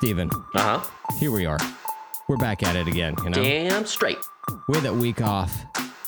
[0.00, 0.90] Steven, Uh huh.
[1.18, 1.58] here we are.
[2.26, 3.14] We're back at it again.
[3.22, 4.16] You know, Damn straight.
[4.68, 5.54] we had that week off,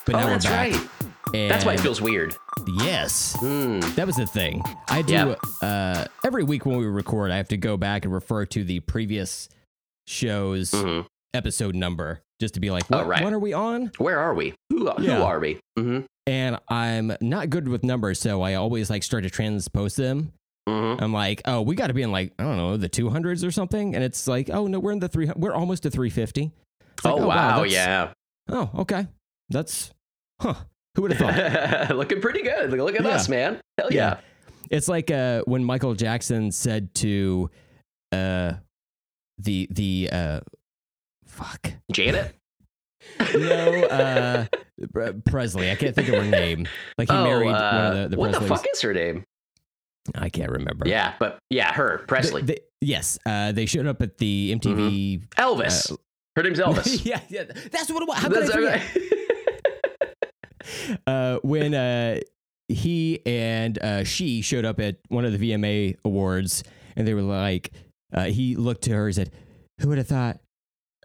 [0.07, 0.73] but Oh, now that's we're back.
[0.73, 1.48] right.
[1.51, 2.34] That's why it feels weird.
[2.66, 3.80] Yes, Hmm.
[3.97, 4.62] that was the thing.
[4.89, 5.34] I do Yeah.
[5.69, 7.30] uh, every week when we record.
[7.30, 9.51] I have to go back and refer to the previous
[10.06, 11.06] show's Mhm.
[11.34, 13.23] episode number just to be like, what, Oh, right.
[13.23, 13.93] what are we on?
[13.98, 14.55] Where are we?
[14.70, 15.20] Who, who Yeah.
[15.23, 15.61] are we?
[15.77, 20.33] hmm And I'm not good with numbers, so I always like start to transpose them.
[20.69, 23.47] Hmm I'm like, oh, we got to be in like I don't know the 200s
[23.47, 25.41] or something, and it's like, oh no, we're in the 300.
[25.41, 26.53] We're almost to 350.
[26.95, 27.57] It's like, oh, wow.
[27.62, 28.12] that's- yeah.
[28.48, 29.06] Oh, okay.
[29.51, 29.93] That's
[30.41, 30.55] huh.
[30.95, 31.34] Who would have
[31.89, 31.97] thought?
[31.97, 32.70] Looking pretty good.
[32.73, 33.11] Look at Yeah.
[33.11, 33.61] us, man.
[33.79, 34.19] Hell yeah.
[34.70, 37.51] It's like uh, when Michael Jackson said to
[38.12, 38.55] uh,
[39.39, 40.41] the the uh,
[41.27, 42.34] fuck Janet?
[43.34, 44.47] no uh,
[45.27, 45.70] Presley.
[45.70, 46.67] I can't think of her name.
[46.98, 48.39] Like he oh, married one uh, of the, the what Presleys.
[48.41, 49.25] the fuck is her name?
[50.14, 50.89] I can't remember.
[50.89, 52.42] Yeah, but yeah, her, Presley.
[52.42, 55.28] They- they- yes, uh, they showed up at the MTV.
[55.36, 55.92] Elvis.
[55.92, 55.97] uh,
[56.36, 57.05] her name's Elvis.
[57.05, 58.19] yeah, yeah, that's what it was.
[58.19, 58.83] How could I forget?
[61.06, 62.20] uh, when uh,
[62.69, 66.64] he and uh, she showed up at one of the VMA awards,
[66.97, 67.70] and they were like,
[68.12, 69.30] uh, he looked to her and said,
[69.80, 70.39] "Who would have thought?"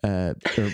[0.04, 0.70] Uh, or,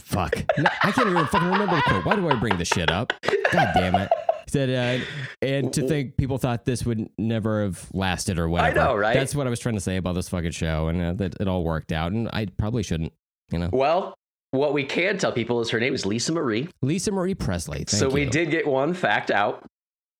[0.00, 2.04] fuck, No, I can't even fucking remember the quote.
[2.06, 3.12] Why do I bring this shit up?
[3.52, 4.10] God damn it.
[4.48, 5.04] Said, uh,
[5.42, 8.80] and to think people thought this would never have lasted or whatever.
[8.80, 9.14] I know, right?
[9.14, 11.46] That's what I was trying to say about this fucking show, and uh, that it
[11.48, 12.12] all worked out.
[12.12, 13.12] And I probably shouldn't,
[13.50, 13.68] you know.
[13.72, 14.14] well,
[14.50, 16.68] what we can tell people is her name is Lisa Marie.
[16.80, 17.78] Lisa Marie Presley.
[17.84, 19.64] Thank so we did get one fact out.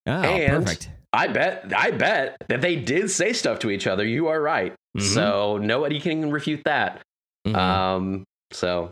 [0.07, 0.91] Oh, and perfect.
[1.15, 4.05] I bet, I bet that they did say stuff to each other.
[4.05, 4.75] You are right.
[4.97, 5.03] Mhm.
[5.15, 7.01] So nobody can refute that.
[7.47, 7.57] Mhm.
[7.57, 8.91] Um, so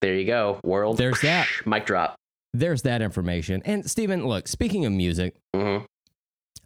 [0.00, 0.60] there you go.
[0.62, 0.96] World.
[0.98, 1.48] There's that.
[1.66, 2.14] Mic drop.
[2.52, 3.62] There's that information.
[3.64, 5.78] And Steven, look, speaking of music, hmm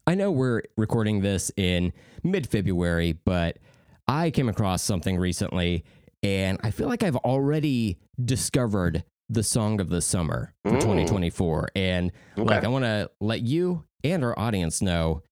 [0.07, 3.59] I know we're recording this in mid February, but
[4.07, 5.83] I came across something recently
[6.23, 10.81] and I feel like I've already discovered the song of the summer for Mm.
[10.81, 11.69] 2024.
[11.75, 12.45] And Okay.
[12.47, 15.23] like, I want to let you and our audience know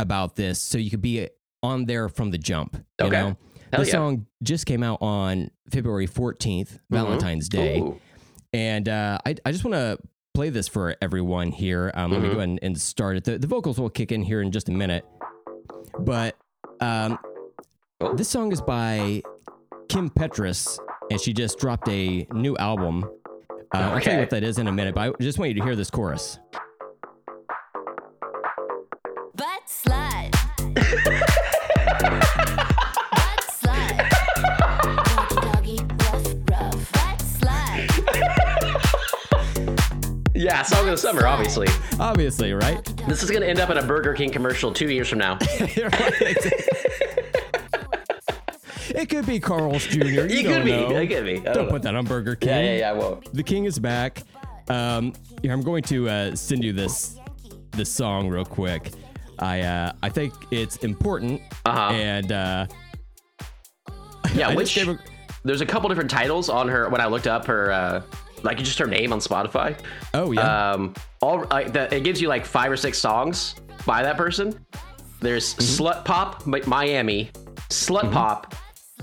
[0.00, 1.28] about this so you could be
[1.62, 2.74] on there from the jump.
[3.00, 3.16] You Okay.
[3.20, 3.36] know?
[3.72, 3.92] Hell the yeah.
[3.92, 7.78] song just came out on February 14th, Valentine's Day.
[7.78, 8.00] Ooh.
[8.52, 9.98] And uh, I, I just want to
[10.34, 11.90] play this for everyone here.
[11.94, 12.32] Um, Let me Mhm.
[12.32, 13.24] go ahead and, and start it.
[13.24, 15.04] The, the vocals will kick in here in just a minute.
[15.98, 16.36] But
[16.80, 17.18] um,
[18.00, 18.14] Oh.
[18.14, 19.22] this song is by
[19.88, 20.78] Kim Petras,
[21.10, 23.04] and she just dropped a new album.
[23.04, 24.12] Uh, I'll tell Okay.
[24.14, 25.88] you what that is in a minute, but I just want you to hear this
[25.90, 26.38] chorus.
[40.42, 41.68] Yeah, song of the summer, obviously.
[42.00, 42.84] Obviously, right?
[43.06, 45.38] This is going to end up in a Burger King commercial two years from now.
[48.90, 50.04] it could be Carl's Jr.
[50.04, 50.70] You, don't could be.
[50.72, 50.96] know.
[50.96, 51.36] It could be.
[51.38, 52.48] I Don't don't put that on Burger King.
[52.50, 52.90] Yeah, yeah, yeah.
[52.90, 53.32] I won't.
[53.34, 54.22] The king is back.
[54.68, 57.16] Um, here, I'm going to uh, send you this
[57.72, 58.90] this song real quick.
[59.38, 61.92] I uh, I think it's important, Uh-huh.
[61.94, 62.66] and uh,
[64.34, 64.98] Yeah, which a-
[65.44, 68.02] there's a couple different titles on her when I looked up her,
[68.42, 69.76] like just her name on Spotify.
[70.14, 73.54] oh yeah, Um, all like the, it gives you like five or six songs
[73.86, 74.58] by that person.
[75.20, 75.82] There's Mm-hmm.
[75.84, 77.30] Slut Pop Mi- Miami,
[77.68, 78.54] Slut Pop,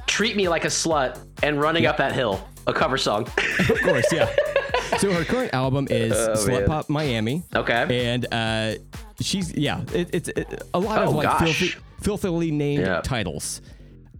[0.08, 3.24] Treat Me Like a Slut, and Running Up That Hill, a cover song.
[3.70, 4.30] of course, yeah.
[4.98, 6.66] so her current album is Slut Oh, man.
[6.66, 8.06] Pop Miami, Okay.
[8.14, 8.74] and uh,
[9.22, 11.58] she's yeah, it, it's it, a lot of Oh, like gosh.
[11.58, 13.02] filthy, filthily named Yeah.
[13.02, 13.62] titles.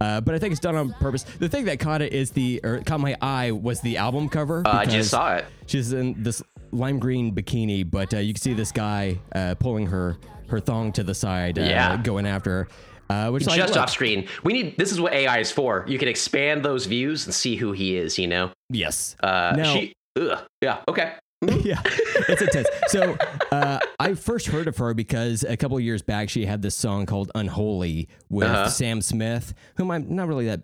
[0.00, 1.24] Uh, but I think it's done on purpose.
[1.24, 4.62] The thing that caught it is the or caught my eye was the album cover.
[4.66, 5.44] Uh, I just saw it.
[5.66, 9.86] She's in this lime green bikini, but uh, you can see this guy uh, pulling
[9.88, 10.16] her
[10.48, 11.96] her thong to the side, uh, Yeah.
[12.02, 12.68] going after her.
[13.08, 14.28] Uh, which Just look, off screen.
[14.44, 14.78] We need.
[14.78, 15.84] This is what AI is for.
[15.88, 18.18] You can expand those views and see who he is.
[18.18, 18.50] You know.
[18.70, 19.16] Yes.
[19.22, 19.92] Uh, Now- she.
[20.16, 20.78] Ugh, yeah.
[20.88, 21.12] Okay.
[21.64, 21.80] yeah,
[22.28, 22.68] it's intense.
[22.88, 23.16] So
[23.50, 26.74] uh, I first heard of her because a couple of years back she had this
[26.74, 28.68] song called "Unholy" with Uh-huh.
[28.68, 30.62] Sam Smith, whom I'm not really that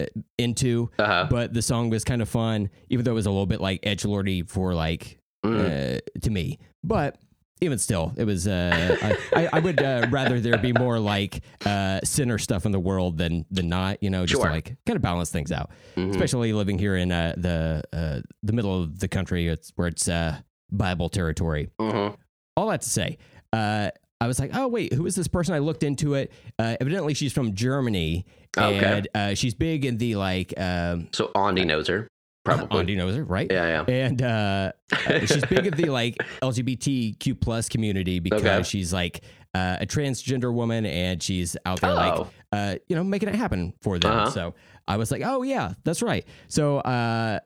[0.00, 1.28] uh, into, Uh-huh.
[1.30, 3.80] but the song was kind of fun, even though it was a little bit like
[3.84, 5.96] edge lordy for like Mm.
[5.96, 6.58] uh, to me.
[6.82, 7.16] But
[7.60, 8.46] even still, it was.
[8.46, 12.72] Uh, I, I, I would uh, rather there be more like uh, sinner stuff in
[12.72, 14.02] the world than than not.
[14.02, 15.70] You know, just to like kind of balance things out.
[15.96, 16.10] Mhm.
[16.10, 20.08] Especially living here in uh, the uh, the middle of the country, it's where it's
[20.08, 20.38] uh,
[20.70, 21.70] Bible territory.
[21.80, 22.16] Mhm.
[22.56, 23.18] All that to say,
[23.52, 23.90] uh,
[24.20, 25.54] I was like, oh wait, who is this person?
[25.54, 26.32] I looked into it.
[26.58, 28.26] Uh, evidently, she's from Germany,
[28.56, 28.84] Okay.
[28.84, 30.52] and uh, she's big in the like.
[30.56, 32.08] Um, So Andy knows her
[32.56, 32.78] Probably.
[32.80, 33.46] Andy knows her, right?
[33.50, 33.94] Yeah, yeah.
[33.94, 38.62] And uh, uh, she's big of the like LGBTQ plus community because Okay.
[38.62, 39.22] she's like
[39.54, 42.28] uh, a transgender woman and she's out there like Oh.
[42.52, 44.12] uh, you know making it happen for them.
[44.12, 44.30] Uh-huh.
[44.30, 44.54] So
[44.86, 46.24] I was like, oh yeah, that's right.
[46.48, 47.40] So uh,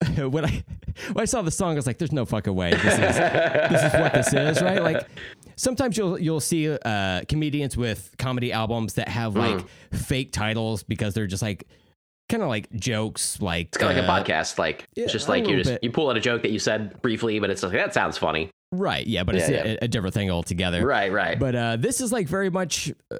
[0.16, 0.64] when I
[1.12, 3.82] when I saw the song, I was like, there's no fucking way this is this
[3.82, 4.82] is what this is, right?
[4.82, 5.06] Like
[5.56, 9.66] sometimes you'll you'll see uh, comedians with comedy albums that have like Mm.
[9.96, 11.66] fake titles because they're just like
[12.28, 14.58] kind of like jokes, like It's kind of uh, like a podcast.
[14.58, 15.84] Like yeah, it's just like you just bit.
[15.84, 18.50] you pull out a joke that you said briefly, but it's like that sounds funny.
[18.72, 19.06] Right.
[19.06, 20.86] Yeah, but it's Yeah, a, a different thing altogether.
[20.86, 21.38] Right, right.
[21.38, 22.92] But uh, this is like very much.
[23.10, 23.16] uh,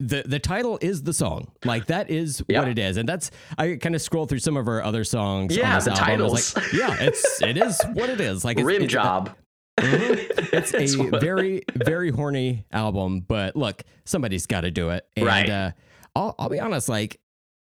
[0.00, 2.60] The, the title is the song like that is Yeah.
[2.60, 5.52] what it is and that's I kind of scroll through some of her other songs
[5.56, 6.20] on Yeah, this the album.
[6.20, 6.56] I was titles.
[6.56, 9.30] like, yeah it's it is what it is like it's, Rim it's a- job.
[9.78, 15.26] it's It's a very very horny album but look somebody's got to do it and
[15.26, 15.50] Right.
[15.50, 15.70] uh,
[16.14, 17.18] I'll, I'll be honest like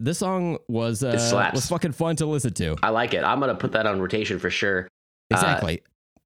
[0.03, 3.23] this song was uh, was fucking fun to listen to I like it.
[3.23, 4.87] I'm gonna put that on rotation for sure.
[5.31, 5.81] exactly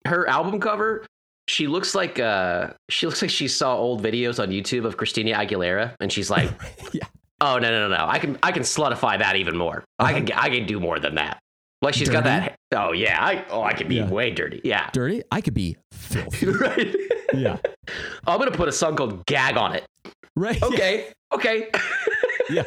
[0.06, 1.06] Her album cover,
[1.48, 5.32] she looks like uh she looks like she saw old videos on YouTube of Christina
[5.38, 6.50] Aguilera, and she's like,
[6.94, 7.06] Yeah.
[7.40, 8.06] Oh no no no no!
[8.08, 9.84] I can I can slutify that even more.
[10.00, 11.38] I can I can do more than that.
[11.84, 12.40] Like she's got Uh-huh.
[12.40, 12.56] That.
[12.76, 13.24] Oh yeah.
[13.24, 14.10] I oh I can be Yeah.
[14.10, 14.60] way dirty.
[14.64, 14.90] Yeah.
[14.92, 16.96] dirty I could be filthy right.
[17.36, 17.58] yeah
[18.26, 19.86] I'm gonna put a song called "Gag" on it.
[20.36, 21.12] right Okay.
[21.32, 21.70] Okay.
[22.50, 22.64] yeah.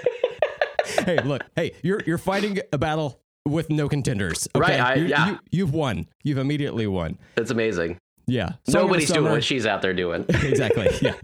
[1.05, 1.43] Hey, look.
[1.56, 4.49] Hey, you're you're fighting a battle with no contenders.
[4.55, 4.61] Okay?
[4.61, 5.29] Right, I- yeah.
[5.31, 6.06] You, you've won.
[6.23, 7.19] You've immediately won.
[7.37, 7.99] That's amazing.
[8.27, 8.50] Yeah.
[8.69, 10.25] Song Nobody's doing what she's out there doing.
[10.29, 10.88] exactly.
[11.03, 11.15] Yeah.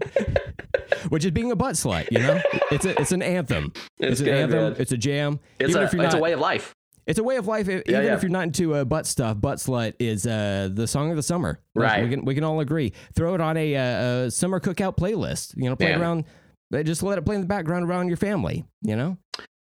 [1.09, 2.11] Which is being a butt slut.
[2.11, 3.71] You know, it's a it's an anthem.
[3.99, 4.59] It's an good, anthem.
[4.59, 4.75] man.
[4.79, 5.39] It's a jam.
[5.59, 6.73] It's even a if you're it's not, a way of life.
[7.05, 7.69] It's a way of life.
[7.69, 8.15] e- Yeah, even yeah.
[8.15, 11.23] if you're not into uh, butt stuff, butt slut is uh, the song of the
[11.23, 11.61] summer.
[11.75, 12.03] Right.
[12.03, 12.91] We can we can all agree.
[13.15, 15.55] Throw it on a, uh, a summer cookout playlist.
[15.55, 15.99] You know, play Yeah.
[16.01, 16.25] around.
[16.73, 18.65] Uh, Just let it play in the background around your family.
[18.81, 19.17] You know.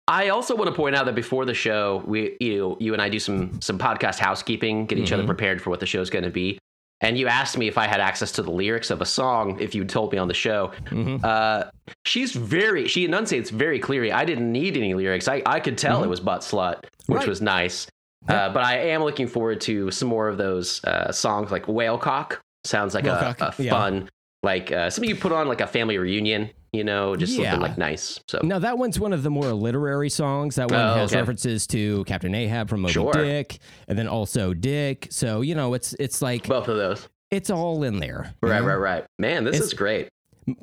[0.09, 3.09] I also want to point out that before the show, we you you and I
[3.09, 5.27] do some some podcast housekeeping, get each other Mhm.
[5.27, 6.59] prepared for what the show's going to be.
[7.03, 9.75] And you asked me if I had access to the lyrics of a song if
[9.75, 10.73] you told me on the show.
[10.87, 11.25] Mhm.
[11.25, 11.71] Uh,
[12.05, 14.11] she's very she enunciates very clearly.
[14.13, 15.29] I didn't need any lyrics.
[15.29, 16.05] I, I could tell Mhm.
[16.07, 17.29] it was butt slut, which Right.
[17.29, 17.87] was nice.
[18.29, 18.47] Yeah.
[18.47, 21.97] Uh, but I am looking forward to some more of those uh, songs like Whale
[21.97, 22.41] Cock.
[22.65, 23.71] Sounds like a, Whalecock, a yeah.
[23.71, 24.11] fun
[24.43, 26.51] like uh, something you put on like a family reunion.
[26.73, 27.51] You know, just Yeah.
[27.53, 28.21] something like nice.
[28.29, 30.55] So Now that one's one of the more literary songs.
[30.55, 31.19] That one Oh, has okay.
[31.21, 33.13] references to Captain Ahab from Moby Sure.
[33.13, 33.59] Dick,
[33.89, 35.09] and then also Dick.
[35.11, 37.09] So you know, it's it's like both of those.
[37.33, 38.35] it's all in there.
[38.43, 38.67] you Right, know?
[38.69, 39.05] right, right.
[39.19, 40.09] Man, this It's- is great.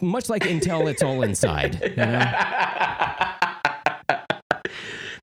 [0.01, 1.79] Much like Intel, it's all inside.
[1.81, 2.19] You know?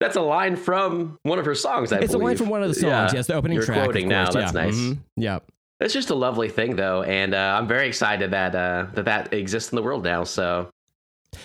[0.00, 1.92] That's a line from one of her songs.
[1.92, 3.12] I It's a line from one of the songs.
[3.12, 3.19] Yeah.
[3.19, 3.84] Yes, the opening You're track.
[3.84, 4.31] quoting now.
[4.31, 4.62] That's yeah.
[4.62, 4.75] nice.
[4.76, 4.98] Mhm.
[5.16, 5.38] Yeah.
[5.81, 9.32] It's just a lovely thing, though, and uh, I'm very excited that uh, that that
[9.32, 10.25] exists in the world now.
[10.25, 10.69] So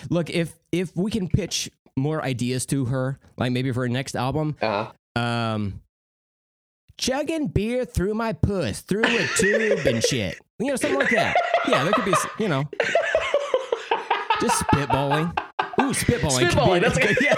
[0.08, 4.14] Look, if if we can pitch more ideas to her, like maybe for her next
[4.16, 5.80] album, uh, um,
[6.98, 10.38] chugging beer through my puss, through a tube and shit.
[10.58, 11.36] You know, something like that.
[11.68, 12.64] Yeah, there could be, you know,
[14.40, 15.30] just spitballing.
[15.80, 16.50] Ooh, spitballing.
[16.50, 17.16] Spitballing, that's good.
[17.20, 17.34] yeah.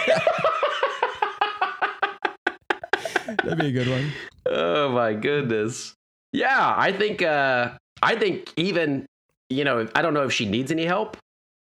[3.27, 4.13] That'd be a good one.
[4.47, 5.95] oh my goodness,
[6.33, 7.71] yeah, I think uh,
[8.03, 9.07] I think even
[9.49, 11.17] you know I don't know if she needs any help,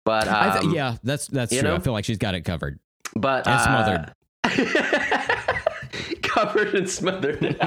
[0.09, 1.71] but um, th- yeah, that's that's true.
[1.71, 2.79] I feel like she's got it covered.
[3.15, 4.13] but And uh,
[4.43, 6.21] smothered.
[6.23, 7.39] covered and smothered.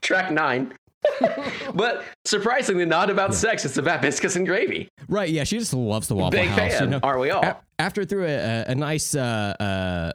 [0.00, 0.72] Track nine.
[1.74, 3.66] but surprisingly, not about sex.
[3.66, 4.88] It's about biscuits and gravy.
[5.08, 5.28] Right?
[5.28, 6.58] Yeah, she just loves the Waffle Big House.
[6.72, 7.44] fan, You know, aren't we all?
[7.44, 10.12] A- after through a, a, a nice uh, uh,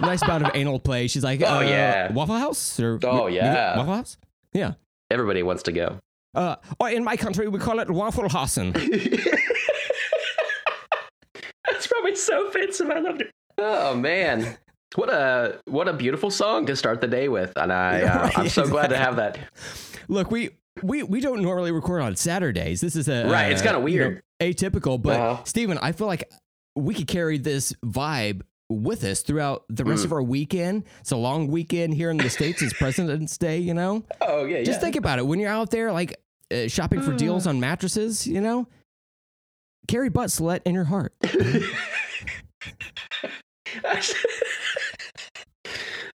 [0.00, 2.12] nice bout of anal play, she's like, Oh, uh, yeah.
[2.12, 3.76] Waffle House or Oh, yeah.
[3.76, 4.18] Waffle House.
[4.52, 4.74] Yeah.
[5.10, 5.98] Everybody wants to go.
[6.34, 8.72] Uh, or in my country, we call it Waffle Hausen.
[11.70, 12.90] That's probably so offensive.
[12.90, 13.30] I loved it.
[13.58, 14.56] Oh man,
[14.96, 18.38] what a what a beautiful song to start the day with, and I uh, Right,
[18.38, 19.38] I'm so glad to have that.
[20.08, 20.50] Look, we
[20.82, 22.80] we we don't normally record on Saturdays.
[22.80, 24.22] This is a Right, it's uh, kinda you know, weird.
[24.40, 25.00] atypical.
[25.00, 25.44] But Uh-huh.
[25.44, 26.30] Steven, I feel like
[26.76, 30.06] we could carry this vibe with us throughout the rest Mm.
[30.06, 30.84] of our weekend.
[31.00, 32.60] It's a long weekend here in the states.
[32.62, 33.58] It's President's Day.
[33.58, 36.16] You know, Oh yeah, just think about it when you're out there like
[36.52, 38.26] uh, shopping for deals on mattresses.
[38.26, 38.66] You know,
[39.88, 41.12] carry butt slut in your heart.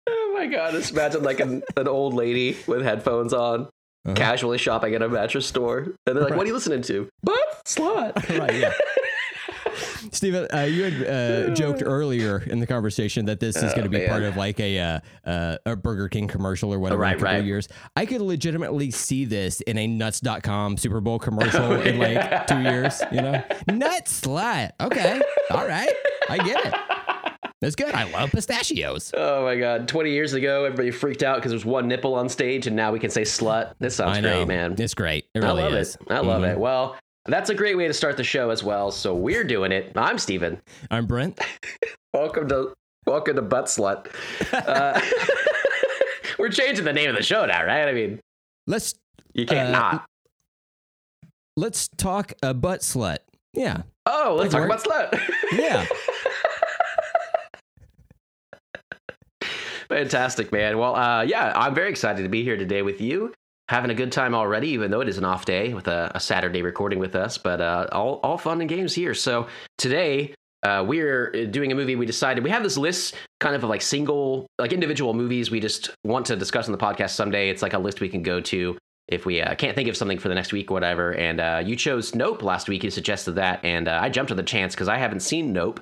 [0.08, 0.72] oh my god!
[0.72, 3.62] Just imagine like an, an old lady with headphones on,
[4.06, 4.14] Uh-huh.
[4.14, 7.38] casually shopping at a mattress store, and they're like, "What are you listening to?" But
[7.66, 8.16] slut.
[8.38, 8.54] right.
[8.54, 8.72] Yeah.
[10.12, 11.06] Steven, uh, you had
[11.50, 14.08] uh, joked earlier in the conversation that this is Oh, going to be man.
[14.08, 17.18] part of like a uh, uh, a Burger King commercial or whatever in Right, a
[17.18, 17.44] couple right.
[17.44, 17.68] years.
[17.96, 23.00] I could legitimately see this in a Nuts.com Super Bowl commercial in like two years.
[23.12, 24.70] You know, Nuts slut.
[24.80, 25.92] Okay, all right,
[26.28, 26.74] I get it.
[27.60, 27.94] That's good.
[27.94, 29.10] I love pistachios.
[29.14, 29.86] Oh my god!
[29.86, 32.98] Twenty years ago, everybody freaked out because there's one nipple on stage, and now we
[32.98, 33.74] can say slut.
[33.78, 34.74] This sounds great, man.
[34.78, 35.26] It's great.
[35.34, 35.94] It really I love is.
[35.96, 36.00] it.
[36.10, 36.52] I love Mhm.
[36.52, 36.58] it.
[36.58, 36.96] Well,
[37.26, 38.90] that's a great way to start the show as well.
[38.90, 39.92] So we're doing it.
[39.96, 40.60] I'm Steven.
[40.90, 41.38] I'm Brent.
[42.12, 42.72] Welcome to
[43.06, 44.08] welcome to Butt Slut.
[44.52, 45.00] Uh,
[46.40, 47.86] we're changing the name of the show now, right?
[47.88, 48.18] I mean,
[48.66, 48.94] Let's
[49.32, 50.06] you can't Uh, not.
[51.56, 53.18] let's talk a butt slut.
[53.54, 53.82] Yeah.
[54.06, 55.20] Oh, let's talk about slut.
[55.52, 55.86] Yeah.
[59.88, 60.78] Fantastic, man.
[60.78, 63.32] Well, uh, yeah, I'm very excited to be here today with you.
[63.70, 66.18] Having a good time already, even though it is an off day with a, a
[66.18, 69.14] Saturday recording with us, but uh, all, all fun and games here.
[69.14, 69.46] So
[69.78, 70.34] today,
[70.64, 71.94] uh, we're doing a movie.
[71.94, 75.90] We decided we have this list kind of like single, like individual movies we just
[76.02, 77.48] want to discuss on the podcast someday.
[77.48, 80.18] It's like a list we can go to if we uh, can't think of something
[80.18, 81.14] for the next week or whatever.
[81.14, 82.82] And uh, you chose Nope last week.
[82.82, 83.64] You suggested that.
[83.64, 85.78] And uh, I jumped at the chance because I haven't seen Nope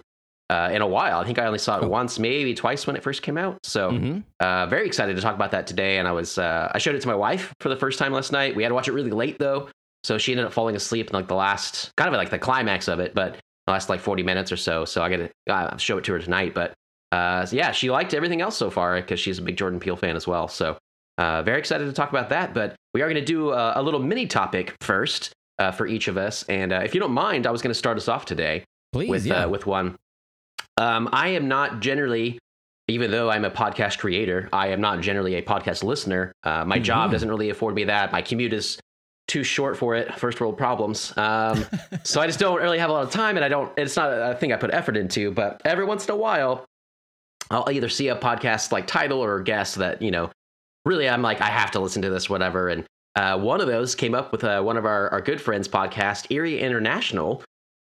[0.50, 1.18] uh, in a while.
[1.20, 1.88] I think I only saw it Oh.
[1.88, 3.58] once, maybe twice when it first came out.
[3.64, 4.22] So Mhm.
[4.40, 5.98] uh, very excited to talk about that today.
[5.98, 8.32] And I was uh, I showed it to my wife for the first time last
[8.32, 8.56] night.
[8.56, 9.68] We had to watch it really late though,
[10.04, 12.88] so she ended up falling asleep in like the last kind of like the climax
[12.88, 13.36] of it, but
[13.66, 14.84] the last like forty minutes or so.
[14.86, 16.54] So I got to uh, show it to her tonight.
[16.54, 16.72] But
[17.12, 19.96] uh, so yeah, she liked everything else so far because she's a big Jordan Peele
[19.96, 20.48] fan as well.
[20.48, 20.76] So
[21.18, 22.54] uh, very excited to talk about that.
[22.54, 26.08] But we are going to do a, a little mini topic first uh, for each
[26.08, 26.44] of us.
[26.44, 29.10] And uh, if you don't mind, I was going to start us off today Please.
[29.10, 29.44] with yeah.
[29.44, 29.96] uh, with one.
[30.78, 32.38] Um, I am not generally,
[32.88, 36.32] even though I'm a podcast creator, I am not generally a podcast listener.
[36.44, 37.12] Uh, my job Mhm.
[37.12, 38.12] doesn't really afford me that.
[38.12, 38.78] My commute is
[39.26, 40.14] too short for it.
[40.14, 41.12] First world problems.
[41.18, 41.64] Um,
[42.04, 43.70] so I just don't really have a lot of time, and I don't.
[43.76, 45.30] It's not a thing I put effort into.
[45.32, 46.64] But every once in a while,
[47.50, 50.30] I'll either see a podcast like title or guest that you know.
[50.86, 52.68] Really, I'm like I have to listen to this, whatever.
[52.68, 52.84] And
[53.16, 56.30] uh, one of those came up with uh, one of our, our good friends' podcast,
[56.30, 57.42] Eerie International,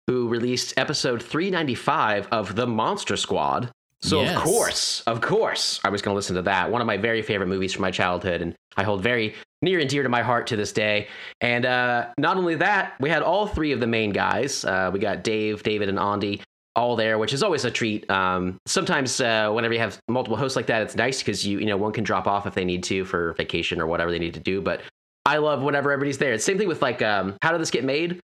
[0.09, 3.69] who released episode 395 of The Monster Squad.
[4.01, 4.35] So Yes.
[4.35, 6.71] of course, of course, I was going to listen to that.
[6.71, 9.87] One of my very favorite movies from my childhood, and I hold very near and
[9.87, 11.09] dear to my heart to this day.
[11.41, 14.65] And uh, not only that, we had all three of the main guys.
[14.65, 16.41] Uh, we got Dave, David, and Andy
[16.75, 18.09] all there, which is always a treat.
[18.09, 21.67] Um, sometimes uh, whenever you have multiple hosts like that, it's nice because you you
[21.67, 24.33] know one can drop off if they need to for vacation or whatever they need
[24.33, 24.59] to do.
[24.59, 24.81] But
[25.23, 26.33] I love whenever everybody's there.
[26.33, 28.19] It's the same thing with like um, how did this get made?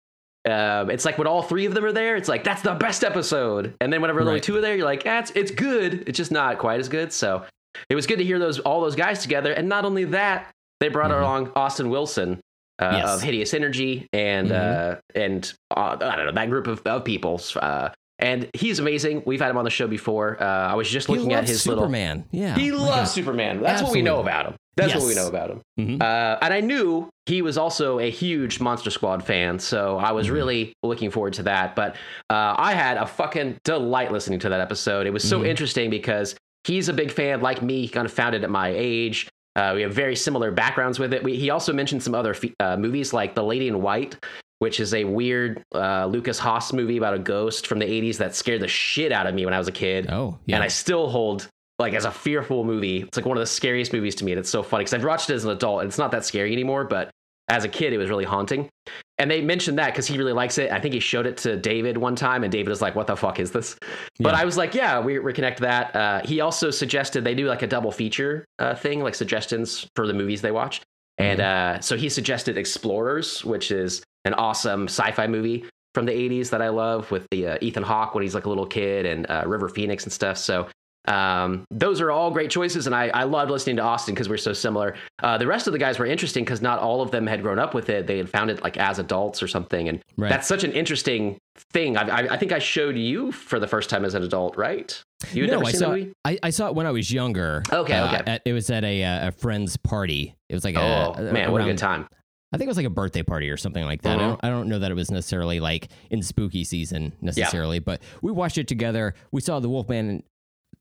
[0.49, 3.03] Um, it's like when all three of them are there, it's like that's the best
[3.03, 3.75] episode.
[3.79, 4.43] And then whenever only Right.
[4.43, 6.03] two are there, you're like, ah, it's it's good.
[6.07, 7.13] It's just not quite as good.
[7.13, 7.45] So
[7.89, 9.51] it was good to hear those all those guys together.
[9.53, 11.19] And not only that, they brought Mhm.
[11.19, 12.39] along Austin Wilson
[12.79, 13.09] uh, Yes.
[13.15, 14.93] of Hideous Energy and Mhm.
[14.93, 17.39] uh, and uh, I don't know that group of, of people.
[17.55, 17.89] Uh,
[18.21, 19.23] and he's amazing.
[19.25, 20.41] We've had him on the show before.
[20.41, 21.83] Uh, I was just looking at his little.
[21.83, 22.25] Superman.
[22.31, 22.55] Yeah.
[22.55, 23.03] He My loves God.
[23.05, 23.61] Superman.
[23.61, 24.55] That's what we know about him.
[24.77, 25.61] That's what we know about him.
[25.79, 26.01] Mhm.
[26.01, 30.27] Uh, and I knew he was also a huge Monster Squad fan, so I was
[30.27, 30.31] Mhm.
[30.33, 31.75] really looking forward to that.
[31.75, 31.95] But
[32.29, 35.05] uh, I had a fucking delight listening to that episode.
[35.07, 35.47] It was so Mhm.
[35.47, 37.81] interesting because he's a big fan, like me.
[37.81, 39.27] He kind of found it at my age.
[39.57, 41.21] Uh, we have very similar backgrounds with it.
[41.23, 44.15] We, he also mentioned some other uh, movies like The Lady in White,
[44.61, 48.35] which is a weird uh, Lukas Haas movie about a ghost from the 80s that
[48.35, 50.55] scared the shit out of me when I was a kid Oh, yeah.
[50.57, 51.47] and I still hold
[51.79, 53.01] like as a fearful movie.
[53.01, 55.03] It's like one of the scariest movies to me, and it's so funny because I've
[55.03, 56.83] watched it as an adult, and it's not that scary anymore.
[56.83, 57.09] But
[57.47, 58.69] as a kid, it was really haunting.
[59.17, 60.71] And they mentioned that because he really likes it.
[60.71, 63.15] I think he showed it to David one time, and David was like, "What the
[63.17, 63.77] fuck is this?"
[64.19, 64.41] But Yeah.
[64.41, 67.67] I was like, "Yeah, we reconnect that." Uh, he also suggested they do like a
[67.67, 70.81] double feature uh, thing, like suggestions for the movies they watch.
[71.21, 71.77] And Mm-hmm.
[71.77, 76.61] uh, so he suggested Explorers, which is an awesome sci-fi movie from the 80s that
[76.61, 79.43] I love with the uh, Ethan Hawke when he's like a little kid and uh,
[79.45, 80.37] River Phoenix and stuff.
[80.37, 80.67] So
[81.07, 84.37] um, those are all great choices, and I, I loved listening to Austin because we're
[84.37, 84.95] so similar.
[85.23, 87.57] Uh, the rest of the guys were interesting because not all of them had grown
[87.57, 90.29] up with it; they had found it like as adults or something, and Right.
[90.29, 91.37] that's such an interesting
[91.73, 91.97] thing.
[91.97, 95.01] I, I, I think I showed you for the first time as an adult, right?
[95.33, 95.95] You had no, I saw?
[96.25, 97.63] I, I saw it when I was younger.
[97.71, 98.31] Okay, Uh, okay.
[98.31, 100.35] at- it was at a, uh, a friend's party.
[100.49, 102.07] It was like Oh a, man, what a around- good time!
[102.53, 104.17] I think it was like a birthday party or something like that.
[104.19, 104.27] I, Mhm.
[104.27, 108.31] don't, I don't know that it was necessarily like in spooky season necessarily, but we
[108.31, 109.13] watched it together.
[109.31, 110.23] We saw the Wolfman.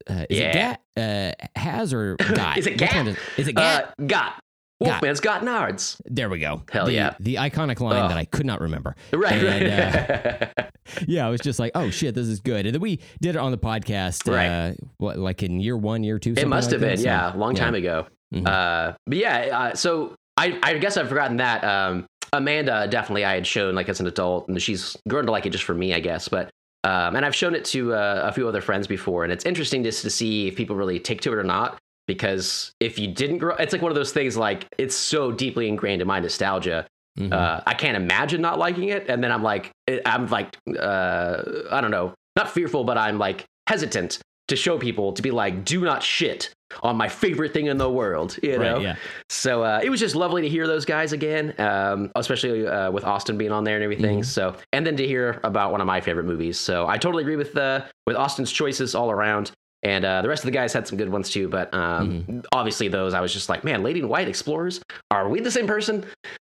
[0.09, 0.49] Uh, is Yeah.
[0.49, 0.81] it Gat?
[0.97, 2.57] Uh, has or got?
[2.59, 3.07] Is it Gat?
[3.07, 3.95] Is, is it Gat?
[3.99, 4.41] Uh, Got.
[4.81, 6.01] Wolfman's got nards.
[6.07, 6.63] there we go.
[6.71, 7.15] hell the, yeah.
[7.21, 8.09] The iconic line Ugh.
[8.11, 8.97] that I could not remember.
[9.13, 10.71] Right, And, right.
[11.07, 12.67] Yeah, I was just like, oh shit, this is good.
[12.67, 14.47] And then we did it on the podcast, Right.
[14.47, 16.35] uh, what, like in year one, year two.
[16.37, 16.87] it must have that.
[16.89, 18.07] been, So, yeah, a long time ago.
[18.35, 18.47] Mhm.
[18.47, 19.39] Uh, but yeah,
[19.73, 21.63] uh, so I, I guess I've forgotten that.
[21.65, 25.47] Um, Amanda definitely I had shown like as an adult, and she's grown to like
[25.47, 26.29] it just for me, I guess.
[26.29, 26.49] But
[26.85, 29.83] um, and I've shown it to uh, a few other friends before, and it's interesting
[29.85, 31.79] just to see if people really take to it or not.
[32.15, 34.37] Because if you didn't grow, it's like one of those things.
[34.37, 36.89] Like it's so deeply ingrained in my nostalgia.
[37.17, 37.33] Mhm.
[37.33, 39.71] Uh, I can't imagine not liking it, and then I'm like,
[40.05, 45.13] I'm like, uh, I don't know, not fearful, but I'm like hesitant to show people
[45.13, 46.53] to be like, do not shit
[46.83, 48.37] on my favorite thing in the world.
[48.43, 48.79] You Right, know.
[48.81, 48.97] yeah.
[49.29, 53.05] So uh, it was just lovely to hear those guys again, um, especially uh, with
[53.05, 54.17] Austin being on there and everything.
[54.21, 54.37] Mm-hmm.
[54.39, 56.59] So and then to hear about one of my favorite movies.
[56.59, 59.53] So I totally agree with uh, with Austin's choices all around.
[59.83, 62.41] And uh, the rest of the guys had some good ones too, but um, Mm-hmm.
[62.53, 65.67] obviously those I was just like, man, Lady in White Explorers, are we the same
[65.67, 66.05] person?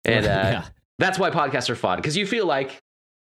[0.05, 0.65] And uh, Yeah.
[0.99, 2.77] that's why podcasts are fun because you feel like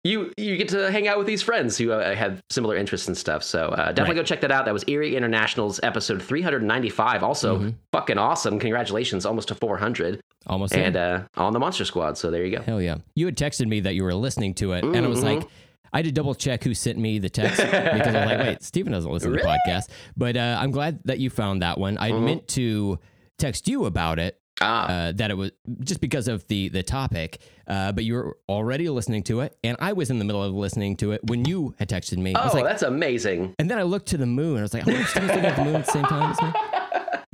[0.07, 3.17] you you get to hang out with these friends who uh, have similar interests and
[3.17, 3.43] stuff.
[3.43, 4.17] So uh, definitely Right.
[4.17, 4.67] go check that out.
[4.67, 7.23] That was Eerie International's episode 395.
[7.23, 7.69] Also, Mm-hmm.
[7.93, 8.59] fucking awesome.
[8.59, 12.19] Congratulations, almost to 400, Almost and uh, on the Monster Squad.
[12.19, 12.63] So there you go.
[12.63, 12.97] Hell yeah.
[13.15, 15.41] You had texted me that you were listening to it, and I was Mm-hmm.
[15.41, 15.49] like,
[15.95, 18.63] I had to double check who sent me the text because I was like, wait,
[18.63, 19.89] Steven doesn't listen to the podcast.
[20.17, 21.97] But uh, I'm glad that you found that one.
[21.99, 22.99] I meant to
[23.39, 24.35] text you about it.
[24.35, 24.41] Mm-hmm.
[24.63, 24.87] Ah.
[24.87, 28.89] Uh, that it was just because of the the topic, uh, but you were already
[28.89, 31.75] listening to it, and I was in the middle of listening to it when you
[31.81, 32.37] had texted me.
[32.37, 33.57] I was Oh, like, that's amazing.
[33.59, 34.59] and then I looked to the moon.
[34.59, 36.53] I was like, oh, Steven's looking at the moon at the same time as me.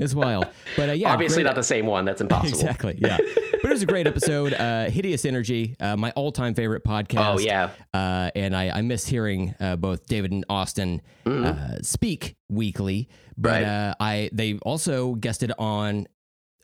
[0.00, 2.04] It's wild, but uh, yeah, Obviously great- not the same one.
[2.04, 2.58] That's impossible.
[2.60, 2.98] Exactly.
[3.00, 3.16] Yeah.
[3.18, 4.52] but it was a great episode.
[4.54, 7.34] Uh, Hideous Energy, uh, my all time favorite podcast.
[7.34, 7.70] Oh yeah.
[7.92, 13.08] Uh, and I, I miss hearing uh, both David and Austin uh, speak weekly.
[13.36, 13.64] But Mm-hmm.
[13.64, 13.64] Right.
[13.64, 16.06] uh, I they also guested on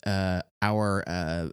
[0.06, 1.48] uh, our uh,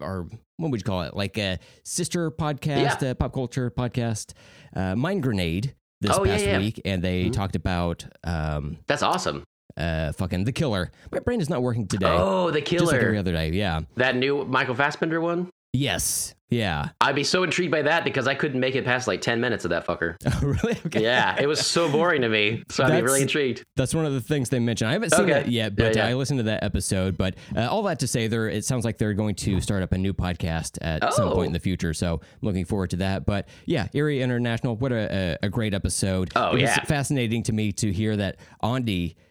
[0.00, 0.26] our
[0.56, 1.16] what would you call it?
[1.16, 4.32] Like a sister podcast, uh, pop culture podcast,
[4.76, 5.74] uh, Mind Grenade.
[6.00, 6.58] This Oh, past yeah.
[6.58, 9.44] week, and they talked about um, That's awesome.
[9.76, 10.90] Uh, fucking the killer.
[11.10, 12.06] My brain is not working today.
[12.08, 12.80] Oh, the Killer.
[12.80, 13.50] Just like every other day.
[13.50, 13.80] Yeah.
[13.96, 15.48] that new Michael Fassbender one.
[15.74, 16.34] Yes.
[16.50, 16.90] Yeah.
[17.00, 19.64] I'd be so intrigued by that because I couldn't make it past like 10 minutes
[19.64, 20.16] of that fucker.
[20.42, 20.78] really?
[20.84, 21.02] Okay.
[21.02, 22.62] Yeah, it was so boring to me.
[22.68, 23.64] So I'd be That's- really intrigued.
[23.76, 24.90] That's one of the things they mentioned.
[24.90, 25.40] I haven't seen Okay.
[25.40, 26.10] it yet, but Yeah, yeah.
[26.10, 27.16] I listened to that episode.
[27.16, 29.92] But uh, all that to say, there it sounds like they're going to start up
[29.92, 31.34] a new podcast at some Oh.
[31.34, 31.94] point in the future.
[31.94, 33.24] So I'm looking forward to that.
[33.24, 36.32] But yeah, Eerie International, what a, a, great episode.
[36.36, 36.84] Oh, it yeah.
[36.84, 39.22] fascinating to me to hear that Andy, uh,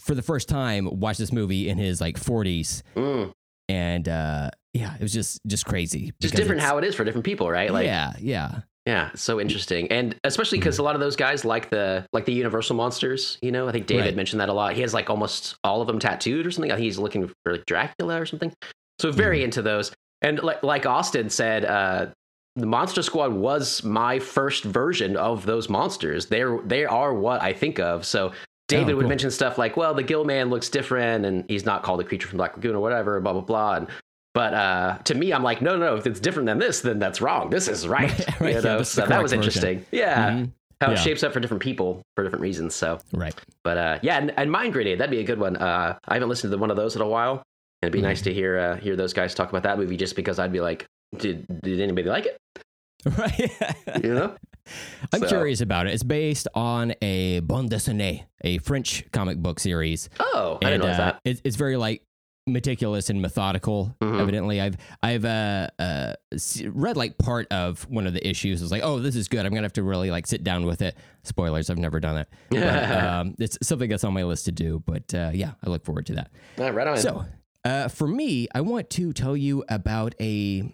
[0.00, 3.32] for the first time, watched this movie in his like 40s, Mm.
[3.68, 6.12] and uh, yeah, it was just just crazy.
[6.20, 7.72] Just different how it is for different people, right?
[7.72, 11.70] Like, yeah, yeah, Yeah, so interesting, and especially because a lot of those guys like
[11.70, 13.38] the like the Universal monsters.
[13.40, 14.16] You know, I think David Right.
[14.16, 14.74] mentioned that a lot.
[14.74, 16.70] He has like almost all of them tattooed or something.
[16.72, 18.52] I think he's looking for like Dracula or something.
[19.00, 19.92] So very into those.
[20.22, 22.06] And like like Austin said, uh,
[22.56, 26.26] the Monster Squad was my first version of those monsters.
[26.26, 28.04] They're they are what I think of.
[28.04, 28.32] So
[28.68, 31.82] David Oh, would mention stuff like, "Well, the Gill Man looks different, and he's not
[31.82, 33.74] called a creature from Black Lagoon or whatever." Blah blah blah.
[33.76, 33.88] And
[34.32, 35.96] but uh, to me, I'm like, no, no, no.
[35.96, 37.50] If it's different than this, then that's wrong.
[37.50, 38.10] This is right.
[38.40, 38.78] Right, You know?
[38.78, 39.68] the so that was correct version.
[39.70, 39.86] interesting.
[39.92, 40.50] Yeah, Mhm.
[40.80, 42.74] how it shapes up for different people for different reasons.
[42.74, 43.34] So, right.
[43.62, 45.56] but uh, yeah, and, and Mind Grenade, that'd be a good one.
[45.56, 47.42] Uh, I haven't listened to one of those in a while, and
[47.82, 48.08] it'd be Mm-hmm.
[48.08, 49.96] nice to hear uh, hear those guys talk about that movie.
[49.96, 50.84] Just because I'd be like,
[51.18, 52.36] did did anybody like it?
[53.18, 53.52] Right.
[54.02, 54.34] You know?
[55.12, 55.94] I'm So- curious about it.
[55.94, 60.08] It's based on a bande dessinée, a French comic book series.
[60.18, 61.20] Oh, I didn't know uh, that.
[61.24, 62.02] it- it's very like
[62.46, 63.94] meticulous and methodical.
[64.02, 64.20] Mhm.
[64.20, 66.14] Evidently, I've I've uh, uh,
[66.66, 68.60] read like part of one of the issues.
[68.62, 69.46] It's like, oh, this is good.
[69.46, 70.96] I'm gonna have to really like sit down with it.
[71.22, 72.28] Spoilers, I've never done it.
[72.50, 74.82] But, um, it's something that's on my list to do.
[74.86, 76.30] But uh, yeah, I look forward to that.
[76.58, 76.98] All right, right on.
[76.98, 77.24] So,
[77.64, 80.70] uh, for me, I want to tell you about a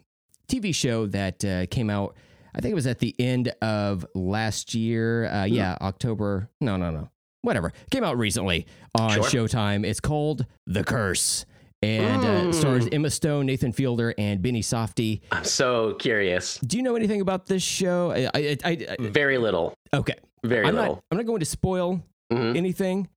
[0.49, 2.17] TV show that uh, came out.
[2.55, 5.27] I think it was at the end of last year.
[5.27, 5.53] Uh, Hmm.
[5.55, 6.49] yeah, October.
[6.61, 7.09] No, no, no.
[7.43, 7.73] Whatever.
[7.91, 8.67] Came out recently
[8.99, 9.23] on Sure.
[9.25, 9.87] Showtime.
[9.87, 11.47] It's called The Curse.
[11.83, 12.55] And uh, Mm.
[12.55, 15.21] stars Emma Stone, Nathan Fielder, and Benny Safdie.
[15.33, 16.59] I'm so curious.
[16.59, 18.11] Do you know anything about this show?
[18.11, 19.73] I, I, I, I- Very little.
[19.95, 20.17] okay.
[20.45, 20.97] Very I'm little.
[20.97, 21.05] not.
[21.11, 22.55] I'm not going to spoil Mhm.
[22.57, 23.09] anything.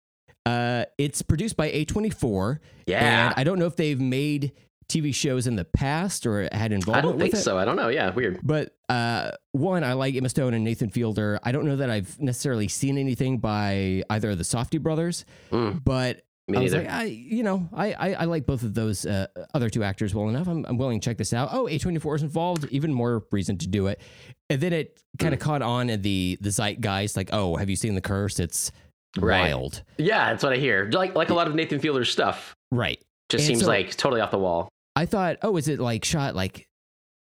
[0.46, 2.60] Uh, it's produced by A24.
[2.88, 3.26] Yeah.
[3.28, 4.54] And I don't know if they've made
[5.02, 7.44] TV shows in the past or had involvement I don't think with it.
[7.44, 7.58] so.
[7.58, 7.90] I don't know.
[7.90, 8.40] Yeah, weird.
[8.44, 11.40] But uh, one, I like Emma Stone and Nathan Fielder.
[11.44, 15.84] I don't know that I've necessarily seen anything by either of the Safdie brothers, Mm,
[15.84, 16.86] but me I was neither.
[16.86, 20.14] like, I, you know, I, I, I like both of those uh, other two actors
[20.14, 20.48] well enough.
[20.48, 21.50] I'm, I'm willing to check this out.
[21.54, 22.66] Oh, A24 is involved.
[22.70, 24.02] Even more reason to do it.
[24.50, 27.16] And then it kind of caught on in the the zeitgeist.
[27.16, 28.40] Like, oh, have you seen The Curse?
[28.40, 28.72] It's
[29.18, 29.42] Right.
[29.54, 30.90] wild, yeah, that's what I hear.
[30.92, 32.56] Like like a lot of Nathan Fielder's stuff.
[32.72, 33.00] right?
[33.30, 34.70] Just And seems so- like totally off the wall.
[34.96, 36.68] I thought, oh, is it like shot like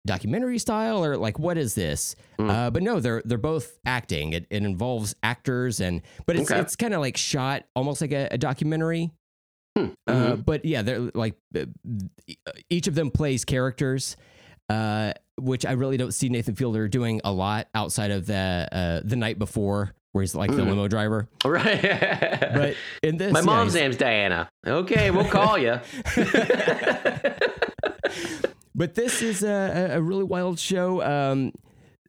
[0.07, 2.15] documentary style or like what is this?
[2.39, 2.49] Mm.
[2.49, 4.33] Uh, but no, they're they're both acting.
[4.33, 6.59] It, it involves actors and but it's Okay.
[6.59, 9.11] it's kind of like shot almost like a, a documentary.
[9.77, 9.85] Hmm.
[10.07, 10.45] Uh, Mhm.
[10.45, 11.65] but yeah, they're like uh,
[12.69, 14.17] each of them plays characters,
[14.69, 19.01] uh, which I really don't see Nathan Fielder doing a lot outside of the uh,
[19.05, 20.69] the night before, where he's like the Mhm.
[20.69, 21.27] limo driver.
[21.45, 21.81] right.
[22.53, 24.49] But in this, My mom's he's- name's Diana.
[24.67, 25.79] Okay, we'll call you.
[28.75, 31.01] but this is a, a- really wild show.
[31.01, 31.51] Um,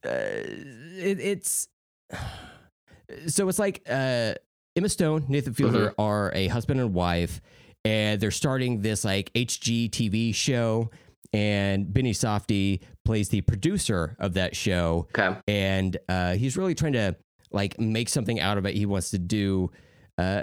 [0.05, 1.69] uh, it, it's
[3.27, 4.35] so it's like uh,
[4.77, 7.41] Emma Stone, Nathan Fielder are a husband and wife,
[7.85, 10.91] and they're starting this like HGTV show.
[11.35, 15.35] And Benny Safdie plays the producer of that show, Okay.
[15.49, 17.17] and uh, he's really trying to
[17.53, 18.75] like make something out of it.
[18.75, 19.71] He wants to do.
[20.19, 20.43] Uh,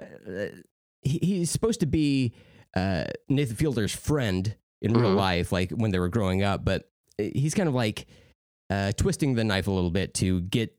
[1.02, 2.34] he, he's supposed to be
[2.76, 5.16] uh, Nathan Fielder's friend in real Mhm.
[5.18, 8.06] life, like when they were growing up, but he's kind of like
[8.70, 10.76] uh, twisting the knife a little bit to get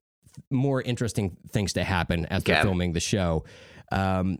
[0.51, 3.45] more interesting things to happen as they're filming the show.
[3.91, 4.39] Um,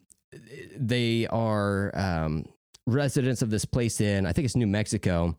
[0.77, 2.47] they are um,
[2.87, 5.37] residents of this place in, I think it's New Mexico.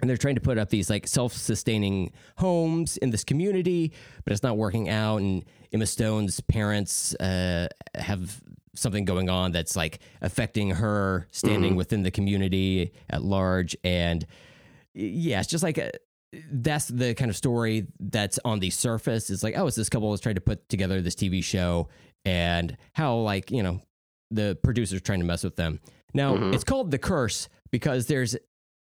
[0.00, 3.92] And they're trying to put up these like self-sustaining homes in this community,
[4.24, 5.18] but it's not working out.
[5.18, 8.40] And Emma Stone's parents uh, have
[8.74, 13.76] something going on that's like affecting her standing within the community at large.
[13.84, 14.26] And
[14.94, 15.90] yeah, it's just like a,
[16.50, 19.30] that's the kind of story that's on the surface.
[19.30, 21.88] It's like, oh, it's this couple is trying to put together this TV show,
[22.24, 23.80] and how like you know
[24.30, 25.78] the producer's trying to mess with them.
[26.14, 26.54] Now Mhm.
[26.54, 28.34] it's called the curse because there's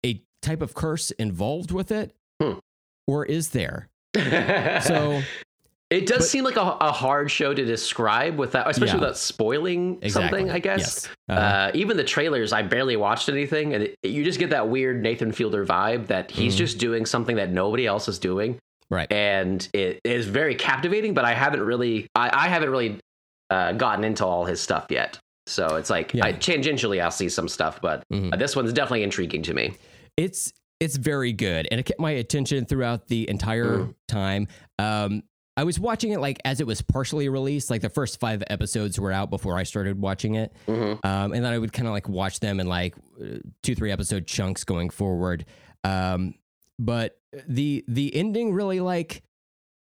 [0.05, 2.59] a type of curse involved with it, Hmm.
[3.07, 3.89] or is there?
[4.83, 5.23] So
[5.91, 9.01] it does but- seem like a, a hard show to describe without, especially Yeah.
[9.03, 10.51] without spoiling exactly, something.
[10.51, 10.79] I guess.
[10.79, 11.09] Yes.
[11.29, 14.69] Uh, Uh, even the trailers, I barely watched anything, and it, you just get that
[14.69, 16.59] weird Nathan Fielder vibe that he's Mhm.
[16.59, 18.59] just doing something that nobody else is doing,
[18.91, 19.11] right.
[19.13, 21.15] and it is very captivating.
[21.15, 22.99] But I haven't really, I, I haven't really
[23.51, 25.19] uh, gotten into all his stuff yet.
[25.47, 26.27] So it's like Yeah.
[26.27, 28.33] I, tangentially I'll see some stuff, but Mhm.
[28.33, 29.77] uh, this one's definitely intriguing to me.
[30.17, 33.95] It's it's very good, and it kept my attention throughout the entire Mm.
[34.09, 34.49] time.
[34.79, 35.23] Um,
[35.57, 39.01] I was watching it like as it was partially released, like the first five episodes
[39.01, 41.03] were out before I started watching it, Mhm.
[41.05, 42.95] um, and then I would kind of like watch them in like
[43.63, 45.47] two three episode chunks going forward.
[45.83, 46.35] Um,
[46.79, 49.23] but the the ending really like,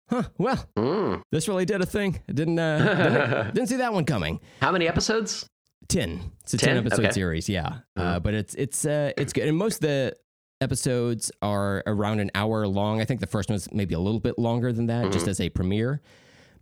[0.08, 0.22] huh?
[0.38, 1.20] Well, Mm.
[1.32, 2.18] this really did a thing.
[2.28, 2.78] I didn't uh,
[3.44, 4.40] didn't, didn't see that one coming.
[4.62, 5.46] How many episodes?
[5.88, 6.68] 10 it's a 10?
[6.68, 7.12] 10, episode Okay.
[7.12, 8.20] series yeah uh, Uh-huh.
[8.20, 10.14] but it's it's uh it's good and most of the
[10.60, 14.38] episodes are around an hour long i think the first one's maybe a little bit
[14.38, 15.30] longer than that just Mhm.
[15.30, 16.00] as a premiere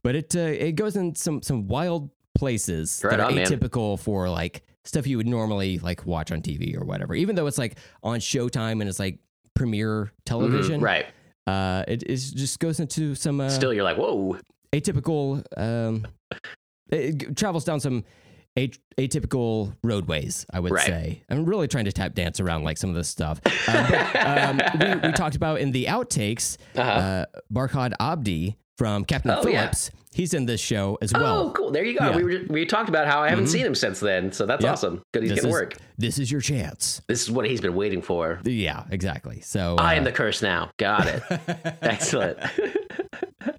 [0.03, 3.47] but it uh, it goes in some some wild places Right that are on, man.
[3.47, 7.47] atypical for like stuff you would normally like watch on tv or whatever even though
[7.47, 9.19] it's like on showtime and it's like
[9.55, 10.85] premiere television Mhm.
[10.85, 11.07] Right.
[11.47, 14.39] uh it is just goes into some uh, Still, you're like, whoa.
[14.73, 16.07] atypical um
[16.91, 18.05] it travels down some
[18.57, 20.87] atypical roadways i would Right.
[20.87, 24.27] say i'm really trying to tap dance around like some of this stuff uh, but,
[24.27, 24.61] um,
[25.03, 26.91] we, we talked about in the outtakes Uh-huh.
[26.91, 29.61] uh, barkhad abdi from captain Oh, yeah.
[29.61, 31.71] phillips he's in this show as oh, well Oh, cool.
[31.71, 32.09] There you go.
[32.11, 32.17] yeah.
[32.17, 33.49] We were we talked about how I haven't Mhm.
[33.49, 34.73] seen him since then, so that's Yeah.
[34.73, 35.03] awesome.
[35.13, 35.75] Good, he's This getting is- work.
[35.99, 38.41] this is your chance This is what he's been waiting for.
[38.45, 40.71] yeah exactly so I uh, am the curse now.
[40.79, 41.23] Got it.
[41.83, 42.39] Excellent.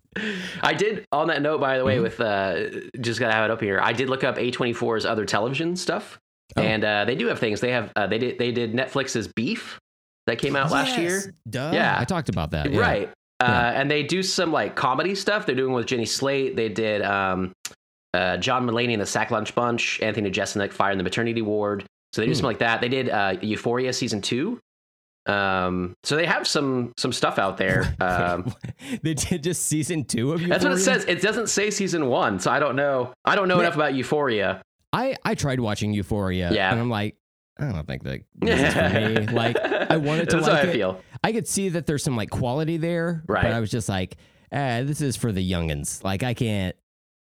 [0.62, 2.04] I did on that note, by the way, Mhm.
[2.04, 2.56] with uh,
[3.02, 3.80] just gotta have it up here.
[3.82, 6.18] I did look up A24's other television stuff,
[6.56, 6.62] Oh.
[6.62, 7.60] and uh, they do have things.
[7.62, 9.80] They have uh, they did they did Netflix's Beef
[10.28, 11.72] that came out last Yes, year, duh.
[11.74, 11.96] Yeah.
[12.00, 12.80] i talked about that yeah.
[12.80, 13.10] right?
[13.40, 13.82] Uh, Yeah.
[13.82, 15.46] and they do some like comedy stuff.
[15.46, 16.56] They're doing with Jenny Slate.
[16.56, 17.54] They did um,
[18.14, 21.86] uh, John Mulaney and the Sack Lunch Bunch, Anthony Jeselnik Fire in the Maternity Ward.
[22.14, 22.36] So they do Hmm.
[22.36, 22.82] something like that.
[22.82, 24.60] They did uh, Euphoria season two.
[25.28, 27.96] Um, so they have some some stuff out there.
[28.02, 28.54] Um,
[29.02, 31.04] they did just season two of you that's what it says.
[31.06, 33.14] It doesn't say season one, so I don't know.
[33.26, 33.66] I don't know Man.
[33.66, 34.62] enough about Euphoria.
[34.94, 36.52] I I tried watching Euphoria.
[36.54, 36.72] Yeah.
[36.72, 37.16] and I'm like,
[37.60, 38.90] I don't think that this is for
[39.30, 39.36] me.
[39.36, 40.74] Like, I wanted to That's like how I it.
[40.74, 41.02] feel.
[41.24, 43.44] I could see that there's some like quality there, Right.
[43.44, 44.16] But I was just like,
[44.52, 46.04] eh, this is for the youngins.
[46.04, 46.76] Like, I can't.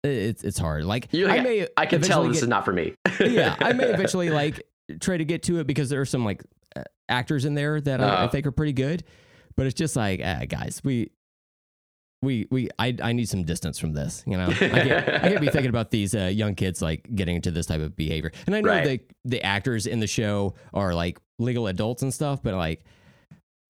[0.03, 0.85] It's it's hard.
[0.85, 1.67] Like, You- I may.
[1.75, 2.93] I can tell this get- is not for me.
[3.19, 4.61] yeah, I may eventually like
[4.99, 6.41] try to get to it because there are some like
[7.09, 8.27] actors in there that I, I Uh-huh.
[8.29, 9.03] think are pretty good,
[9.55, 11.11] but it's just like, ah, guys, we.
[12.23, 14.45] We, we I, I need some distance from this, you know.
[14.49, 17.65] I can't, I can't be thinking about these uh, young kids like getting into this
[17.65, 18.31] type of behavior.
[18.45, 18.83] And I know Right.
[18.83, 22.85] the the actors in the show are like legal adults and stuff, but like,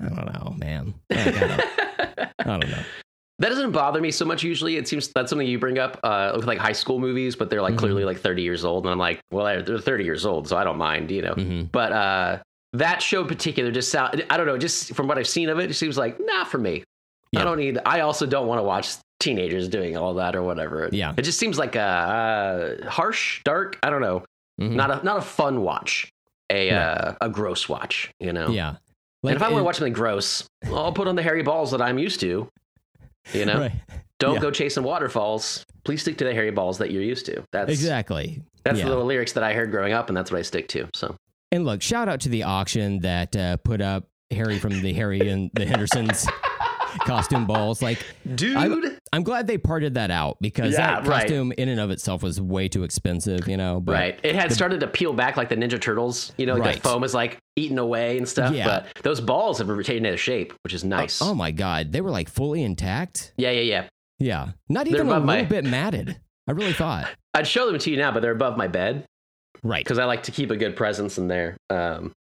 [0.02, 0.94] I don't know, man.
[1.10, 2.84] Like, I, don't, I don't know.
[3.40, 4.76] That doesn't bother me so much usually.
[4.76, 7.62] It seems that's something you bring up uh, with like high school movies, but they're
[7.62, 7.80] like Mhm.
[7.80, 8.84] clearly like 30 years old.
[8.86, 11.36] And I'm like, well, they're- they're 30 years old, so I don't mind, you know.
[11.36, 12.40] hmm But uh,
[12.74, 15.60] that show in particular just sound, I don't know, just from what I've seen of
[15.60, 16.84] it, it seems like, not for me.
[17.32, 17.42] Yeah.
[17.42, 20.90] I don't need, I also don't want to watch teenagers doing all that or whatever.
[20.92, 21.14] Yeah.
[21.18, 23.78] It just seems like uh, harsh, dark.
[23.84, 24.24] I don't know.
[24.60, 24.72] Mhm.
[24.74, 26.10] Not a, not a fun watch,
[26.50, 26.78] a, Right.
[26.78, 28.50] uh, a gross watch, you know?
[28.50, 28.76] Yeah.
[29.24, 31.82] and if I want to watch something gross, I'll put on the hairy balls that
[31.82, 32.50] I'm used to.
[33.34, 33.72] You know, right.
[34.20, 34.42] don't Yeah.
[34.42, 35.64] go chasing waterfalls.
[35.84, 37.44] Please stick to the hairy balls that you're used to.
[37.52, 38.42] That's Exactly.
[38.64, 38.86] That's yeah.
[38.86, 40.88] the little lyrics that I heard growing up, and that's what I stick to.
[40.94, 41.16] So
[41.52, 45.28] And look, shout out to the auction that uh, put up Harry from the Harry
[45.30, 46.26] and the Hendersons.
[47.06, 47.82] costume balls.
[47.82, 48.98] Like, dude.
[49.14, 51.22] I'm glad they parted that out because Yeah, that right.
[51.22, 53.80] costume in and of itself was way too expensive, you know.
[53.80, 54.20] But right.
[54.24, 56.34] It had started to peel back like the Ninja Turtles.
[56.38, 56.76] You know, like Right.
[56.84, 58.54] the foam is like eaten away and stuff.
[58.54, 58.66] Yeah.
[58.66, 61.22] But those balls have retained their shape, which is nice.
[61.22, 63.34] Oh my god, they were like fully intact.
[63.38, 63.88] yeah, yeah, yeah.
[64.20, 66.20] Yeah, not even a little my- bit matted.
[66.48, 67.08] I really thought.
[67.34, 69.06] I'd show them to you now, but they're above my bed
[69.64, 69.84] Right.
[69.84, 72.12] because I like to keep a good presence in there um,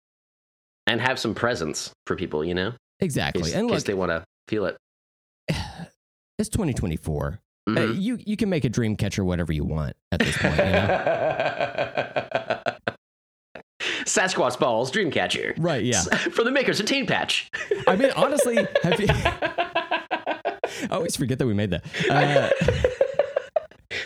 [0.86, 3.42] and have some presence for people, you know, in Exactly.
[3.44, 4.76] case, and in case look, they want to feel it.
[6.38, 7.38] it's 2024.
[7.68, 8.00] Uh, Mhm.
[8.02, 10.56] you you can make a dream catcher whatever you want at this point.
[10.56, 12.60] You know?
[14.04, 15.54] Sasquatch balls, Dreamcatcher.
[15.58, 15.82] right.
[15.84, 16.02] Yeah.
[16.02, 17.48] For the makers of Tane Patch.
[17.86, 19.06] I mean, honestly, have you?
[19.12, 21.84] I always forget that we made that.
[22.10, 22.50] Uh,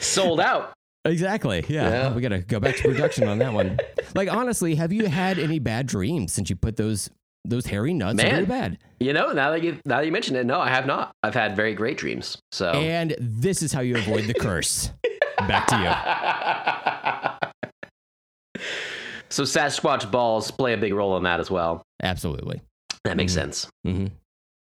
[0.00, 0.72] Sold out.
[1.04, 1.64] Exactly.
[1.68, 1.88] Yeah.
[1.90, 2.14] Yeah.
[2.14, 3.78] We got to go back to production on that one.
[4.14, 7.10] Like, honestly, have you had any bad dreams since you put those
[7.46, 8.44] those hairy nuts Man.
[8.46, 8.78] bed?
[9.00, 11.12] You know, now that you now that you mention it, no, I have not.
[11.22, 12.38] I've had very great dreams.
[12.52, 14.90] So And this is how you avoid the curse.
[15.38, 15.76] Back to
[18.54, 18.60] you.
[19.28, 21.82] so Sasquatch balls play a big role in that as well.
[22.02, 22.62] Absolutely.
[23.04, 23.34] That makes Mhm.
[23.34, 23.68] sense.
[23.84, 24.06] hmm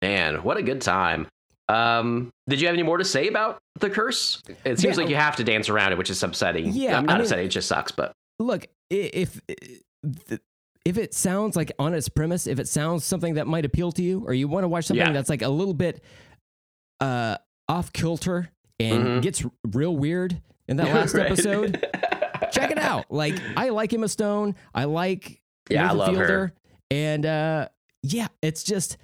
[0.02, 1.26] Man, what a good time.
[1.68, 4.42] Um, did you have any more to say about the curse?
[4.64, 5.02] It seems Yeah.
[5.02, 6.72] like you have to dance around it, which is upsetting.
[6.72, 7.46] Yeah, I'm I not mean- upsetting.
[7.46, 7.92] It just sucks.
[7.92, 9.40] But Look, if
[10.84, 14.02] if it sounds like on its premise, if it sounds something that might appeal to
[14.02, 15.12] you, or you want to watch something Yeah.
[15.12, 16.02] that's like a little bit
[17.00, 17.36] uh,
[17.68, 18.48] off kilter
[18.80, 19.22] and Mhm.
[19.22, 21.26] gets real weird in that last Right.
[21.30, 21.84] episode,
[22.52, 23.04] check it out.
[23.10, 24.54] Like I like Emma Stone.
[24.74, 26.26] I like Yeah, I Nathan love her.
[26.26, 26.52] Fielder,
[26.90, 27.68] and uh,
[28.02, 28.96] yeah, it's just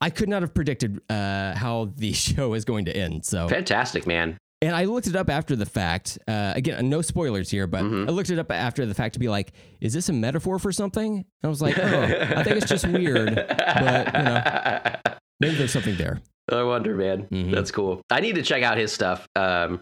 [0.00, 3.24] I could not have predicted uh, how the show is going to end.
[3.24, 4.38] So Fantastic, man.
[4.62, 6.18] and I looked it up after the fact.
[6.28, 8.08] Uh, again, no spoilers here, but Mhm.
[8.08, 10.70] I looked it up after the fact to be like, is this a metaphor for
[10.72, 11.16] something?
[11.16, 13.34] And I was like, oh, I think it's just weird.
[13.34, 15.14] But, you know.
[15.40, 16.20] Maybe there's something there.
[16.50, 17.26] I wonder, man.
[17.30, 17.52] Mhm.
[17.52, 18.00] That's cool.
[18.10, 19.26] I need to check out his stuff.
[19.36, 19.80] Um,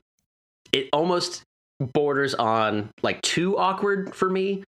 [0.72, 1.42] it almost
[1.94, 4.64] borders on like too awkward for me.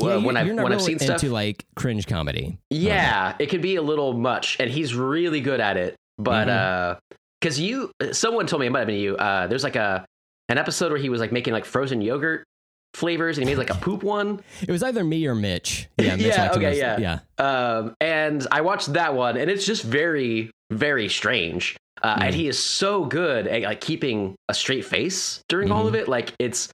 [0.00, 2.58] Well, you- when I've when I've seen stuff, into like cringe comedy.
[2.70, 5.96] yeah, it can be a little much, and he's really good at it.
[6.18, 6.94] But Mhm.
[6.94, 6.96] uh,
[7.40, 9.16] because you, someone told me it might have been you.
[9.16, 10.04] Uh, there's like a
[10.48, 12.44] an episode where he was like making like frozen yogurt
[12.94, 14.40] flavors, and he made like a poop one.
[14.62, 15.88] It was either me or Mitch.
[15.98, 16.98] Yeah, Mitch Yeah, okay, yeah.
[16.98, 17.44] yeah.
[17.44, 21.76] Um, and I watched that one, and it's just very, very strange.
[22.02, 22.36] Uh, And Mhm.
[22.36, 25.88] he is so good at like keeping a straight face during all Mhm.
[25.88, 26.08] of it.
[26.08, 26.68] Like it's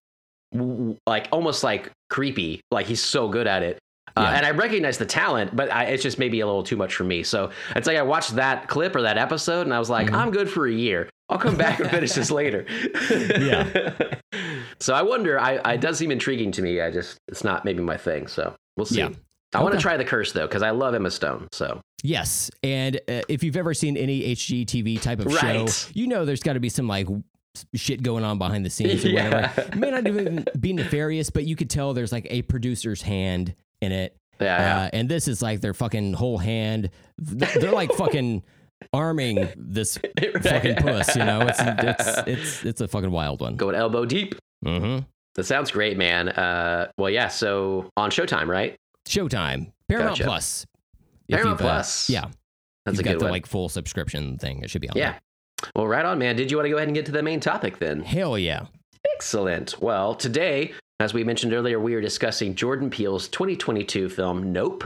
[1.06, 2.60] like almost like creepy.
[2.70, 3.78] Like he's so good at it.
[4.16, 6.94] Uh, And I recognize the talent, but I, it's just maybe a little too much
[6.94, 7.24] for me.
[7.24, 10.14] So it's like I watched that clip or that episode, and I was like, Mhm.
[10.14, 11.08] I'm good for a year.
[11.28, 12.64] I'll come back and finish this later.
[13.10, 13.92] Yeah.
[14.80, 15.40] so I wonder.
[15.40, 16.80] I, I it does seem intriguing to me.
[16.80, 18.26] I just it's not maybe my thing.
[18.28, 18.98] So we'll see.
[18.98, 19.10] Yeah.
[19.54, 21.48] I want to try the curse though because I love Emma Stone.
[21.52, 25.68] So Yes, and uh, if you've ever seen any HGTV type of Right.
[25.70, 27.06] show, you know there's got to be some like
[27.74, 29.24] shit going on behind the scenes or Yeah.
[29.28, 29.60] whatever.
[29.62, 33.54] It may not even be nefarious, but you could tell there's like a producer's hand
[33.80, 34.16] in it.
[34.40, 34.46] yeah,
[34.80, 34.84] yeah.
[34.86, 36.90] Uh, and this is like their fucking whole hand.
[37.18, 38.42] They're like fucking
[38.92, 39.98] arming this
[40.42, 41.14] fucking puss.
[41.16, 43.56] You know, it's it's it's it's a fucking wild one.
[43.56, 44.34] going elbow deep.
[44.64, 45.04] Mm-hmm.
[45.36, 46.28] That sounds great, man.
[46.28, 47.28] Uh, well, yeah.
[47.28, 48.76] So on Showtime, right?
[49.08, 50.24] Showtime, Paramount Gotcha.
[50.24, 50.66] Plus.
[51.30, 52.08] Paramount uh, Plus.
[52.10, 52.26] yeah,
[52.84, 53.32] That's you've a got good the one.
[53.32, 54.62] like full subscription thing.
[54.62, 54.96] It should be on.
[54.96, 55.18] yeah.
[55.74, 56.36] Well, right on, man.
[56.36, 58.02] Did you want to go ahead and get to the main topic then?
[58.02, 58.66] Hell yeah.
[59.14, 59.80] Excellent.
[59.80, 64.84] Well, today, as we mentioned earlier, we are discussing Jordan Peele's 2022 film Nope.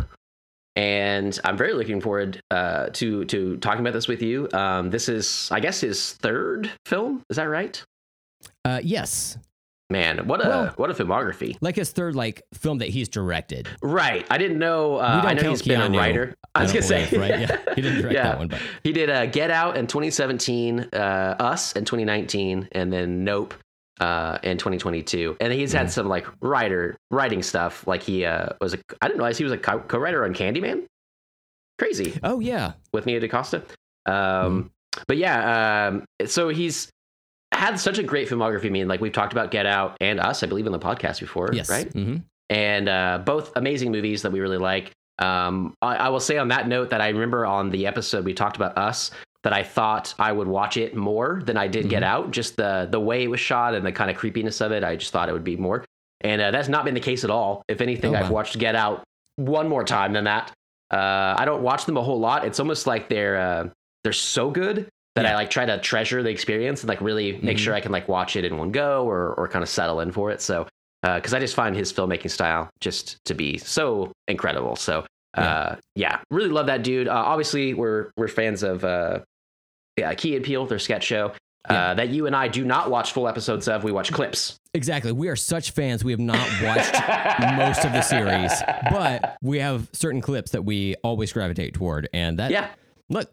[0.76, 4.48] And I'm very looking forward uh, to to talking about this with you.
[4.52, 7.22] Um, this is, I guess, his third film.
[7.31, 7.83] Is that right?
[8.64, 9.37] Uh, yes,
[9.90, 11.57] Man, what a Well- what a filmography!
[11.62, 13.68] like his third like film that he's directed.
[13.83, 14.27] Right.
[14.31, 14.96] I didn't know.
[14.96, 16.35] Uh, I know he's been Keanu, a writer.
[16.55, 17.40] I I was gonna say, right?
[17.40, 18.22] Yeah, he didn't direct Yeah.
[18.24, 20.96] that one, but He did uh, Get Out in 2017, uh,
[21.40, 23.55] Us in 2019, and then Nope
[24.01, 25.38] uh, in 2022.
[25.40, 25.90] And he's had Mhm.
[25.90, 27.87] some like writer writing stuff.
[27.87, 30.85] Like he uh, was a I didn't realize he was a co- co-writer on Candyman.
[31.79, 33.62] Crazy oh yeah, with Nia DaCosta.
[34.05, 34.66] Um, Mm-hmm.
[35.07, 36.88] But yeah, um, so he's
[37.53, 38.67] had such a great filmography.
[38.67, 41.21] I mean, like we've talked about Get Out and Us, I believe, in the podcast
[41.21, 41.91] before, yes, right?
[41.93, 42.17] hmm
[42.51, 44.91] and uh, both amazing movies that we really like.
[45.19, 48.33] Um, I, I will say on that note that I remember on the episode we
[48.33, 49.11] talked about Us
[49.45, 52.11] that I thought I would watch it more than I did Get Mm-hmm.
[52.27, 52.31] Out.
[52.31, 54.97] Just the the way it was shot and the kind of creepiness of it, I
[54.97, 55.85] just thought it would be more.
[56.23, 57.63] And uh, that's not been the case at all.
[57.69, 58.37] If anything, Oh, I've wow.
[58.37, 59.05] watched Get Out
[59.37, 60.51] one more time than that.
[60.91, 62.47] Uh, I don't watch them a whole lot.
[62.47, 63.69] It's almost like they're uh,
[64.05, 67.57] they're so good that I like try to treasure the experience and like really make
[67.57, 67.61] Mhm.
[67.61, 70.12] sure I can like watch it in one go or or kind of settle in
[70.12, 70.40] for it.
[70.40, 70.66] So
[71.03, 74.77] because I just find his filmmaking style just to be so incredible.
[74.77, 75.05] So
[75.37, 77.07] uh, yeah, really love that dude.
[77.09, 79.21] Uh, obviously, we're we're fans of uh,
[79.97, 81.33] yeah, Key and Peele, their sketch show.
[81.71, 81.90] Yeah.
[81.90, 83.85] Uh, that you and I do not watch full episodes of.
[83.85, 84.57] We watch clips.
[84.73, 85.12] Exactly.
[85.12, 86.03] We are such fans.
[86.03, 86.94] We have not watched
[87.59, 88.53] most of the series,
[88.90, 92.09] but we have certain clips that we always gravitate toward.
[92.14, 92.68] And that, Yeah.
[93.11, 93.31] look,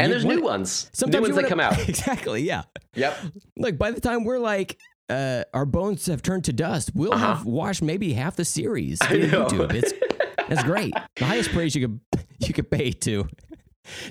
[0.00, 0.90] And you there's new ones.
[0.92, 1.78] Sometimes new ones that come out.
[1.88, 2.42] Exactly.
[2.42, 2.62] Yeah.
[2.94, 3.16] Yep.
[3.56, 7.34] Like by the time we're like, uh, our bones have turned to dust, we'll Uh-huh.
[7.36, 9.08] have watched maybe half the series know.
[9.46, 9.72] YouTube.
[9.72, 9.92] It's
[10.48, 10.92] that's great.
[11.16, 12.00] The highest praise you could
[12.40, 13.26] you could pay to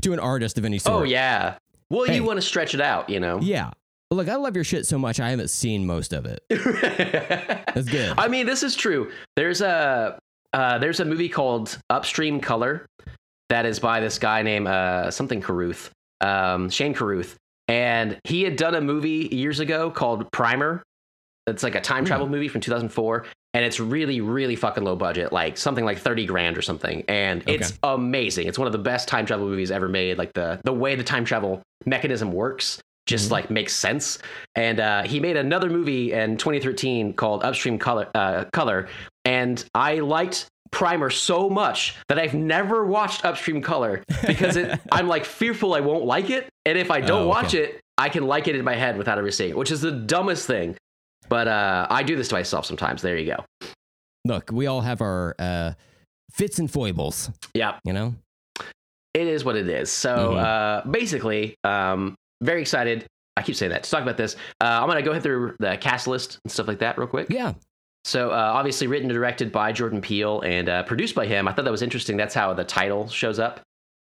[0.01, 1.01] to an artist of any sort.
[1.01, 1.55] Oh yeah.
[1.89, 2.15] Well, Hey.
[2.15, 3.39] you want to stretch it out, you know.
[3.41, 3.71] Yeah.
[4.11, 5.19] Look, I love your shit so much.
[5.19, 6.43] I haven't seen most of it.
[6.49, 8.13] That's good.
[8.17, 9.11] I mean, this is true.
[9.35, 10.19] There's a
[10.53, 12.87] uh, there's a movie called Upstream Color
[13.49, 17.35] that is by this guy named uh, something Carruth, um, Shane Carruth,
[17.67, 20.81] and he had done a movie years ago called Primer.
[21.47, 25.33] It's like a time travel movie from 2004, and it's really, really fucking low budget,
[25.33, 28.47] like something like 30 grand or something, and it's amazing.
[28.47, 30.17] It's one of the best time travel movies ever made.
[30.19, 33.31] Like the the way the time travel mechanism works just Mhm.
[33.31, 34.19] like makes sense.
[34.53, 38.87] And uh, he made another movie in 2013 called Upstream Color, uh, Color,
[39.25, 45.07] and I liked Primer so much that I've never watched Upstream Color because it, I'm
[45.07, 47.27] like fearful I won't like it, and if I don't Oh, okay.
[47.29, 49.81] watch it, I can like it in my head without ever seeing it, which is
[49.81, 50.75] the dumbest thing.
[51.27, 53.01] But uh, I do this to myself sometimes.
[53.01, 53.67] There you go.
[54.25, 55.73] Look, we all have our uh,
[56.31, 57.29] fits and foibles.
[57.53, 57.77] Yeah.
[57.83, 58.15] You know.
[59.13, 59.91] it is what it is.
[59.91, 60.43] So Mhm.
[60.43, 63.05] uh, basically, um, very excited.
[63.35, 64.35] I keep saying that to talk about this.
[64.61, 67.27] Uh, I'm gonna go ahead through the cast list and stuff like that real quick.
[67.29, 67.53] Yeah.
[68.05, 71.47] So uh, obviously written and directed by Jordan Peele and uh, produced by him.
[71.47, 72.17] I thought that was interesting.
[72.17, 73.61] That's how the title shows up.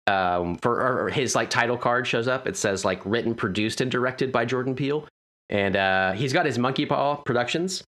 [0.07, 2.47] Um, for or his like title card shows up.
[2.49, 5.07] It says like written, produced, and directed by Jordan Peele.
[5.51, 7.85] And uh, he's got his Monkey Paw Productions.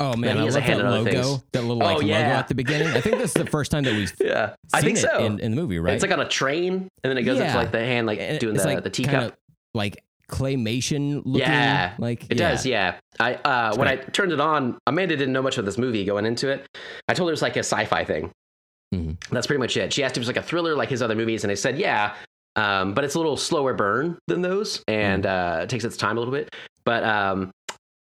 [0.00, 1.42] Oh man, he I has a love hand that logo.
[1.52, 2.88] That little Oh, like logo at the beginning.
[2.88, 5.18] I think this is the first time that we've seen Yeah, I think it so.
[5.24, 5.94] in, in the movie, right?
[5.94, 7.46] It's like on a train, and then it goes Yeah.
[7.46, 9.34] into like the hand, like And doing the, like the teacup.
[9.74, 10.02] like
[10.34, 11.48] claymation looking.
[11.48, 12.50] Yeah, like It yeah.
[12.50, 12.96] does, yeah.
[13.20, 16.26] I uh, when I turned it on, Amanda didn't know much of this movie going
[16.26, 16.66] into it.
[17.08, 18.30] I told her it was like a sci-fi thing.
[18.94, 19.16] Mhm.
[19.30, 19.92] That's pretty much it.
[19.92, 21.78] She asked if it was like a thriller like his other movies, and I said,
[21.78, 22.14] yeah.
[22.56, 26.16] Um, but it's a little slower burn than those, and uh, it takes its time
[26.16, 26.54] a little bit.
[26.84, 27.50] But um,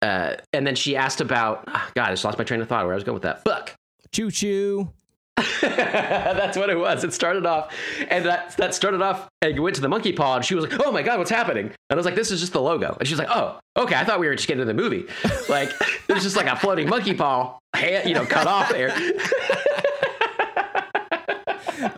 [0.02, 2.84] uh, and then she asked about ah, God, I just lost my train of thought
[2.84, 3.44] where I was going with that.
[3.44, 3.74] Fuck.
[4.12, 4.90] Choo choo.
[5.62, 7.04] That's what it was.
[7.04, 7.72] It started off,
[8.10, 10.64] and that that started off, and you went to the monkey paw, and she was
[10.68, 12.96] like, "Oh my god, what's happening?" And I was like, "This is just the logo."
[12.98, 13.94] And she was like, "Oh, okay.
[13.94, 15.06] I thought we were just getting to the movie.
[15.48, 15.70] Like,
[16.06, 18.92] there's just like a floating monkey paw, hand, you know, cut off there."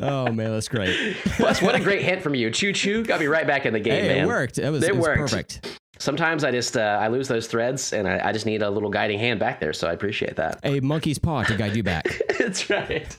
[0.01, 1.17] Oh man, that's great.
[1.25, 2.51] Plus, what a great hint from you.
[2.51, 4.25] Choo choo got me right back in the game, hey, man.
[4.25, 4.59] it worked.
[4.59, 5.19] It was, It it was worked.
[5.21, 5.79] perfect.
[5.99, 8.91] Sometimes I just uh, I lose those threads, and I, I just need a little
[8.91, 9.73] guiding hand back there.
[9.73, 10.59] So I appreciate that.
[10.65, 12.21] A monkey's paw to guide you back.
[12.39, 13.17] That's right.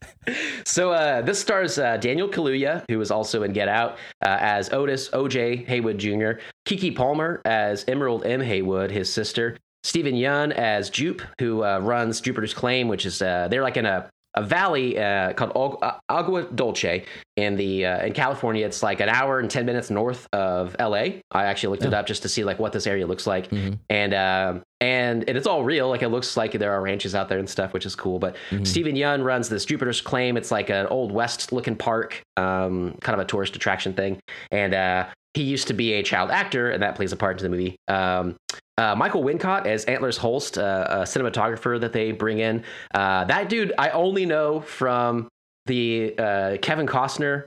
[0.66, 4.72] So uh, this stars uh, Daniel Kaluuya, who was also in Get Out, uh, as
[4.74, 5.58] Otis O.J.
[5.66, 8.42] Haywood Jr., Keke Palmer as Emerald M.
[8.42, 13.48] Haywood, his sister, Steven Yeun as Jupe, who uh, runs Jupiter's Claim, which is uh,
[13.50, 17.04] they're like in a a valley uh, called uh, Agua Dulce
[17.38, 18.66] in the uh, in California.
[18.66, 21.22] It's like an hour and ten minutes north of L.A.
[21.32, 23.80] I actually looked it up just to see like what this area looks like, Mhm.
[23.90, 25.90] and um, and and it's all real.
[25.90, 28.20] Like it looks like there are ranches out there and stuff, which is cool.
[28.20, 28.68] But Mhm.
[28.68, 30.38] Steven Yeun runs this Jupiter's Claim.
[30.38, 34.20] It's like an old west looking park, um, kind of a tourist attraction thing.
[34.52, 37.44] And uh, he used to be a child actor, and that plays a part into
[37.44, 37.76] the movie.
[37.88, 38.36] Um,
[38.78, 42.64] uh, Michael Wincott as Antlers Holst, uh, a cinematographer that they bring in.
[42.94, 45.28] Uh, that dude, I only know from
[45.66, 47.46] the uh, Kevin Costner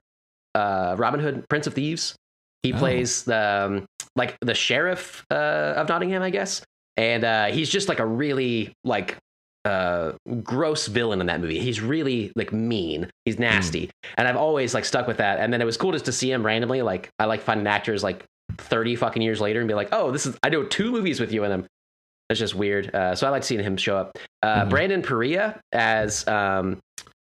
[0.55, 2.17] uh, Robin Hood, Prince of Thieves.
[2.62, 2.79] He Oh.
[2.79, 3.87] plays the um,
[4.17, 6.62] like the sheriff uh, of Nottingham, I guess,
[6.97, 9.17] and uh, he's just like a really like
[9.64, 10.12] uh,
[10.43, 11.61] gross villain in that movie.
[11.61, 13.09] He's really like mean.
[13.25, 15.38] He's nasty, and I've always like stuck with that.
[15.38, 16.83] And then it was cool just to see him randomly.
[16.83, 18.25] Like I like finding actors like
[18.57, 21.33] thirty fucking years later and be like, oh, this is I do two movies with
[21.33, 21.67] you in them.
[22.29, 22.95] That's just weird.
[22.95, 24.17] Uh, so I like seeing him show up.
[24.43, 24.71] Uh, Mhm.
[24.71, 26.79] Brandon Perea as um,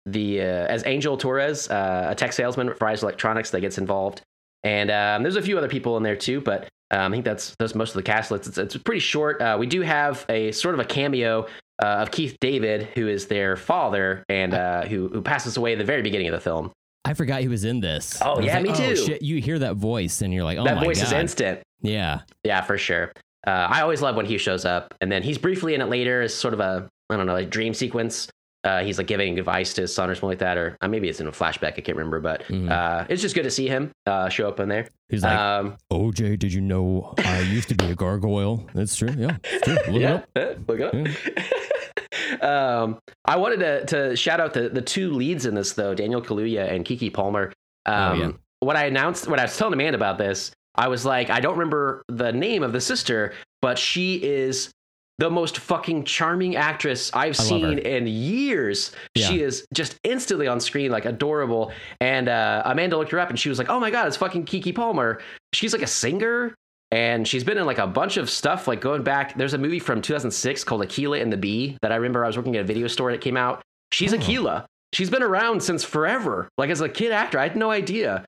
[0.05, 4.21] the uh, as Angel Torres, uh, a tech salesman at Fry's Electronics that gets involved,
[4.63, 6.39] and um, there's a few other people in there too.
[6.41, 8.47] But um, I think that's that's most of the cast list.
[8.47, 9.41] It's, it's pretty short.
[9.41, 11.47] Uh, we do have a sort of a cameo
[11.83, 15.77] uh, of Keith David, who is their father and uh, who who passes away at
[15.79, 16.71] the very beginning of the film.
[17.05, 18.19] I forgot he was in this.
[18.21, 18.95] Oh, yeah, like, me oh, too.
[18.95, 21.07] shit, you hear that voice and you're like, oh that my voice god.
[21.07, 21.59] is instant.
[21.81, 22.21] Yeah.
[22.43, 23.11] Yeah, for sure.
[23.45, 26.21] Uh, I always love when he shows up, and then he's briefly in it later
[26.23, 28.27] as sort of a I don't know, a dream sequence.
[28.63, 31.07] Uh, he's like giving advice to his son or something like that, or uh, maybe
[31.07, 31.73] it's in a flashback.
[31.77, 32.71] I can't remember, but Mhm.
[32.71, 34.87] uh, it's just good to see him uh, show up in there.
[35.09, 38.67] He's like, um, OJ, did you know I used to be a gargoyle?
[38.73, 39.13] That's true.
[39.15, 39.37] Yeah.
[39.61, 39.73] True.
[39.75, 40.29] Look it yeah, up.
[40.35, 41.94] uh, look it up.
[42.41, 46.21] um, I wanted to, to shout out the, the two leads in this though, Daniel
[46.21, 47.53] Kaluuya and Keke Palmer.
[47.85, 48.31] Um, Oh, yeah.
[48.61, 51.53] When I announced, when I was telling Amanda about this, I was like, I don't
[51.57, 54.71] remember the name of the sister, but she is
[55.17, 58.91] the most fucking charming actress I've I seen in years.
[59.13, 59.27] Yeah.
[59.27, 61.71] She is just instantly on screen, like adorable.
[62.01, 64.45] And uh, Amanda looked her up and she was like, oh my God, it's fucking
[64.45, 65.21] Keke Palmer.
[65.53, 66.55] She's like a singer.
[66.91, 69.37] And she's been in like a bunch of stuff, like going back.
[69.37, 72.37] There's a movie from 2006 called Akeelah and the Bee that I remember I was
[72.37, 73.61] working at a video store that came out.
[73.91, 74.17] She's Oh.
[74.17, 74.65] Akeelah.
[74.93, 76.47] She's been around since forever.
[76.57, 78.23] Like as a kid actor, I had no idea.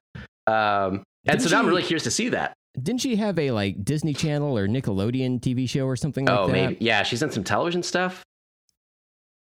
[0.46, 2.54] Um, and Didn't so now I'm really curious to see that.
[2.80, 6.46] Didn't she have a like Disney Channel or Nickelodeon TV show or something like oh,
[6.46, 6.52] that?
[6.52, 6.76] maybe.
[6.80, 8.22] Yeah, she's in some television stuff.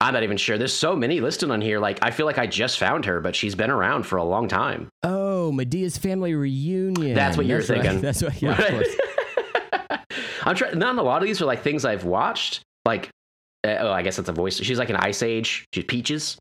[0.02, 0.58] I'm not even sure.
[0.58, 1.80] There's so many listed on here.
[1.80, 4.48] Like, I feel like I just found her, but she's been around for a long
[4.48, 4.90] time.
[5.04, 7.14] Oh, Madea's Family Reunion.
[7.14, 7.68] That's what you were right.
[7.68, 8.02] thinking.
[8.02, 8.42] That's what.
[8.42, 8.88] Yeah, of course.
[10.44, 10.80] I'm trying.
[10.80, 12.62] Not a lot of these are like things I've watched.
[12.86, 13.10] Like,
[13.64, 14.58] uh, oh, I guess that's a voice.
[14.58, 15.66] She's like an Ice Age.
[15.74, 16.38] She's Peaches.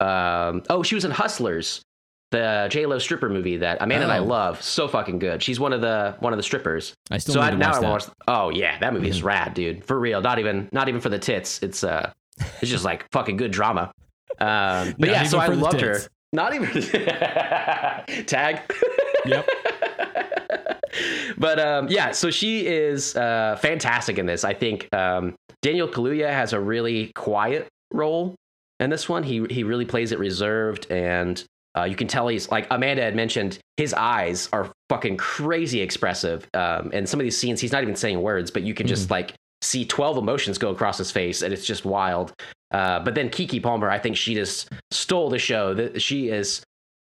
[0.00, 1.82] Um, oh, she was in Hustlers,
[2.30, 4.24] the J Lo stripper movie that Amanda and I Oh.
[4.24, 4.62] love.
[4.62, 5.42] So fucking good.
[5.42, 6.94] She's one of the one of the strippers.
[7.10, 8.04] I still so I, now I watch.
[8.28, 9.24] Oh yeah, that movie is Mhm.
[9.24, 9.84] rad, dude.
[9.84, 10.20] For real.
[10.20, 11.62] Not even not even for the tits.
[11.62, 12.12] It's uh,
[12.60, 13.92] it's just like fucking good drama.
[14.40, 16.04] Um, but Not yeah, so I loved tits.
[16.04, 16.10] her.
[16.32, 16.70] Not even
[18.26, 18.60] tag.
[19.26, 19.48] Yep.
[21.38, 24.44] but um, yeah, so she is uh, fantastic in this.
[24.44, 28.34] I think um, Daniel Kaluuya has a really quiet role
[28.80, 29.22] in this one.
[29.22, 31.42] He he really plays it reserved, and
[31.76, 33.58] uh, you can tell he's like Amanda had mentioned.
[33.76, 36.46] His eyes are fucking crazy expressive.
[36.54, 39.10] Um, and some of these scenes, he's not even saying words, but you can just
[39.10, 42.34] like see twelve emotions go across his face, and it's just wild.
[42.70, 45.72] Uh, but then Keke Palmer, I think she just stole the show.
[45.72, 46.62] That she is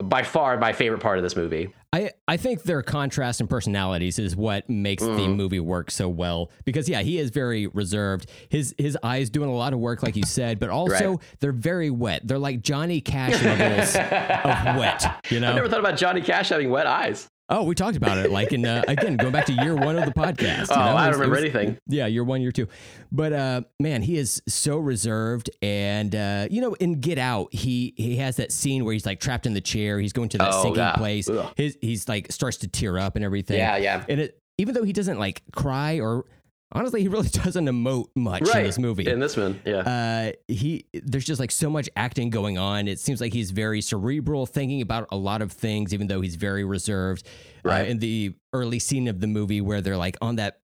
[0.02, 1.72] by far my favorite part of this movie.
[1.92, 5.36] I, I think their contrast in personalities is what makes the Mm.
[5.36, 9.54] movie work so well because yeah he is very reserved his his eyes doing a
[9.54, 11.18] lot of work like you said but also Right.
[11.40, 15.80] they're very wet they're like Johnny Cash levels of wet you know I never thought
[15.80, 17.28] about Johnny Cash having wet eyes.
[17.48, 20.04] Oh we talked about it like in uh, again going back to year one of
[20.04, 20.96] the podcast Oh, you know?
[20.96, 21.78] I don't was- remember was- anything.
[21.86, 22.68] yeah year one year two
[23.12, 27.94] but uh man he is so reserved and uh you know in Get Out he
[27.96, 30.52] he has that scene where he's like trapped in the chair he's going to that
[30.52, 30.96] Oh, sinking yeah.
[30.96, 34.04] place his he's like starts to tear up and everything Yeah, yeah.
[34.08, 36.24] and it even though he doesn't like cry or
[36.72, 39.76] honestly he really doesn't emote much in this movie In this one, yeah.
[39.78, 43.80] uh he there's just like so much acting going on it seems like he's very
[43.80, 47.26] cerebral thinking about a lot of things even though he's very reserved
[47.64, 47.82] Right.
[47.82, 50.60] uh, in the early scene of the movie where they're like on that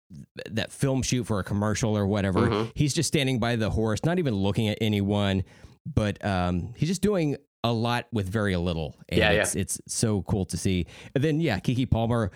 [0.50, 2.72] that film shoot for a commercial or whatever Mhm.
[2.74, 5.44] he's just standing by the horse not even looking at anyone
[5.86, 9.42] but um he's just doing a lot with very little and Yeah, yeah.
[9.42, 12.30] it's it's so cool to see and then yeah Keke Palmer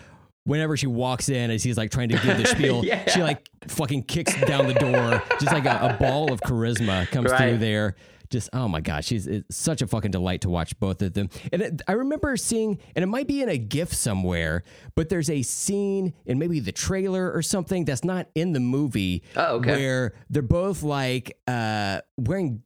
[0.45, 3.09] whenever she walks in as he's like trying to give the spiel Yeah.
[3.09, 7.31] she like fucking kicks down the door just like a, a ball of charisma comes
[7.31, 7.95] through there
[8.29, 11.29] just oh my gosh she's it's such a fucking delight to watch both of them
[11.51, 14.63] and it, i remember seeing and it might be in a gif somewhere
[14.95, 19.23] but there's a scene in maybe the trailer or something that's not in the movie
[19.35, 19.71] Oh, okay.
[19.75, 22.63] where they're both like uh wearing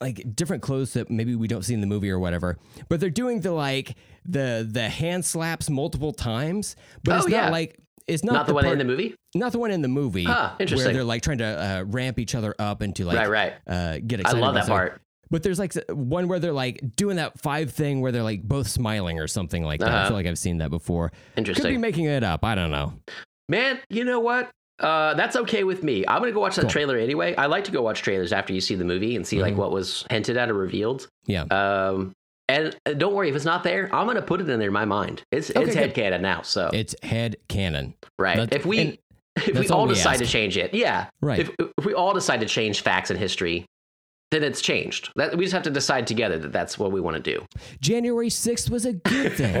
[0.00, 2.56] like different clothes that maybe we don't see in the movie or whatever
[2.88, 3.96] but they're doing the like
[4.28, 7.42] the the hand slaps multiple times but Oh, it's yeah.
[7.42, 9.14] not like it's not, Not the one part- in the movie?
[9.34, 10.86] not the one in the movie Huh, interesting.
[10.86, 13.52] where they're like trying to uh, ramp each other up into like right, right.
[13.66, 14.40] uh, get I excited.
[14.40, 14.76] love that something.
[14.76, 15.00] part.
[15.30, 18.66] But there's like one where they're like doing that five thing where they're like both
[18.66, 19.90] smiling or something like that.
[19.90, 20.08] I Uh-huh.
[20.08, 21.12] feel like I've seen that before.
[21.36, 21.64] Interesting.
[21.64, 22.44] Could be making it up.
[22.44, 22.94] I don't know.
[23.50, 24.48] Man, you know what?
[24.80, 26.04] Uh, that's okay with me.
[26.08, 26.70] I'm gonna go watch that Cool.
[26.70, 27.34] trailer anyway.
[27.36, 29.58] I like to go watch trailers after you see the movie and see like Mhm.
[29.58, 31.08] what was hinted at or revealed.
[31.26, 31.42] Yeah.
[31.50, 32.12] Um,
[32.48, 33.88] and uh, don't worry if it's not there.
[33.94, 35.22] I'm gonna put it in there in my mind.
[35.30, 35.94] It's Okay, it's good.
[35.94, 36.42] headcanon now.
[36.42, 37.94] So It's head canon.
[38.18, 38.36] right.
[38.36, 38.98] that's- If we
[39.36, 41.08] if we all we decide to change it, yeah.
[41.20, 41.40] Right.
[41.40, 43.66] If if we all decide to change facts and history,
[44.30, 45.10] then it's changed.
[45.16, 47.46] That, we just have to decide together that that's what we want to do.
[47.80, 49.54] January 6th was a good thing.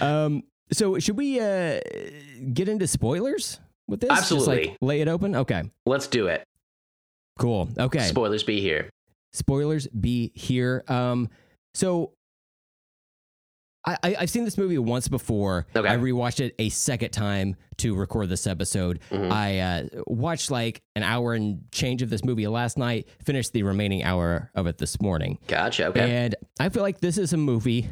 [0.00, 1.80] um, so should we uh,
[2.52, 3.58] get into spoilers
[3.88, 4.10] with this?
[4.10, 4.68] Just Absolutely.
[4.68, 5.34] like lay it open?
[5.34, 5.64] Okay.
[5.86, 6.44] Let's do it.
[7.38, 7.68] Cool.
[7.78, 8.06] Okay.
[8.06, 8.90] Spoilers be here.
[9.32, 10.84] Spoilers be here.
[10.88, 11.28] Um,
[11.74, 12.12] so
[13.86, 15.66] I, I I've seen this movie once before.
[15.74, 15.88] Okay.
[15.88, 19.00] I rewatched it a second time to record this episode.
[19.10, 19.30] Mhm.
[19.32, 23.08] I uh, watched like an hour and change of this movie last night.
[23.24, 25.86] Finished the remaining hour of it this morning, Gotcha.
[25.86, 26.00] Okay.
[26.24, 27.88] and I feel like this is a movie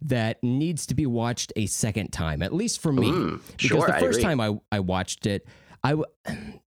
[0.00, 3.10] that needs to be watched a second time, at least for me.
[3.10, 4.22] Mm, because sure, the I first agree.
[4.34, 5.46] time I I watched it,
[5.84, 6.04] I, you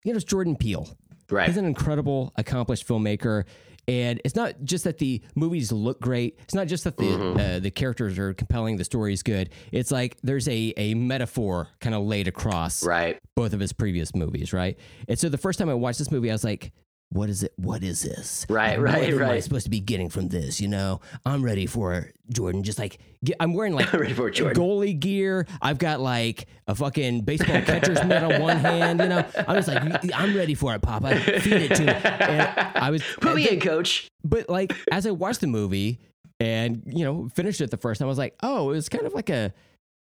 [0.05, 0.87] know it's Jordan Peele.
[1.31, 1.47] right.
[1.47, 3.45] He's an incredible, accomplished filmmaker.
[3.87, 6.39] And it's not just that the movies look great.
[6.43, 7.39] It's not just that the Mm-hmm.
[7.39, 9.49] uh, the characters are compelling, the story is good.
[9.71, 13.19] It's like there's a a metaphor kind of laid across right.
[13.35, 14.77] both of his previous movies, right?
[15.07, 16.71] And so the first time I watched this movie, I was like,
[17.13, 17.53] what is it?
[17.57, 18.45] What is this?
[18.49, 19.43] Right, What right, am I right.
[19.43, 20.61] supposed to be getting from this?
[20.61, 22.63] You know, I'm ready for Jordan.
[22.63, 24.61] Just like get, I'm wearing like Ready for Jordan.
[24.63, 25.45] goalie gear.
[25.61, 29.01] I've got like a fucking baseball catcher's mitt on one hand.
[29.01, 29.83] You know, I was like,
[30.15, 31.19] I'm ready for it, Papa.
[31.41, 31.91] Feed it to me.
[31.91, 32.41] And
[32.75, 34.07] I was Put me in, coach.
[34.23, 35.99] but like as I watched the movie
[36.39, 39.05] and you know finished it the first time, I was like, oh, it was kind
[39.05, 39.53] of like a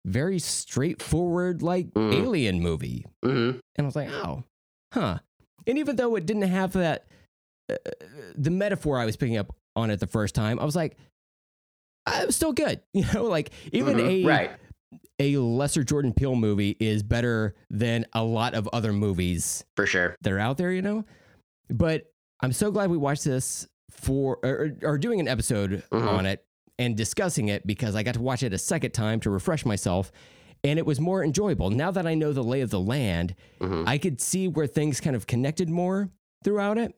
[0.05, 2.13] very straightforward like Mm.
[2.13, 4.43] alien movie, hmm and I was like, oh,
[4.93, 5.19] huh.
[5.67, 7.05] And even though it didn't have that
[7.71, 7.75] uh,
[8.35, 10.97] the metaphor I was picking up on it the first time, I was like,
[12.05, 12.81] I'm still good.
[12.93, 14.23] You know, like even Mhm.
[14.23, 14.51] a right.
[15.19, 20.15] a lesser Jordan Peele movie is better than a lot of other movies For sure.
[20.21, 21.03] that are out there, you know?
[21.69, 22.11] But
[22.41, 26.07] I'm so glad we watched this for, or, or doing an episode Mhm.
[26.07, 26.43] on it
[26.77, 30.11] and discussing it because I got to watch it a second time to refresh myself.
[30.63, 31.69] And it was more enjoyable.
[31.69, 34.99] Now that I know the lay of the land, hmm I could see where things
[34.99, 36.09] kind of connected more
[36.43, 36.95] throughout it.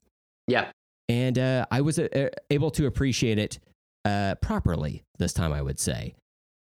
[0.47, 0.71] Yeah.
[1.09, 3.59] And uh, I was uh, uh, able to appreciate it
[4.05, 6.15] uh, properly this time, I would say.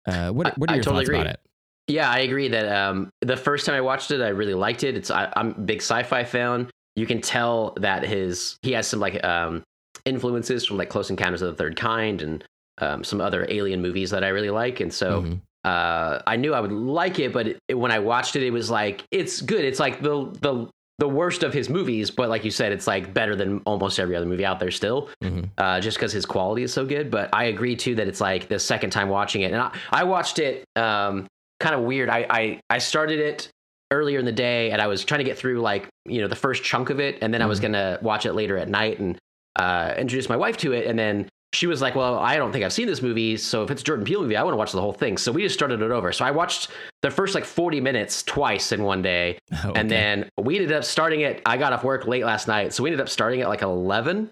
[0.07, 1.39] Uh, what, what are I your totally thoughts about it?
[1.87, 4.95] Yeah, I agree that um, the first time I watched it, I really liked it.
[4.95, 6.69] It's I, I'm a big sci-fi fan.
[6.95, 9.63] You can tell that his he has some like um,
[10.05, 12.43] influences from like Close Encounters of the Third Kind and
[12.79, 14.79] um, some other alien movies that I really like.
[14.79, 15.41] And so Mhm.
[15.63, 18.69] Uh, I knew I would like it, but it, when I watched it, it was
[18.69, 19.63] like it's good.
[19.65, 23.13] It's like the the the worst of his movies, but like you said, it's like
[23.13, 25.49] better than almost every other movie out there still Mhm.
[25.57, 27.09] uh, just because his quality is so good.
[27.09, 30.03] But I agree too that it's like the second time watching it, and I, I
[30.03, 31.27] watched it um,
[31.59, 32.09] kind of weird.
[32.09, 33.49] I, I I started it
[33.91, 36.35] earlier in the day, and I was trying to get through like you know the
[36.35, 37.63] first chunk of it, and then I was Mhm.
[37.63, 39.17] gonna watch it later at night and
[39.55, 41.29] uh, introduce my wife to it, and then.
[41.53, 43.85] She was like, "Well, I don't think I've seen this movie, so if it's a
[43.85, 45.91] Jordan Peele movie, I want to watch the whole thing." So we just started it
[45.91, 46.11] over.
[46.11, 46.69] So I watched
[47.03, 50.83] the first like forty minutes twice in one day, Oh, and then we ended up
[50.83, 51.41] starting it.
[51.45, 54.29] I got off work late last night, so we ended up starting at like 11.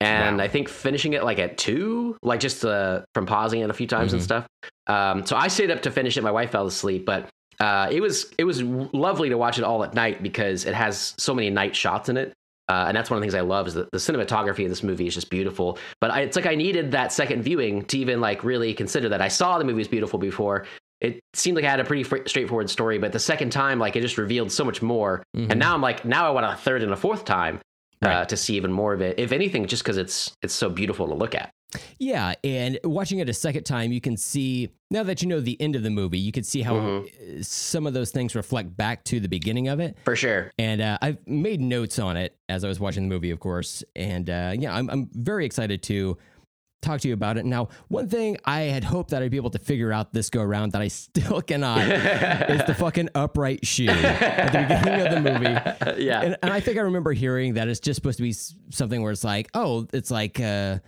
[0.00, 0.44] And Wow.
[0.44, 3.86] I think finishing it like at two, like just uh, from pausing it a few
[3.86, 4.24] times and Mhm.
[4.24, 4.46] stuff.
[4.86, 6.22] Um, so I stayed up to finish it.
[6.22, 7.28] My wife fell asleep, but
[7.60, 11.14] uh, it was it was lovely to watch it all at night because it has
[11.18, 12.32] so many night shots in it.
[12.68, 14.82] Uh, and that's one of the things I love is that the cinematography of this
[14.82, 15.78] movie is just beautiful.
[16.00, 19.20] But I, it's like I needed that second viewing to even like really consider that
[19.20, 20.64] I saw the movie was beautiful before.
[21.00, 23.96] It seemed like I had a pretty fr- straightforward story, but the second time, like
[23.96, 25.22] it just revealed so much more.
[25.36, 25.50] Mhm.
[25.50, 27.60] And now I'm like, now I want a third and a fourth time
[28.02, 28.28] uh, Right.
[28.30, 29.18] to see even more of it.
[29.18, 31.50] If anything, just because it's it's so beautiful to look at.
[31.98, 35.60] Yeah, and watching it a second time, you can see now that you know the
[35.60, 37.40] end of the movie, you can see how Mhm.
[37.40, 39.96] uh, some of those things reflect back to the beginning of it.
[40.04, 40.50] For sure.
[40.58, 43.82] And uh, I've made notes on it as I was watching the movie, of course.
[43.96, 46.16] And uh, yeah, I'm, I'm very excited to
[46.82, 47.46] talk to you about it.
[47.46, 50.42] Now, one thing I had hoped that I'd be able to figure out this go
[50.42, 51.80] around that I still cannot
[52.50, 56.02] is the fucking upright shoe at the beginning of the movie.
[56.04, 56.20] yeah.
[56.20, 58.34] And, and I think I remember hearing that it's just supposed to be
[58.70, 60.82] something where it's like, oh, it's like a,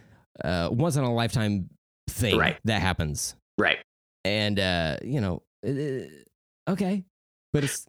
[0.44, 1.68] uh once in a lifetime
[2.08, 2.56] thing Right.
[2.64, 3.34] that happens.
[3.58, 3.78] right.
[4.24, 5.42] And, uh, you know,
[6.68, 7.04] okay.
[7.52, 7.86] But it's,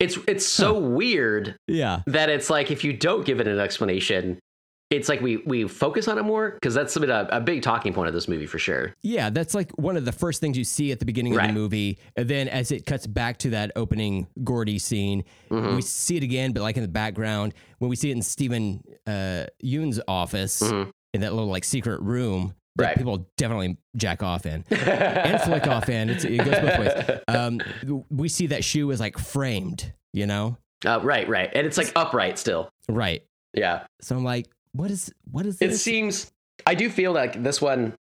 [0.00, 2.02] It's it's so weird yeah.
[2.06, 4.38] that it's like if you don't give it an explanation,
[4.90, 7.92] it's like we we focus on it more because that's something a, a big talking
[7.92, 8.94] point of this movie for sure.
[9.02, 11.52] Yeah, that's like one of the first things you see at the beginning of the
[11.52, 11.98] movie.
[12.16, 15.76] And then as it cuts back to that opening Gordy scene, Mhm.
[15.76, 18.82] we see it again, but like in the background, when we see it in Steven
[19.06, 20.90] uh, Yeun's office Mhm.
[21.14, 22.96] In that little like secret room that Right.
[22.96, 26.10] people definitely jack off in and flick off in.
[26.10, 27.20] It's, it goes both ways.
[27.28, 27.60] Um,
[28.10, 30.56] we see that shoe is like framed, you know?
[30.86, 32.70] Uh, right, right, and it's like upright still.
[32.88, 33.24] Right.
[33.54, 33.84] Yeah.
[34.00, 36.30] So I'm like, what is what is It seems
[36.66, 37.94] I do feel like this one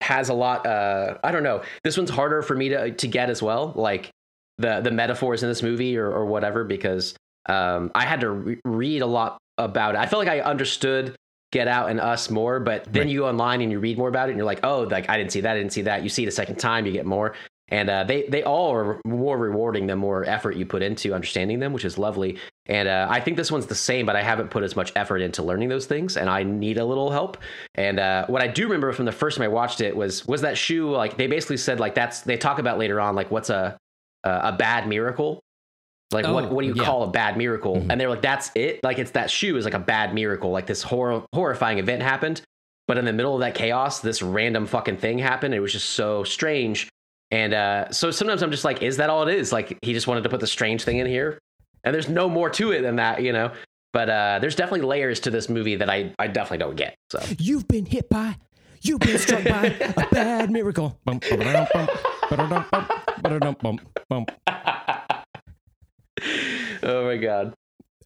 [0.00, 1.62] has a lot uh I don't know.
[1.84, 4.10] This one's harder for me to to get as well, like
[4.58, 7.14] the the metaphors in this movie or or whatever because
[7.48, 9.98] um I had to re- read a lot about it.
[9.98, 11.14] I felt like I understood
[11.52, 13.10] Get Out and Us more, but then Right.
[13.10, 15.16] you go online and you read more about it and you're like, "Oh, like I
[15.16, 17.06] didn't see that, I didn't see that." You see it a second time, you get
[17.06, 17.34] more.
[17.68, 21.58] And uh, they they all are more rewarding the more effort you put into understanding
[21.60, 22.36] them, which is lovely.
[22.66, 25.18] And uh, I think this one's the same, but I haven't put as much effort
[25.22, 27.38] into learning those things, and I need a little help.
[27.74, 30.42] And uh, what I do remember from the first time I watched it was was
[30.42, 30.90] that shoe.
[30.90, 33.78] Like they basically said, like that's they talk about later on, like what's a
[34.24, 35.40] a, a bad miracle.
[36.12, 36.84] Like Oh, what what do you yeah.
[36.84, 37.76] call a bad miracle?
[37.76, 37.86] Mhm.
[37.90, 38.80] And they're like, that's it.
[38.82, 40.50] Like it's that shoe is like a bad miracle.
[40.50, 42.42] Like this horror horrifying event happened,
[42.88, 45.54] but in the middle of that chaos, this random fucking thing happened.
[45.54, 46.88] It was just so strange.
[47.30, 49.52] And uh, so sometimes I'm just like, is that all it is?
[49.52, 51.38] Like he just wanted to put the strange thing in here,
[51.84, 53.52] and there's no more to it than that, you know.
[53.94, 56.94] But uh, there's definitely layers to this movie that I I definitely don't get.
[57.10, 58.36] So You've been hit by,
[58.82, 60.98] you've been struck by a bad miracle.
[66.82, 67.54] Oh my god.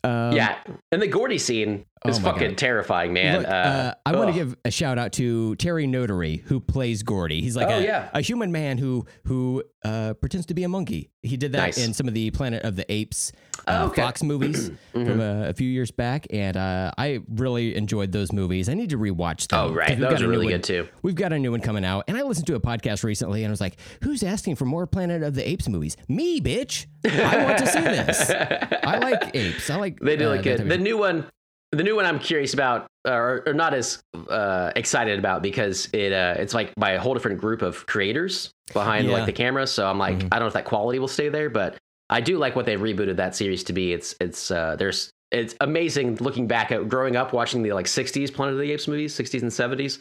[0.05, 0.59] Um, yeah,
[0.93, 1.85] and the Gordy scene.
[2.05, 2.59] It's Oh my fucking God.
[2.59, 3.39] terrifying, man.
[3.39, 7.41] Look, uh, I want to give a shout out to Terry Notary, who plays Gordy.
[7.41, 8.11] He's like Oh, a, yeah.
[8.13, 11.11] a human man who who uh, pretends to be a monkey.
[11.23, 11.79] He did that Nice.
[11.85, 13.33] in some of the Planet of the Apes
[13.67, 14.03] uh, Oh, okay.
[14.03, 15.05] Fox movies Mm-hmm.
[15.07, 18.69] from uh, a few years back, and uh, I really enjoyed those movies.
[18.69, 19.59] I need to rewatch them.
[19.61, 19.99] Oh right.
[19.99, 20.89] Those got a are really one- good, too.
[21.03, 23.51] We've got a new one coming out, and I listened to a podcast recently, and
[23.51, 25.97] I was like, "Who's asking for more Planet of the Apes movies?
[26.09, 26.87] Me, bitch!
[27.05, 28.31] I want to see this.
[28.85, 29.71] I like apes.
[29.71, 30.69] I like They do uh, look good.
[30.69, 31.27] The new one,
[31.73, 34.01] the new one, I'm curious about, or, or not as
[34.31, 38.51] uh, excited about because it uh, it's like by a whole different group of creators
[38.73, 39.15] behind Yeah.
[39.15, 39.67] like the camera.
[39.67, 40.27] So I'm like, Mhm.
[40.33, 41.77] I don't know if that quality will stay there, but
[42.09, 43.93] I do like what they've rebooted that series to be.
[43.93, 48.33] It's it's uh, there's it's amazing looking back at growing up watching the like 60s
[48.33, 49.99] Planet of the Apes movies, 60s and 70s,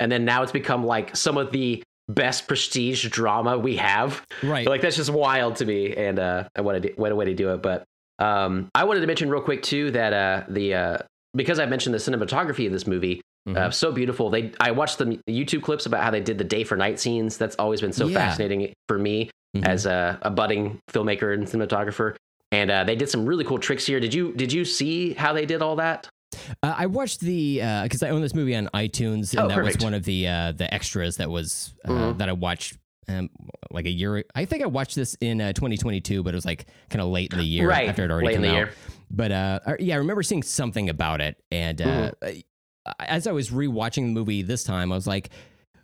[0.00, 4.66] and then now it's become like some of the best prestige drama we have right.
[4.66, 7.32] like that's just wild to me and uh I what a, what a way to
[7.34, 7.84] do it but
[8.18, 10.98] um i wanted to mention real quick too that uh the uh
[11.34, 13.74] because i mentioned the cinematography of this movie uh, Mhm.
[13.74, 16.76] so beautiful they i watched the youtube clips about how they did the day for
[16.76, 18.18] night scenes that's always been so Yeah.
[18.18, 19.64] fascinating for me Mhm.
[19.66, 22.14] as a, a budding filmmaker and cinematographer
[22.52, 25.32] and uh, they did some really cool tricks here did you did you see how
[25.32, 26.08] they did all that
[26.62, 29.76] Uh, I watched the because I own this movie on iTunes, and Oh, that perfect.
[29.76, 32.18] was one of the uh, the extras that was uh, Mhm.
[32.18, 33.30] that I watched um,
[33.70, 34.24] like a year.
[34.34, 37.32] I think I watched this in uh, 2022, but it was like kind of late
[37.32, 38.54] in the year Right, after it already late in the out.
[38.54, 38.70] year.
[39.10, 42.40] But uh, yeah, I remember seeing something about it, and uh, Mm-hmm.
[42.98, 45.30] As I was rewatching the movie this time, I was like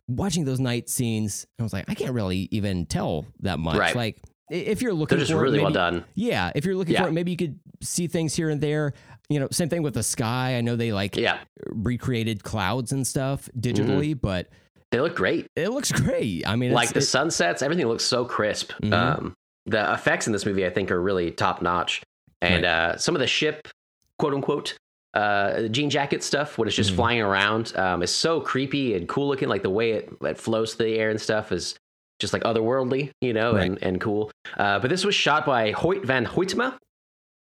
[0.08, 1.46] watching those night scenes.
[1.58, 3.76] I was like, I can't really even tell that much.
[3.76, 3.94] Right.
[3.94, 6.94] Like if you're looking they're just for it, really well done yeah, if you're looking
[6.94, 7.02] Yeah.
[7.02, 8.94] for it, maybe you could see things here and there.
[9.28, 10.56] You know, same thing with the sky.
[10.56, 11.38] I know they like yeah
[11.68, 14.48] recreated clouds and stuff digitally, but
[14.90, 16.46] they look great it looks great.
[16.46, 16.74] I mean, Mm-hmm.
[16.76, 18.72] like the it- sunsets, everything looks so crisp.
[18.82, 18.92] Mhm.
[18.92, 19.34] Um,
[19.66, 22.02] the effects in this movie, I think, are really top notch.
[22.40, 23.68] And uh, some of the ship,
[24.18, 24.74] quote unquote,
[25.14, 26.96] uh, jean jacket stuff, when it's just Mhm.
[26.96, 29.48] flying around, um, is so creepy and cool looking.
[29.48, 31.74] Like the way it, it flows through the air and stuff is
[32.20, 33.66] just like otherworldly, you know, Right.
[33.66, 34.30] and, and cool.
[34.56, 36.76] Uh, but this was shot by Hoyt van Hoytema.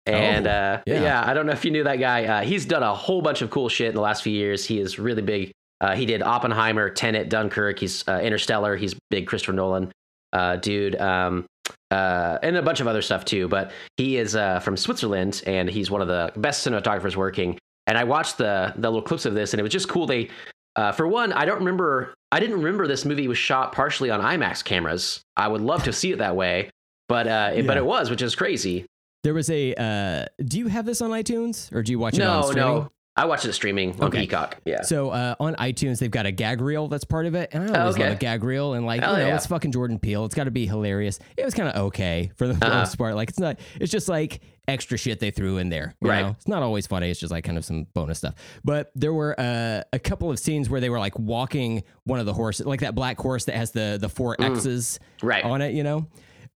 [0.06, 1.02] And Oh, uh, yeah.
[1.02, 1.24] yeah.
[1.26, 2.24] I don't know if you knew that guy.
[2.24, 4.64] Uh, he's done a whole bunch of cool shit in the last few years.
[4.64, 5.52] He is really big.
[5.80, 7.78] Uh, he did Oppenheimer, Tenet, Dunkirk.
[7.78, 8.76] He's uh, Interstellar.
[8.76, 9.90] He's big Christopher Nolan
[10.32, 11.46] uh, dude, um,
[11.90, 13.48] uh, and a bunch of other stuff too.
[13.48, 17.58] But he is uh, from Switzerland, and he's one of the best cinematographers working.
[17.86, 20.06] And I watched the the little clips of this, and it was just cool.
[20.06, 20.28] They,
[20.76, 22.14] uh, for one, I don't remember.
[22.30, 25.20] I didn't remember this movie was shot partially on IMAX cameras.
[25.36, 26.70] I would love to see it that way,
[27.08, 28.86] but uh, it, but it was, which is crazy.
[29.24, 29.74] there was a.
[29.74, 32.74] Uh, do you have this on iTunes or do you watch it on No, streaming?
[32.74, 34.20] no, I watched it streaming on Okay.
[34.20, 34.56] Peacock.
[34.64, 34.80] Yeah.
[34.82, 37.80] So uh, on iTunes, they've got a gag reel that's part of it, and I
[37.80, 38.04] always okay.
[38.04, 38.72] love a gag reel.
[38.72, 39.36] And like, Hell you know, yeah.
[39.36, 40.24] it's fucking Jordan Peele.
[40.24, 41.18] It's got to be hilarious.
[41.36, 42.78] It was kind of okay for the Uh-huh.
[42.78, 43.14] most part.
[43.16, 43.58] Like, it's not.
[43.78, 45.94] It's just like extra shit they threw in there.
[46.00, 46.22] you Right.
[46.22, 46.30] know?
[46.30, 47.10] It's not always funny.
[47.10, 48.34] It's just like kind of some bonus stuff.
[48.64, 52.26] But there were uh, a couple of scenes where they were like walking one of
[52.26, 55.28] the horses, like that black horse that has the the four X's Mm.
[55.28, 55.44] Right.
[55.44, 55.74] on it.
[55.74, 56.06] You know.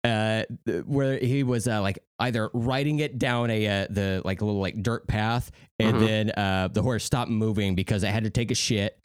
[0.04, 0.42] Uh,
[0.86, 4.60] where he was uh, like either riding it down a uh, the like a little
[4.60, 6.06] like dirt path, and Mhm.
[6.06, 8.98] then uh, the horse stopped moving because it had to take a shit.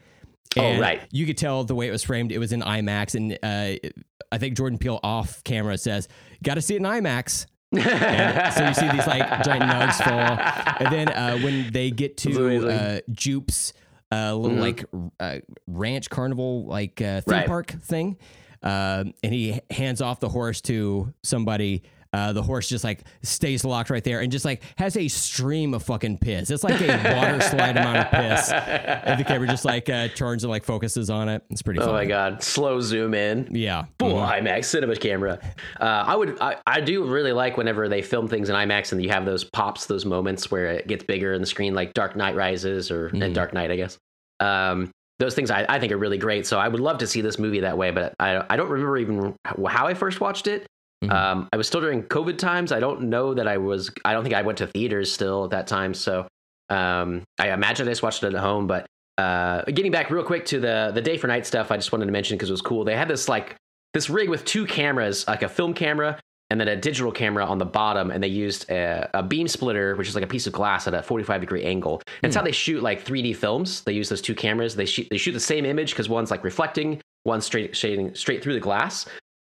[0.57, 1.01] Oh, right.
[1.11, 2.31] You could tell the way it was framed.
[2.31, 3.89] It was in IMAX, and uh,
[4.31, 6.07] I think Jordan Peele off camera says,
[6.41, 10.79] "Got to see it in IMAX." And so you see these like giant nugs fall,
[10.79, 13.73] and then uh, when they get to uh, Jupe's
[14.11, 14.61] uh, little Mhm.
[14.61, 14.85] like
[15.19, 17.45] uh, ranch carnival like uh, theme Right.
[17.47, 18.17] park thing,
[18.63, 21.83] um, and he hands off the horse to somebody.
[22.13, 25.73] Uh, the horse just like stays locked right there and just like has a stream
[25.73, 26.49] of fucking piss.
[26.49, 28.49] It's like a water slide amount of piss.
[28.49, 31.43] And the camera just like uh, turns and like focuses on it.
[31.49, 31.97] It's pretty Oh funny.
[31.97, 32.41] my god!
[32.41, 33.49] Slow zoom in.
[33.51, 33.85] Yeah.
[33.99, 34.39] Full Mhm.
[34.41, 35.37] IMAX cinema camera.
[35.81, 39.03] Uh, I would, I, I do really like whenever they film things in IMAX and
[39.03, 42.15] you have those pops, those moments where it gets bigger in the screen, like Dark
[42.15, 43.21] Knight Rises or Mhm.
[43.25, 43.97] and Dark Knight, I guess.
[44.39, 46.45] Um, those things I, I think are really great.
[46.45, 48.97] So I would love to see this movie that way, but I, I don't remember
[48.97, 50.67] even how I first watched it.
[51.03, 51.11] Mhm.
[51.11, 52.71] Um, I was still during COVID times.
[52.71, 53.91] I don't know that I was.
[54.03, 55.93] I don't think I went to theaters still at that time.
[55.93, 56.27] So
[56.69, 58.65] um, I imagine I just watched it at home.
[58.67, 58.87] But
[59.17, 62.05] uh, getting back real quick to the the day for night stuff, I just wanted
[62.07, 62.83] to mention because it was cool.
[62.83, 63.55] They had this like
[63.93, 67.57] this rig with two cameras, like a film camera and then a digital camera on
[67.57, 70.53] the bottom, and they used a, a beam splitter, which is like a piece of
[70.53, 72.01] glass at a 45 degree angle.
[72.07, 73.81] And that's how they shoot like 3D films.
[73.81, 74.75] They use those two cameras.
[74.75, 78.41] They shoot they shoot the same image because one's like reflecting, one's straight shading straight
[78.43, 79.05] through the glass.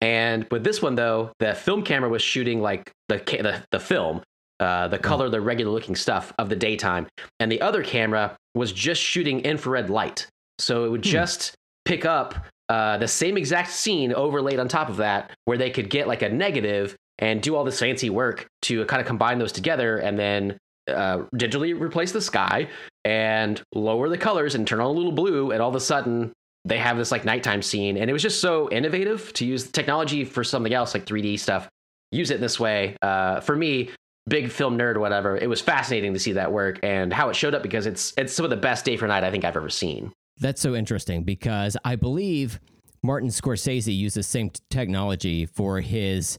[0.02, 4.22] And with this one though, the film camera was shooting like the the, the film,
[4.60, 7.08] uh, the color, the regular looking stuff of the daytime,
[7.40, 10.28] and the other camera was just shooting infrared light.
[10.60, 11.12] So it would Hmm.
[11.12, 12.36] just pick up
[12.70, 16.22] uh, the same exact scene overlaid on top of that, where they could get like
[16.22, 20.18] a negative and do all this fancy work to kind of combine those together, and
[20.18, 20.58] then
[20.88, 22.68] uh, digitally replace the sky
[23.06, 26.32] and lower the colors and turn on a little blue, and all of a sudden
[26.66, 30.24] they have this like nighttime scene, and it was just so innovative to use technology
[30.24, 31.68] for something else like 3D stuff.
[32.12, 32.96] Use it in this way.
[33.02, 33.90] Uh, for me,
[34.28, 37.54] big film nerd, whatever, it was fascinating to see that work and how it showed
[37.54, 39.70] up because it's it's some of the best day for night I think I've ever
[39.70, 40.12] seen.
[40.40, 42.60] That's so interesting because I believe
[43.04, 46.38] Martin Scorsese used the same t- technology for his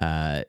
[0.00, 0.42] uh,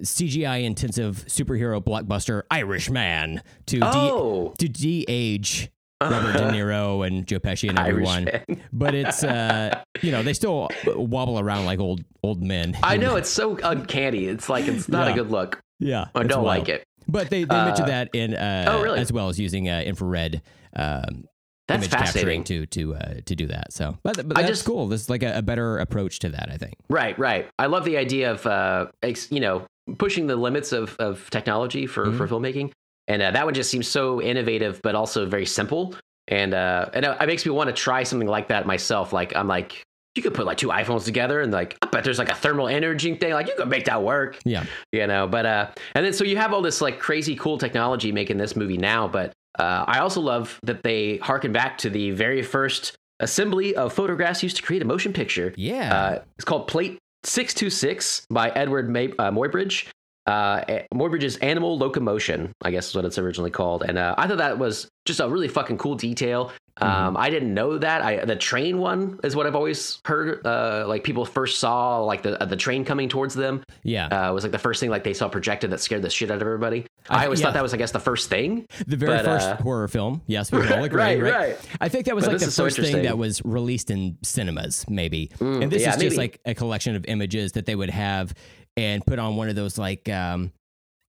[0.00, 5.70] CGI intensive superhero blockbuster Irishman to Oh, de- to de-age
[6.00, 8.28] Robert De Niro and Joe Pesci and everyone.
[8.72, 12.76] But it's uh, you know they still wobble around like old old men.
[12.82, 14.26] I know it's so uncanny.
[14.26, 15.12] It's like it's not Yeah.
[15.12, 15.60] a good look.
[15.78, 16.60] Yeah, I don't wild.
[16.60, 16.84] like it.
[17.08, 18.98] But they, they Uh, mentioned that in uh, oh, really?
[19.00, 20.42] as well as using uh, infrared
[20.74, 21.24] um,
[21.68, 22.44] That's image capturing fascinating.
[22.44, 23.72] to to uh, to do that.
[23.72, 24.86] So, but, but I that's just- cool.
[24.88, 26.74] This is like a, a better approach to that, I think.
[26.88, 27.48] Right, right.
[27.58, 29.66] I love the idea of uh, ex- you know
[29.98, 32.16] pushing the limits of of technology for Mhm.
[32.16, 32.72] for filmmaking,
[33.08, 35.94] and uh, that one just seems so innovative, but also very simple.
[36.28, 39.12] And uh, and it makes me want to try something like that myself.
[39.12, 39.82] Like I'm like,
[40.16, 42.66] you could put like two iPhones together, and like I bet there's like a thermal
[42.68, 43.32] energy thing.
[43.32, 44.38] Like you could make that work.
[44.44, 44.64] Yeah.
[44.92, 48.10] you know but uh and then so you have all this like crazy cool technology
[48.12, 52.10] making this movie now but uh i also love that they harken back to the
[52.12, 55.94] very first assembly of photographs used to create a motion picture Yeah.
[55.94, 59.86] uh it's called plate 626 by edward May- uh, Muybridge
[60.26, 64.26] uh A- Muybridge's animal locomotion i guess is what it's originally called and uh, i
[64.26, 68.02] thought that was just a really fucking cool detail um, I didn't know that.
[68.02, 70.46] I the train one is what I've always heard.
[70.46, 74.08] Uh, like people first saw like the the train coming towards them yeah.
[74.08, 76.36] uh, was like the first thing like they saw projected that scared the shit out
[76.36, 76.86] of everybody.
[77.08, 77.46] I- I, always yeah.
[77.46, 78.66] thought that was I guess the first thing.
[78.86, 80.20] the very but, first uh, horror film.
[80.26, 81.00] Yes, we all agree.
[81.00, 81.58] right, right, right.
[81.80, 84.18] I think that was But like the is so first thing that was released in
[84.22, 85.30] cinemas, maybe.
[85.38, 88.34] Mm, and this yeah, is just like a collection of images that they would have
[88.76, 90.52] and put on one of those like um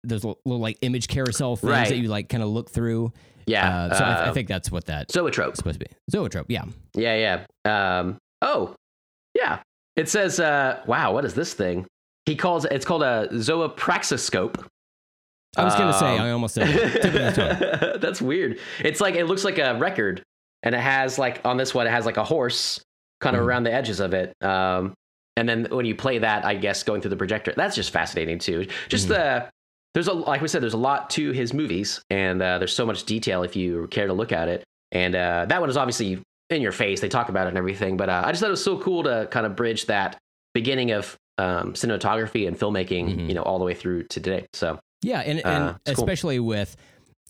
[0.04, 1.88] those little, little like image carousel things Right.
[1.88, 3.12] that you like kind of look through.
[3.46, 3.86] Yeah.
[3.86, 5.56] Uh, so I, I uh, think that's what that's Zoetrope.
[5.56, 5.92] supposed to be.
[6.10, 6.46] Zoetrope.
[6.48, 6.64] Yeah.
[6.94, 7.98] Yeah, yeah.
[7.98, 8.74] Um, oh,
[9.34, 9.60] yeah.
[9.96, 11.86] It says, uh, wow, what is this thing?
[12.26, 14.64] He calls it's called a zoopraxiscope.
[15.56, 17.02] I was gonna say Um, I almost said it.
[17.02, 18.00] Tip of the tongue.
[18.00, 18.58] That's weird.
[18.80, 20.22] It's like it looks like a record,
[20.62, 22.80] and it has like on this one it has like a horse
[23.20, 23.46] kind of Mhm.
[23.46, 24.34] around the edges of it.
[24.42, 24.92] Um,
[25.36, 28.38] and then when you play that, I guess going through the projector, that's just fascinating
[28.38, 28.66] too.
[28.88, 29.10] Just Mhm.
[29.10, 29.50] the
[29.94, 32.84] there's a like we said, there's a lot to his movies, and uh, there's so
[32.84, 34.62] much detail if you care to look at it.
[34.92, 36.20] And uh, that one is obviously
[36.50, 37.00] in your face.
[37.00, 39.02] They talk about it and everything, but uh, I just thought it was so cool
[39.04, 40.18] to kind of bridge that
[40.54, 43.28] beginning of um, cinematography and filmmaking, Mhm.
[43.28, 44.46] you know, all the way through to today.
[44.54, 46.04] So Yeah, and, Uh, and it's cool.
[46.04, 46.76] especially with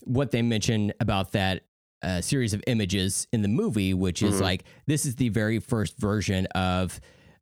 [0.03, 1.63] what they mention about that
[2.03, 4.41] uh, series of images in the movie, which is Mhm.
[4.41, 6.99] like this is the very first version of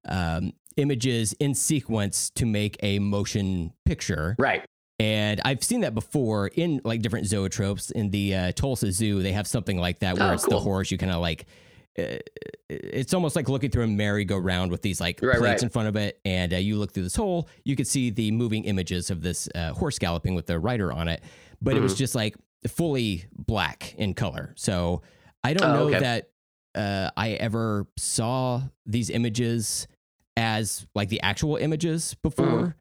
[0.07, 4.35] um, images in sequence to make a motion picture.
[4.39, 4.65] right,
[4.99, 9.21] And I've seen that before in like different zoetropes in the uh, Tulsa Zoo.
[9.23, 10.91] They have something like that where Oh, it's the horse.
[10.91, 11.45] You kind of like,
[11.97, 12.17] uh,
[12.69, 15.63] it's almost like looking through a merry-go-round with these like Right, plates right.
[15.63, 17.47] in front of it, and uh, you look through this hole.
[17.63, 21.07] You could see the moving images of this uh, horse galloping with the rider on
[21.07, 21.23] it,
[21.61, 21.83] but it Mm-hmm.
[21.83, 22.35] was just like
[22.67, 24.53] fully black in color.
[24.57, 25.03] So
[25.43, 25.99] I don't Oh, know okay.
[25.99, 26.29] that
[26.73, 29.87] uh, I ever saw these images
[30.37, 32.75] as like the actual images before.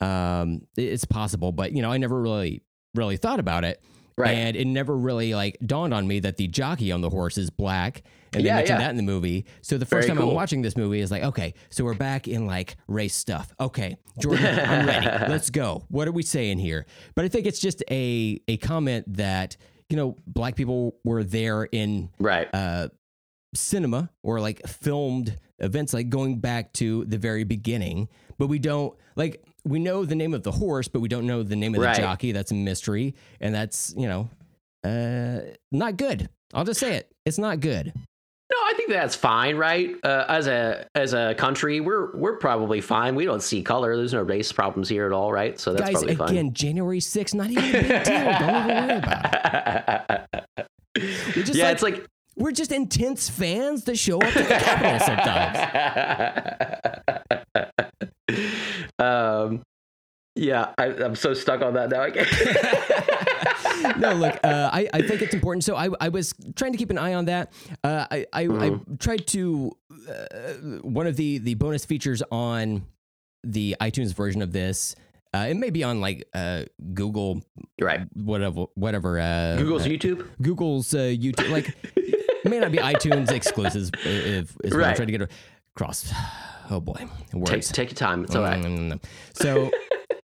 [0.00, 2.62] Um, it's possible, but you know, I never really
[2.94, 3.82] really thought about it.
[4.16, 4.30] right.
[4.30, 7.50] And it never really like dawned on me that the jockey on the horse is
[7.50, 8.02] black.
[8.32, 8.86] And they Yeah, mentioned yeah.
[8.86, 9.44] that in the movie.
[9.62, 12.26] So the first Very time I'm watching this movie is like, okay, so we're back
[12.28, 13.54] in like race stuff.
[13.60, 15.06] Okay, Jordan, I'm ready.
[15.32, 15.84] Let's go.
[15.88, 16.86] What are we saying here?
[17.14, 19.56] But I think it's just a a comment that,
[19.90, 22.48] you know, black people were there in right.
[22.54, 22.88] uh
[23.54, 28.94] cinema or like filmed events like going back to the very beginning but we don't
[29.16, 31.80] like we know the name of the horse but we don't know the name of
[31.80, 31.96] Right.
[31.96, 34.28] the jockey that's a mystery and that's you know
[34.84, 35.40] uh
[35.72, 37.92] not good i'll just say it it's not good
[38.48, 39.90] No, I think that's fine, right?
[40.04, 43.16] Uh, as a as a country, we're we're probably fine.
[43.16, 43.96] We don't see color.
[43.96, 45.58] There's no race problems here at all, right?
[45.58, 46.28] So that's guys probably fine.
[46.30, 50.28] again january 6th not even a big deal don't even worry about
[50.94, 55.06] it yeah, like- it's like we're just intense fans that show up at the capitol
[55.06, 55.56] sometimes
[58.98, 59.62] um,
[60.36, 62.02] yeah, I, I'm so stuck on that now.
[62.02, 63.98] I can't.
[63.98, 65.64] no, look, uh, I, I think it's important.
[65.64, 67.52] So I, I was trying to keep an eye on that.
[67.82, 69.72] Uh, I, I, I tried to,
[70.08, 72.84] uh, one of the, the bonus features on
[73.44, 74.94] the iTunes version of this,
[75.34, 77.42] uh, it may be on like uh, Google,
[77.80, 78.06] right.
[78.14, 79.18] whatever, whatever.
[79.18, 80.26] Uh, Google's YouTube.
[80.42, 81.74] Google's uh, YouTube, like,
[82.46, 85.30] it may not be iTunes exclusives, if, is what I'm trying to get
[85.74, 86.12] across.
[86.70, 87.06] Oh boy.
[87.44, 88.24] Take take your time.
[88.24, 88.62] It's all right.
[88.62, 89.02] Mm,
[89.34, 89.70] So,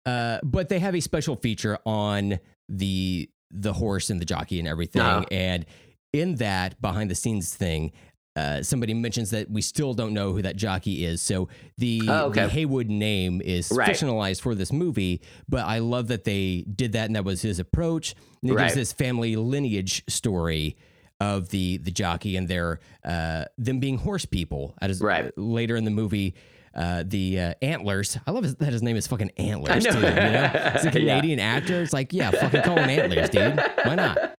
[0.06, 2.40] uh, but they have a special feature on
[2.70, 5.02] the the horse and the jockey and everything.
[5.02, 5.26] Uh-huh.
[5.32, 5.66] And
[6.14, 7.92] in that behind the scenes thing,
[8.36, 11.22] uh, somebody mentions that we still don't know who that jockey is.
[11.22, 11.48] So
[11.78, 12.44] the, Oh, okay.
[12.44, 13.90] the Haywood name is Right.
[13.90, 17.58] fictionalized for this movie, but I love that they did that and that was his
[17.58, 18.16] approach.
[18.42, 18.64] And it Right.
[18.66, 20.76] gives this family lineage story
[21.20, 24.76] of the the jockey and their uh, them being horse people.
[24.82, 25.32] As Right.
[25.38, 26.36] later in the movie.
[26.76, 28.20] Uh, the uh, antlers.
[28.28, 29.94] I love his, that his name is fucking antlers too.
[29.98, 30.92] You know, it's a Yeah.
[30.92, 31.82] Canadian actor.
[31.82, 33.60] It's like, yeah, fucking call him antlers, dude.
[33.84, 34.40] Why not?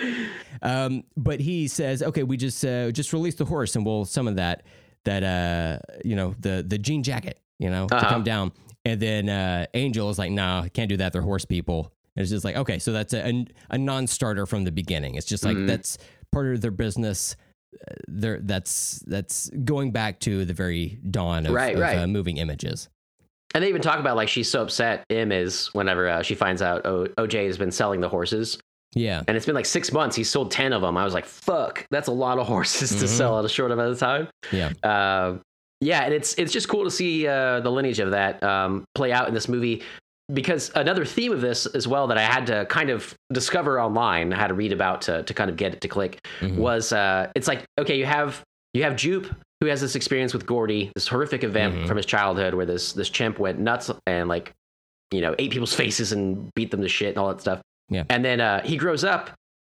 [0.62, 4.36] Um, but he says, okay, we just uh, just release the horse and we'll summon
[4.36, 4.64] that
[5.06, 8.08] that uh, you know the the jean jacket, you know, to Uh-huh.
[8.10, 8.52] come down.
[8.86, 11.14] And then uh, Angel is like, nah, can't do that.
[11.14, 11.92] They're horse people.
[12.16, 15.16] And it's just like, okay, so that's a, a non-starter from the beginning.
[15.16, 15.68] It's just like Mhm.
[15.68, 15.98] that's
[16.38, 17.36] part of their business.
[17.76, 21.98] Uh, There, that's that's going back to the very dawn of, Right, of right.
[22.00, 22.90] Uh, moving images.
[23.54, 25.04] And they even talk about like she's so upset.
[25.10, 28.58] Em is whenever uh, she finds out o- OJ has been selling the horses,
[28.94, 30.16] Yeah, and it's been like six months.
[30.16, 30.98] he sold ten of them.
[30.98, 33.18] I was like, "Fuck, that's a lot of horses to Mhm.
[33.20, 35.38] sell at a short amount of time." yeah, Uh,
[35.82, 39.12] yeah, and it's it's just cool to see uh, the lineage of that um, play
[39.12, 39.82] out in this movie.
[40.34, 44.34] Because another theme of this as well that I had to kind of discover online,
[44.34, 46.56] I had to read about to, to kind of get it to click, Mhm.
[46.58, 48.42] was uh, it's like okay, you have
[48.74, 49.28] you have Jupe
[49.62, 51.88] who has this experience with Gordy, this horrific event Mhm.
[51.88, 54.52] from his childhood where this this chimp went nuts and like
[55.12, 57.62] you know ate people's faces and beat them to shit and all that stuff.
[57.90, 58.04] Yeah.
[58.10, 59.30] And then uh, he grows up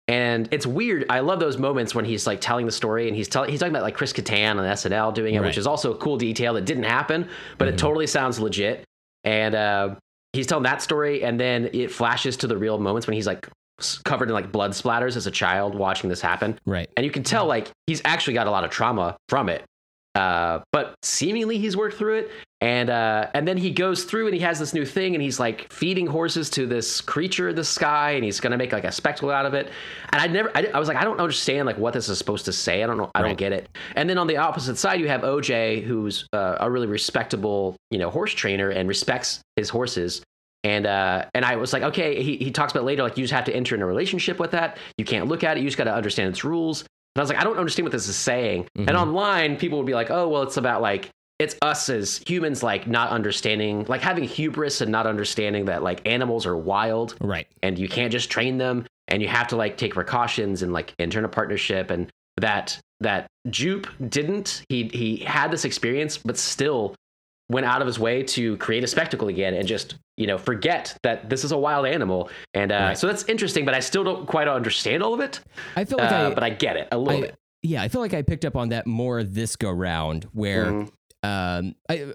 [0.07, 1.05] and it's weird.
[1.09, 3.73] I love those moments when he's like telling the story and he's telling he's talking
[3.73, 5.47] about like Chris Kattan on SNL doing it, Right.
[5.47, 7.27] which is also a cool detail that didn't happen,
[7.57, 7.73] but Mhm.
[7.73, 8.85] it totally sounds legit.
[9.25, 9.95] And uh,
[10.35, 13.47] he's telling that story, and then it flashes to the real moments when he's like
[14.03, 16.89] covered in like blood splatters as a child watching this happen, right.
[16.95, 19.63] and you can tell like he's actually got a lot of trauma from it.
[20.15, 24.33] Uh, but seemingly he's worked through it, and uh, and then he goes through and
[24.33, 27.63] he has this new thing, and he's like feeding horses to this creature in the
[27.65, 29.69] sky, and he's gonna make like a spectacle out of it.
[30.13, 32.45] And I never, I, I was like, I don't understand like what this is supposed
[32.45, 32.81] to say.
[32.81, 33.27] I don't know, I Right.
[33.29, 33.67] don't get it.
[33.97, 37.99] And then on the opposite side, you have OJ, who's uh, a really respectable, you
[37.99, 40.21] know, horse trainer and respects his horses.
[40.63, 42.23] And uh, and I was like, okay.
[42.23, 44.51] He, he talks about later, like you just have to enter in a relationship with
[44.51, 44.77] that.
[44.97, 45.59] You can't look at it.
[45.61, 46.85] You just got to understand its rules.
[47.15, 48.67] And I was like, I don't understand what this is saying.
[48.77, 48.87] Mhm.
[48.89, 51.09] And online, people would be like, oh, well, it's about like
[51.39, 56.01] it's us as humans, like not understanding, like having hubris and not understanding that like
[56.07, 57.47] animals are wild Right.
[57.61, 60.93] and you can't just train them and you have to like take precautions and like
[60.99, 64.63] enter in a partnership and that that Jupe didn't.
[64.69, 66.95] He he had this experience, but still
[67.49, 70.97] went out of his way to create a spectacle again and just you know forget
[71.03, 72.97] that this is a wild animal and uh, Right.
[72.97, 75.41] so that's interesting but i still don't quite understand all of it
[75.75, 77.87] I feel like uh, I, but i get it a little I- bit yeah, I
[77.87, 80.91] feel like I picked up on that more this go round where Mhm.
[81.23, 82.13] um, I,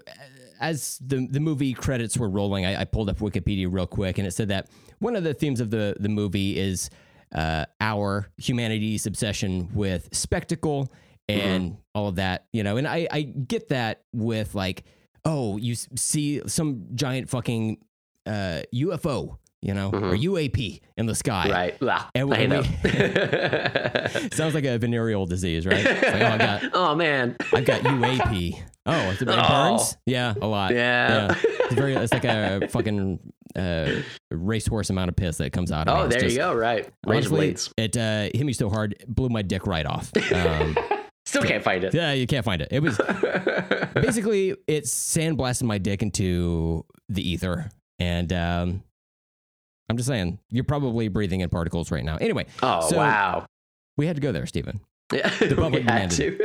[0.61, 4.25] as the the movie credits were rolling, I, I pulled up Wikipedia real quick, and
[4.25, 4.69] it said that
[4.99, 6.89] one of the themes of the the movie is
[7.35, 10.89] uh, our humanity's obsession with spectacle
[11.27, 12.77] and all of that, you know.
[12.77, 14.85] And I I get that with like,
[15.25, 17.77] oh, you see some giant fucking
[18.25, 22.05] uh, UFO, you know, or UAP in the sky, right Blah.
[22.15, 25.83] And I hate we- Sounds like a venereal disease, right?
[25.85, 28.59] Like, oh, I got oh man I've got UAP.
[28.87, 29.47] Oh, it, it Oh.
[29.47, 29.97] burns?
[30.07, 30.73] Yeah, a lot.
[30.73, 31.35] Yeah.
[31.39, 33.19] It's very it's like a fucking
[33.55, 33.91] uh,
[34.31, 36.85] racehorse amount of piss that comes out of oh It's there just- you go right
[37.05, 40.11] range Honestly, blades it uh, hit me so hard, blew my dick right off.
[40.33, 40.75] Um,
[41.31, 42.67] still can't find it yeah, you can't find it.
[42.71, 42.97] It was
[43.95, 47.69] basically it sandblasted my dick into the ether,
[47.99, 48.83] and um,
[49.89, 52.17] I'm just saying you're probably breathing in particles right now.
[52.17, 53.45] Anyway, oh So- wow
[53.97, 54.79] we had to go there, Stephen.
[55.13, 56.41] yeah, the public demanded.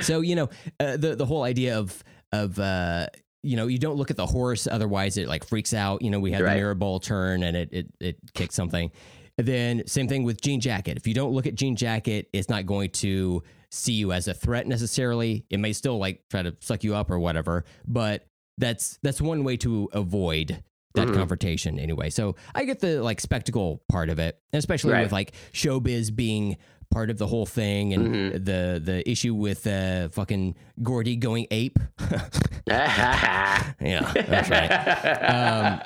[0.00, 0.48] So you know
[0.80, 2.02] uh, the the whole idea of
[2.32, 3.06] of uh,
[3.42, 6.02] you know you don't look at the horse, otherwise it like freaks out.
[6.02, 6.54] You know we had Right.
[6.54, 8.90] the mirror ball turn and it it it kicks something.
[9.38, 10.96] And then same thing with Jean Jacket.
[10.96, 14.34] If you don't look at Jean Jacket, it's not going to see you as a
[14.34, 15.44] threat necessarily.
[15.50, 18.26] It may still like try to suck you up or whatever, but
[18.58, 20.62] that's that's one way to avoid
[20.94, 21.14] that Mhm.
[21.14, 22.10] confrontation anyway.
[22.10, 25.02] So I get the like spectacle part of it, especially Right.
[25.04, 26.58] with like showbiz being
[26.90, 28.32] part of the whole thing and Mhm.
[28.44, 31.78] the the issue with uh fucking Gordy going ape.
[32.66, 34.70] yeah, that's right.
[35.22, 35.80] Um,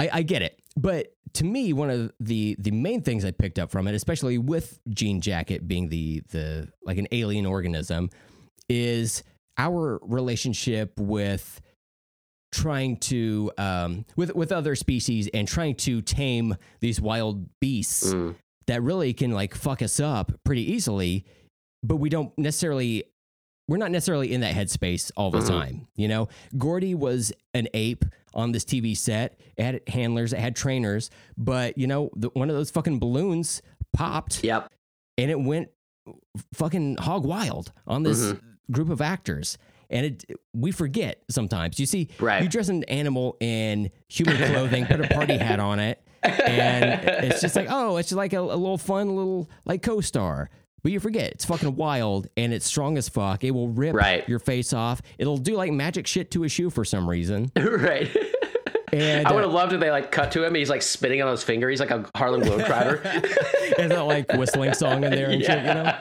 [0.00, 3.58] I, I get it, but to me, one of the the main things I picked
[3.58, 8.10] up from it, especially with Jean Jacket being the the like an alien organism,
[8.68, 9.22] is
[9.56, 11.60] our relationship with
[12.52, 18.36] trying to um with with other species and trying to tame these wild beasts Mm.
[18.68, 21.26] that really can like fuck us up pretty easily
[21.82, 23.04] but we don't necessarily
[23.68, 25.48] we're not necessarily in that headspace all the Mhm.
[25.48, 25.88] time.
[25.94, 28.04] You know, Gordy was an ape
[28.34, 29.38] on this TV set.
[29.56, 33.62] It had handlers, it had trainers, but you know, the, one of those fucking balloons
[33.92, 34.70] popped Yep.
[35.18, 35.68] and it went
[36.54, 38.72] fucking hog wild on this Mm-hmm.
[38.72, 39.58] group of actors.
[39.90, 41.80] And it, we forget sometimes.
[41.80, 42.42] You see, Right.
[42.42, 47.40] you dress an animal in human clothing, put a party hat on it, and it's
[47.40, 50.50] just like, oh, it's just like a, a little fun little like co-star.
[50.82, 53.42] But you forget it's fucking wild and it's strong as fuck.
[53.44, 54.28] It will rip Right.
[54.28, 55.02] your face off.
[55.18, 57.50] It'll do like magic shit to a shoe for some reason.
[57.56, 58.08] right.
[58.90, 60.54] And I would uh, have loved if they like cut to him.
[60.54, 61.68] He's like spitting on his finger.
[61.68, 63.02] He's like a Harlem Globetrotter.
[63.76, 65.98] There's that like whistling song in there and shit, you know?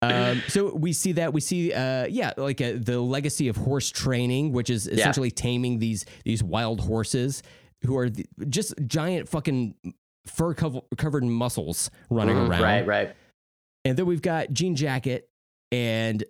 [0.00, 3.90] Um, so we see that we see, uh, yeah, like uh the legacy of horse
[3.90, 7.42] training, which is essentially taming these these wild horses
[7.84, 9.74] who are the, just giant fucking
[10.26, 12.62] fur cover, covered muscles running Mhm, around.
[12.62, 12.86] Right.
[12.86, 13.16] Right.
[13.84, 15.28] And then we've got Jean Jacket,
[15.72, 16.24] and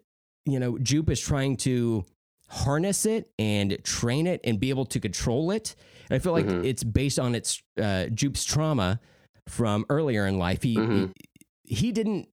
[0.47, 2.05] you know, Jupe is trying to
[2.49, 5.75] harness it and train it and be able to control it.
[6.11, 6.65] And I feel like Mhm.
[6.65, 9.01] it's based on its uh, Jupe's trauma
[9.49, 10.63] from earlier in life.
[10.63, 11.13] He, Mhm.
[11.65, 12.29] he he didn't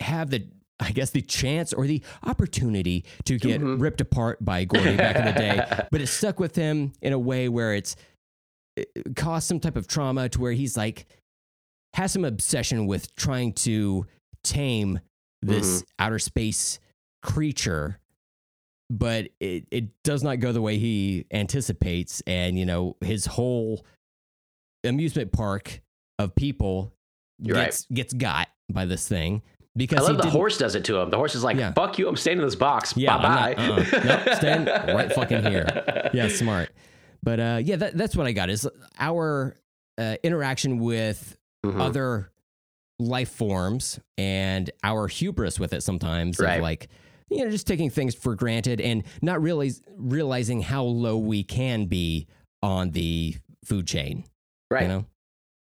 [0.00, 0.48] have the
[0.80, 3.80] I guess the chance or the opportunity to get Mhm.
[3.80, 5.54] ripped apart by Gordy back in the day,
[5.92, 7.94] but it stuck with him in a way where it's
[8.76, 11.06] it caused some type of trauma to where he's like
[11.94, 14.04] has some obsession with trying to
[14.44, 15.00] tame
[15.42, 16.78] this outer space
[17.22, 17.98] creature
[18.90, 23.84] but it, it does not go the way he anticipates and you know his whole
[24.84, 25.80] amusement park
[26.18, 26.92] of people
[27.38, 27.66] You're right.
[27.66, 29.42] gets gets got by this thing
[29.76, 31.10] because I love he the didn't- horse does it to him.
[31.10, 31.72] The horse is like, Yeah.
[31.72, 32.08] "Fuck you!
[32.08, 32.96] I'm staying in this box.
[32.96, 33.54] Yeah, bye bye.
[33.56, 33.76] uh-uh.
[34.04, 36.10] Nope, right fucking here.
[36.14, 36.70] yeah, smart.
[37.22, 38.68] But uh, yeah, that, that's what I got is
[38.98, 39.56] our
[39.98, 41.36] uh, interaction with
[41.66, 41.80] Mhm.
[41.80, 42.30] other
[42.98, 46.56] life forms and our hubris with it sometimes Right.
[46.56, 46.88] of like
[47.30, 51.86] you know just taking things for granted and not really realizing how low we can
[51.86, 52.26] be
[52.62, 54.24] on the food chain.
[54.70, 54.82] right.
[54.82, 55.06] You know?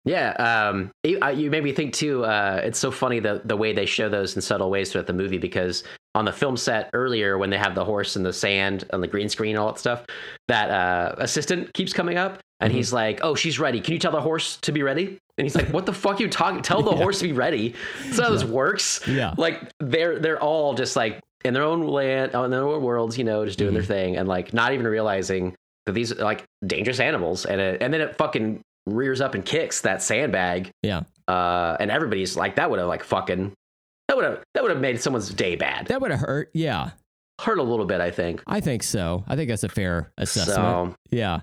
[0.06, 0.30] Yeah,
[0.70, 2.24] um, you, you made me think too.
[2.24, 5.12] Uh, it's so funny the the way they show those in subtle ways throughout the
[5.12, 8.84] movie because on the film set earlier when they have the horse in the sand
[8.94, 10.06] on the green screen all that stuff,
[10.48, 12.76] that uh, assistant keeps coming up and Mhm.
[12.76, 13.80] he's like, "Oh, she's ready.
[13.80, 16.22] Can you tell the horse to be ready?" And he's like, "What the fuck are
[16.22, 16.62] you talking?
[16.62, 16.96] Tell the Yeah.
[16.98, 19.00] horse to be ready." That's how this works.
[19.08, 19.34] Yeah.
[19.36, 23.24] Like they're they're all just like in their own land, in their own worlds, you
[23.24, 23.86] know, just doing their Mhm.
[23.86, 25.54] thing and like not even realizing
[25.86, 27.46] that these are like dangerous animals.
[27.46, 31.02] And it, and then it fucking rears up and kicks that sandbag Yeah.
[31.28, 33.52] uh, and everybody's like, that would have like fucking,
[34.08, 35.86] that would have that would have made someone's day bad.
[35.86, 36.50] That would have hurt.
[36.52, 36.90] Yeah.
[37.40, 38.42] Hurt a little bit, I think.
[38.46, 39.24] I think so.
[39.26, 40.56] I think that's a fair assessment.
[40.56, 41.40] So, yeah.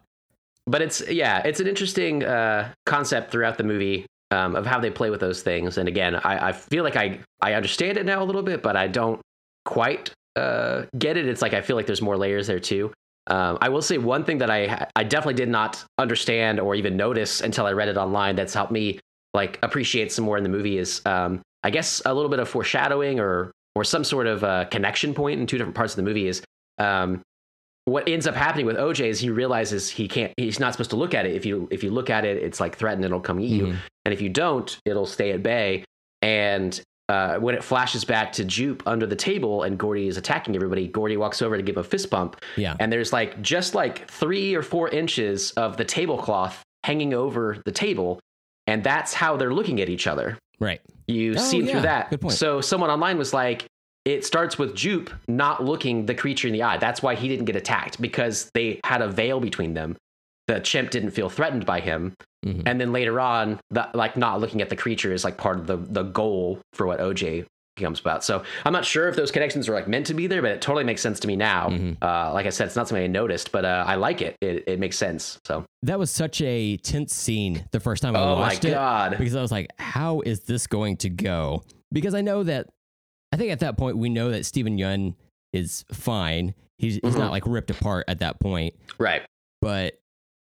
[0.67, 4.89] But it's yeah, it's an interesting uh, concept throughout the movie um, of how they
[4.89, 5.77] play with those things.
[5.77, 8.75] And again, I, I feel like I I understand it now a little bit, but
[8.75, 9.21] I don't
[9.65, 11.27] quite uh, get it.
[11.27, 12.91] It's like I feel like there's more layers there too.
[13.27, 16.97] Um, I will say one thing that I I definitely did not understand or even
[16.97, 18.35] notice until I read it online.
[18.35, 18.99] That's helped me
[19.33, 22.49] like appreciate some more in the movie is um, I guess a little bit of
[22.49, 26.03] foreshadowing or or some sort of uh, connection point in two different parts of the
[26.03, 26.41] movie is
[26.79, 27.21] um,
[27.87, 30.97] what ends up happening with OJ is he realizes he can't he's not supposed to
[30.97, 31.33] look at it.
[31.35, 33.67] If you if you look at it, it's like threatened, it'll come eat you.
[33.67, 33.75] Mhm.
[34.05, 35.85] And if you don't, it'll stay at bay.
[36.21, 36.79] And
[37.09, 40.87] uh, when it flashes back to Jupe under the table and Gordy is attacking everybody,
[40.89, 42.35] Gordy walks over to give a fist bump.
[42.57, 42.75] Yeah.
[42.81, 47.71] And there's like just like three or four inches of the tablecloth hanging over the
[47.71, 48.19] table.
[48.67, 50.37] And that's how they're looking at each other.
[50.59, 50.81] Right.
[51.07, 51.71] You Oh, see yeah.
[51.71, 52.09] through that.
[52.09, 52.33] Good point.
[52.33, 53.65] So someone online was like,
[54.07, 56.77] it starts with Jupe not looking the creature in the eye.
[56.77, 59.97] That's why he didn't get attacked because they had a veil between them.
[60.47, 62.13] The chimp didn't feel threatened by him.
[62.45, 62.63] Mhm.
[62.65, 65.67] And then later on, the, like not looking at the creature is like part of
[65.67, 67.45] the, the goal for what OJ
[67.75, 68.23] comes about.
[68.23, 70.61] So I'm not sure if those connections are like meant to be there, but it
[70.61, 71.67] totally makes sense to me now.
[71.69, 71.97] Mhm.
[72.01, 74.37] Uh, like I said, it's not something I noticed, but uh, I like it.
[74.41, 74.63] it.
[74.67, 75.37] It makes sense.
[75.45, 78.71] So, That was such a tense scene the first time I oh my watched it.
[78.71, 79.15] God.
[79.17, 81.63] because I was like, how is this going to go?
[81.91, 82.67] Because I know that,
[83.31, 85.15] I think at that point, we know that Steven Yeun
[85.53, 86.53] is fine.
[86.77, 87.19] He's, he's Mhm.
[87.19, 88.75] not like ripped apart at that point.
[88.99, 89.21] Right.
[89.61, 89.99] But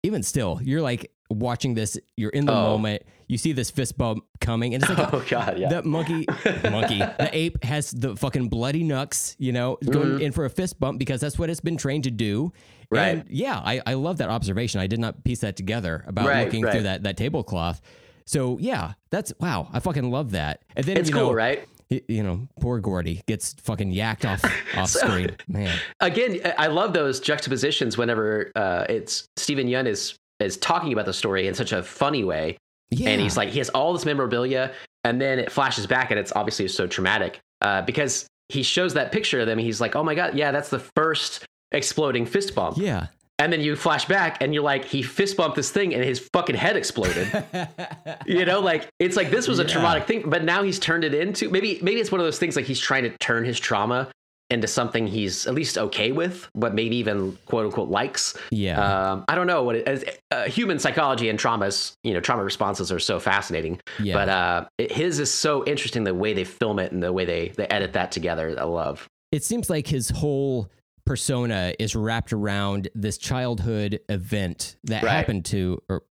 [0.03, 2.61] even still, you're like watching this, you're in the Oh.
[2.77, 5.57] moment, you see this fist bump coming, and it's like, Oh God.
[5.57, 5.69] Yeah.
[5.69, 6.25] that monkey,
[6.69, 10.21] monkey, the ape has the fucking bloody knucks, you know, going Mhm.
[10.21, 12.51] in for a fist bump because that's what it's been trained to do.
[12.89, 13.07] Right.
[13.19, 14.79] And yeah, I, I love that observation.
[14.81, 16.71] I did not piece that together about Right, looking right.
[16.73, 17.81] through that, that tablecloth.
[18.25, 19.67] So yeah, that's wow.
[19.73, 20.61] I fucking love that.
[20.75, 21.67] And then it's you cool, know, right?
[21.89, 24.43] You know, poor Gordy gets fucking yacked off
[24.77, 25.35] off So- screen.
[25.47, 31.05] Man, again, I love those juxtapositions whenever uh, it's Steven Yeun is is talking about
[31.05, 32.57] the story in such a funny way,
[32.89, 33.09] yeah.
[33.09, 34.71] and he's like he has all this memorabilia,
[35.03, 39.11] and then it flashes back, and it's obviously so traumatic uh, because he shows that
[39.11, 39.57] picture of them.
[39.57, 42.77] He's like, oh my god, yeah, that's the first exploding fist bump.
[42.77, 43.07] Yeah.
[43.39, 46.19] And then you flash back and you're like, he fist bumped this thing and his
[46.33, 47.27] fucking head exploded.
[48.25, 49.69] you know, like it's like this was a Yeah.
[49.69, 52.55] traumatic thing, but now he's turned it into maybe maybe it's one of those things
[52.55, 54.09] like he's trying to turn his trauma
[54.49, 58.37] into something he's at least okay with, but maybe even quote unquote likes.
[58.51, 59.11] Yeah.
[59.13, 60.05] Um, I don't know what it is.
[60.29, 63.79] Uh, human psychology and traumas, you know, trauma responses are so fascinating.
[63.99, 64.13] Yeah.
[64.13, 67.25] But uh, it, his is so interesting the way they film it and the way
[67.25, 68.55] they they edit that together.
[68.59, 69.07] I love.
[69.31, 70.69] it seems like his whole
[71.05, 75.11] persona is wrapped around this childhood event that Right.
[75.11, 76.03] happened to, or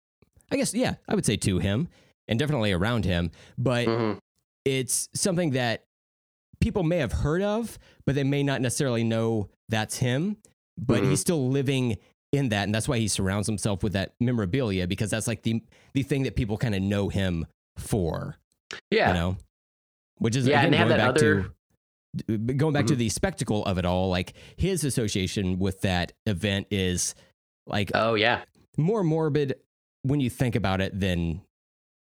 [0.52, 1.88] I guess, yeah, I would say to him
[2.28, 3.32] and definitely around him.
[3.58, 4.20] But Mhm.
[4.66, 5.86] it's something that
[6.60, 10.38] people may have heard of, but they may not necessarily know that's him.
[10.78, 11.10] But Mhm.
[11.10, 11.98] he's still living
[12.34, 15.62] in that, and that's why he surrounds himself with that memorabilia because that's like the
[15.94, 17.46] the thing that people kind of know him
[17.78, 18.38] for.
[18.90, 19.10] Yeah.
[19.10, 19.38] You know,
[20.20, 21.52] which is Yeah, again and they have going that back other- to
[22.28, 22.98] going back to Mhm.
[22.98, 24.10] the spectacle of it all.
[24.10, 27.16] Like his association with that event is
[27.68, 28.42] like Oh yeah.
[28.78, 29.56] more morbid
[30.04, 31.42] when you think about it than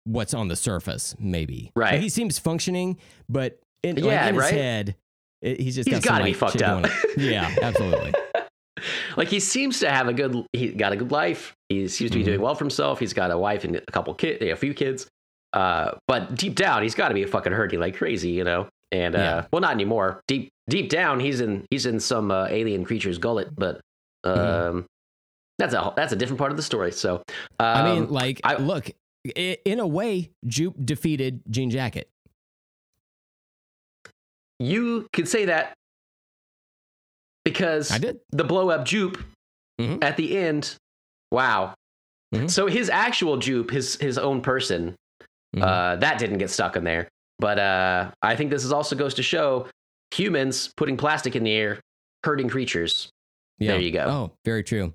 [0.05, 1.14] what's on the surface.
[1.18, 1.92] Maybe Right.
[1.94, 4.55] Like, he seems functioning, but in, like, Yeah, in his right?
[4.55, 4.96] head,
[5.42, 6.86] it, he's just He's got some, gotta be fucked up.
[7.16, 8.12] Yeah, absolutely.
[9.16, 12.16] like he seems to have a good he got a good life he seems to
[12.18, 12.26] be Mhm.
[12.26, 15.09] doing well for himself he's got a wife and a couple kids a few kids
[15.53, 19.14] uh but deep down he's got to be fucking hurting like crazy you know and
[19.14, 19.47] uh Yeah.
[19.53, 23.49] well not anymore deep deep down he's in he's in some uh, alien creature's gullet
[23.57, 23.80] but
[24.24, 24.80] um Mm-hmm.
[25.59, 27.22] that's a that's a different part of the story so um,
[27.61, 28.91] I mean, like, I- look,
[29.36, 32.09] in a way, Jupe defeated Jean Jacket.
[34.59, 35.74] you could say that
[37.45, 38.18] because I did.
[38.30, 39.18] the blow up jupe
[39.80, 40.03] Mhm.
[40.03, 40.74] at the end
[41.30, 41.74] wow
[42.34, 42.51] Mhm.
[42.51, 44.95] so his actual jupe his his own person
[45.57, 45.62] Mhm.
[45.62, 47.09] uh, that didn't get stuck in there
[47.39, 49.66] but uh, i think this is also goes to show
[50.14, 51.80] humans putting plastic in the air
[52.24, 53.09] hurting creatures
[53.59, 53.72] yeah.
[53.72, 54.05] there you go.
[54.09, 54.93] Oh, very true.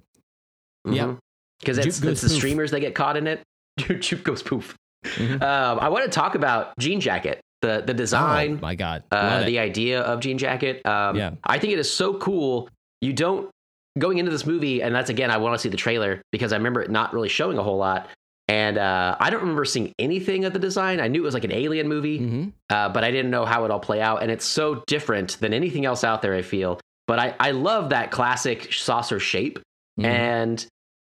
[0.86, 1.16] Yeah.
[1.60, 2.38] because it's, it's the poof.
[2.38, 3.41] streamers that get caught in it
[4.00, 4.76] jupe goes poof
[5.06, 5.41] Mhm.
[5.41, 9.04] um, i want to talk about jean jacket the the design Oh, my God.
[9.12, 10.86] uh, the idea of Jean Jacket.
[10.86, 11.32] Um, Yeah.
[11.46, 12.68] I think it is so cool.
[13.00, 13.50] You don't
[13.98, 16.58] going into this movie, and that's again, I want to see the trailer because I
[16.58, 18.10] remember it not really showing a whole lot.
[18.50, 21.00] And uh, I don't remember seeing anything of the design.
[21.00, 22.52] I knew it was like an alien movie, Mhm.
[22.70, 24.22] uh, but I didn't know how it all play out.
[24.22, 26.34] And it's so different than anything else out there.
[26.36, 29.60] I feel, but I I love that classic saucer shape.
[30.00, 30.06] Mhm.
[30.06, 30.66] And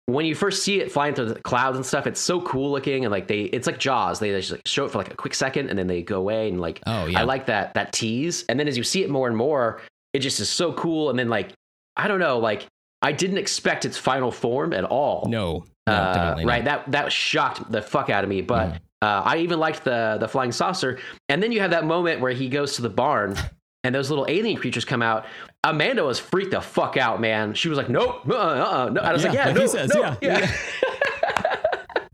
[0.07, 3.05] when you first see it flying through the clouds and stuff, it's so cool looking.
[3.05, 4.18] And like they, it's like Jaws.
[4.18, 6.49] They just like show it for like a quick second and then they go away.
[6.49, 7.20] And like Oh, yeah.
[7.20, 8.45] I like that that tease.
[8.49, 9.81] And then as you see it more and more,
[10.12, 11.11] it just is so cool.
[11.11, 11.53] And then like
[11.97, 12.66] I don't know, like
[13.03, 15.26] I didn't expect its final form at all.
[15.31, 15.64] no.
[15.91, 16.51] No Uh, definitely not.
[16.53, 16.64] right.
[16.64, 18.41] That that shocked the fuck out of me.
[18.43, 18.76] But Mhm.
[19.03, 20.99] uh, I even liked the the flying saucer.
[21.28, 23.36] And then you have that moment where he goes to the barn
[23.84, 25.24] and those little alien creatures come out.
[25.64, 27.53] Amanda was freaked the fuck out, man.
[27.55, 29.66] She was like, "Nope, uh, uh, no." I was like, Yeah, "Yeah, like he no,
[29.66, 30.51] says, no, yeah.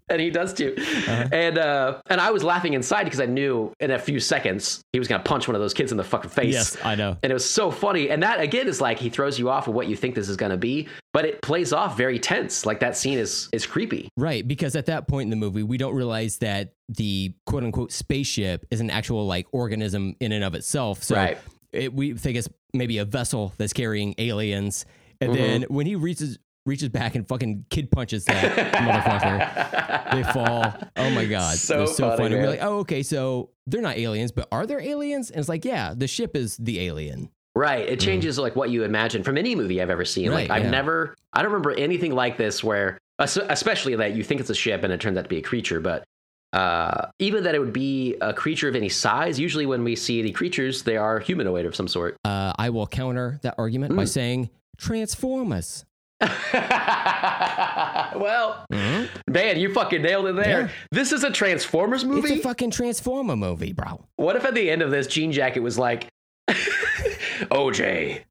[0.09, 0.75] and he does too.
[0.79, 1.29] Uh-huh.
[1.33, 4.99] And uh, and I was laughing inside because I knew in a few seconds he
[4.99, 6.53] was gonna punch one of those kids in the fucking face.
[6.55, 7.17] Yes, I know.
[7.23, 8.11] And it was so funny.
[8.11, 10.37] And that again is like he throws you off of what you think this is
[10.37, 12.67] gonna be, but it plays off very tense.
[12.67, 14.09] Like that scene is is creepy.
[14.17, 17.93] Right, because at that point in the movie, we don't realize that the quote unquote
[17.93, 21.03] spaceship is an actual like organism in and of itself.
[21.03, 21.39] So Right.
[21.73, 24.87] it, we think it's maybe a vessel that's carrying aliens.
[25.21, 25.75] And then Mm-hmm.
[25.75, 30.73] when he reaches reaches back and fucking kid punches that motherfucker, they fall.
[30.97, 32.35] Oh my god, So it so funny, funny.
[32.37, 35.31] We're like, oh okay, so they're not aliens, but are there aliens?
[35.31, 37.31] And it's like, yeah, the ship is the alien.
[37.55, 37.89] Right.
[37.89, 40.31] It changes like what you imagine from any movie I've ever seen.
[40.31, 40.53] like Mm-hmm.
[40.53, 40.71] I've yeah.
[40.71, 44.85] never I don't remember anything like this where especially that you think it's a ship
[44.85, 46.05] and it turns out to be a creature, but
[46.53, 49.41] uh, even that it would be a creature of any size.
[49.41, 52.17] Usually, when we see any creatures, they are humanoid of some sort.
[52.27, 54.09] Uh, I will counter that argument by Mm.
[54.09, 55.86] saying Transformers.
[58.17, 60.61] well, man, you fucking nailed it there.
[60.63, 60.69] Yeah.
[60.91, 62.29] This is a Transformers movie.
[62.35, 64.05] It's a fucking Transformer movie, bro.
[64.17, 66.09] what if at the end of this, Jean Jacket was like,
[66.49, 68.23] "OJ,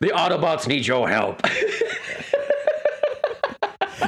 [0.00, 1.40] the Autobots need your help."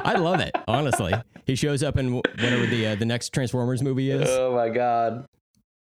[0.06, 1.14] I love it, honestly.
[1.46, 4.28] He shows up in whatever the uh, the next Transformers movie is.
[4.28, 5.24] oh my god,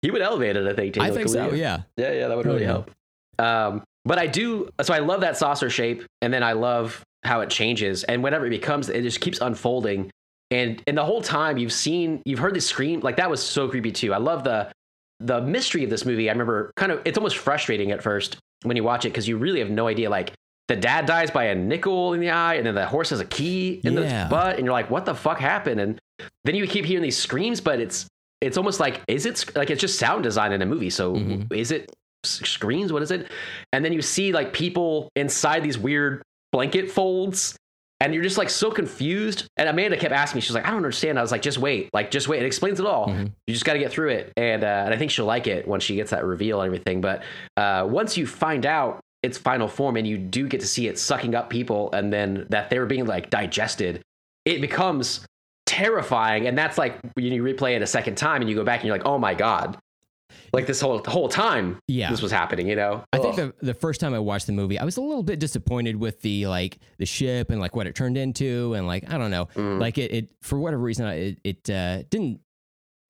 [0.02, 0.68] he would elevate it.
[0.68, 0.98] I think.
[1.00, 1.52] I think so.
[1.54, 1.82] Yeah.
[1.98, 2.68] Yeah, yeah, that would Oh, really yeah.
[2.68, 2.92] help.
[3.40, 4.70] Um, but I do.
[4.84, 8.46] So I love that saucer shape, and then I love how it changes, and whenever
[8.48, 10.10] it becomes, it just keeps unfolding.
[10.50, 13.00] And and the whole time you've seen, you've heard the scream.
[13.02, 14.14] Like that was so creepy too.
[14.14, 14.72] I love the
[15.20, 16.30] the mystery of this movie.
[16.30, 19.38] I remember kind of it's almost frustrating at first when you watch it because you
[19.38, 20.10] really have no idea.
[20.10, 20.34] Like
[20.68, 23.26] the dad dies by a nickel in the eye, and then the horse has a
[23.26, 24.24] key in Yeah.
[24.26, 25.80] the butt, and you're like, what the fuck happened?
[25.80, 26.00] And
[26.44, 28.08] then you keep hearing these screams, but it's
[28.42, 30.90] it's almost like is it like it's just sound design in a movie.
[30.90, 31.54] So Mhm.
[31.54, 31.90] is it
[32.24, 32.92] screens.
[32.92, 33.32] What is it?
[33.74, 37.56] And then you see like people inside these weird blanket folds.
[38.00, 39.46] And you're just like so confused.
[39.58, 41.20] And Amanda kept asking me, she's like, I don't understand.
[41.20, 42.42] I was like, just wait, like, just wait.
[42.42, 43.08] It explains it all.
[43.10, 43.32] Mhm.
[43.46, 44.34] You just got to get through it.
[44.38, 47.00] And, uh, and I think she'll like it when she gets that reveal and everything.
[47.00, 47.22] But
[47.58, 50.98] uh, once you find out its final form and you do get to see it
[50.98, 54.02] sucking up people and then that they were being like digested,
[54.46, 55.24] it becomes
[55.68, 56.48] terrifying.
[56.48, 58.88] And that's like when you replay it a second time and you go back and
[58.88, 59.78] you're like, oh my God.
[60.54, 62.10] Like this whole the whole time Yeah.
[62.12, 63.04] this was happening, you know?
[63.14, 65.40] I think the the first time I watched the movie, I was a little bit
[65.40, 69.18] disappointed with the like the ship and like what it turned into, and like I
[69.18, 69.80] don't know, Mm.
[69.80, 72.42] like it, it for whatever reason it it uh, didn't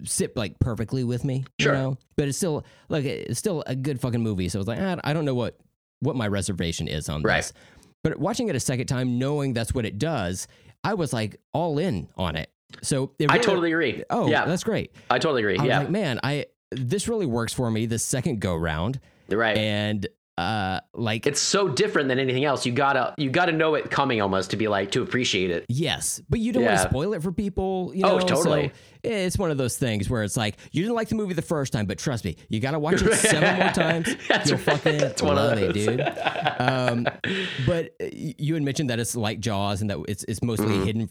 [0.04, 1.74] sit like perfectly with me, Sure.
[1.74, 1.98] you know.
[2.16, 4.50] But it's still like it's still a good fucking movie.
[4.50, 5.58] So I was like, "Ah, I don't know what
[6.00, 7.38] what my reservation is on Right.
[7.38, 7.54] this.
[8.04, 10.48] But watching it a second time, knowing that's what it does,
[10.84, 12.50] I was like all in on it.
[12.82, 14.04] So it I totally agree.
[14.10, 14.92] oh yeah, that's great.
[15.10, 15.58] I totally agree.
[15.58, 19.00] I Yeah, like, man, I this really works for me the second go round,
[19.30, 19.58] right.
[19.58, 20.08] and
[20.38, 22.66] uh, like it's so different than anything else.
[22.66, 25.66] You gotta you gotta know it coming almost to be like to appreciate it.
[25.70, 27.92] Yes, but you don't want to spoil it for people.
[27.94, 28.26] You Oh, know?
[28.26, 28.68] totally.
[28.70, 28.74] So
[29.04, 31.74] it's one of those things where it's like you didn't like the movie the first
[31.74, 34.16] time, but trust me, you got to watch it seven more times.
[34.30, 34.66] That's You'll right.
[34.80, 36.02] fucking That's one love it, dude.
[36.62, 37.08] Um,
[37.66, 40.84] but uh, you had mentioned that it's like Jaws and that it's it's mostly Mm-hmm.
[40.86, 41.10] hidden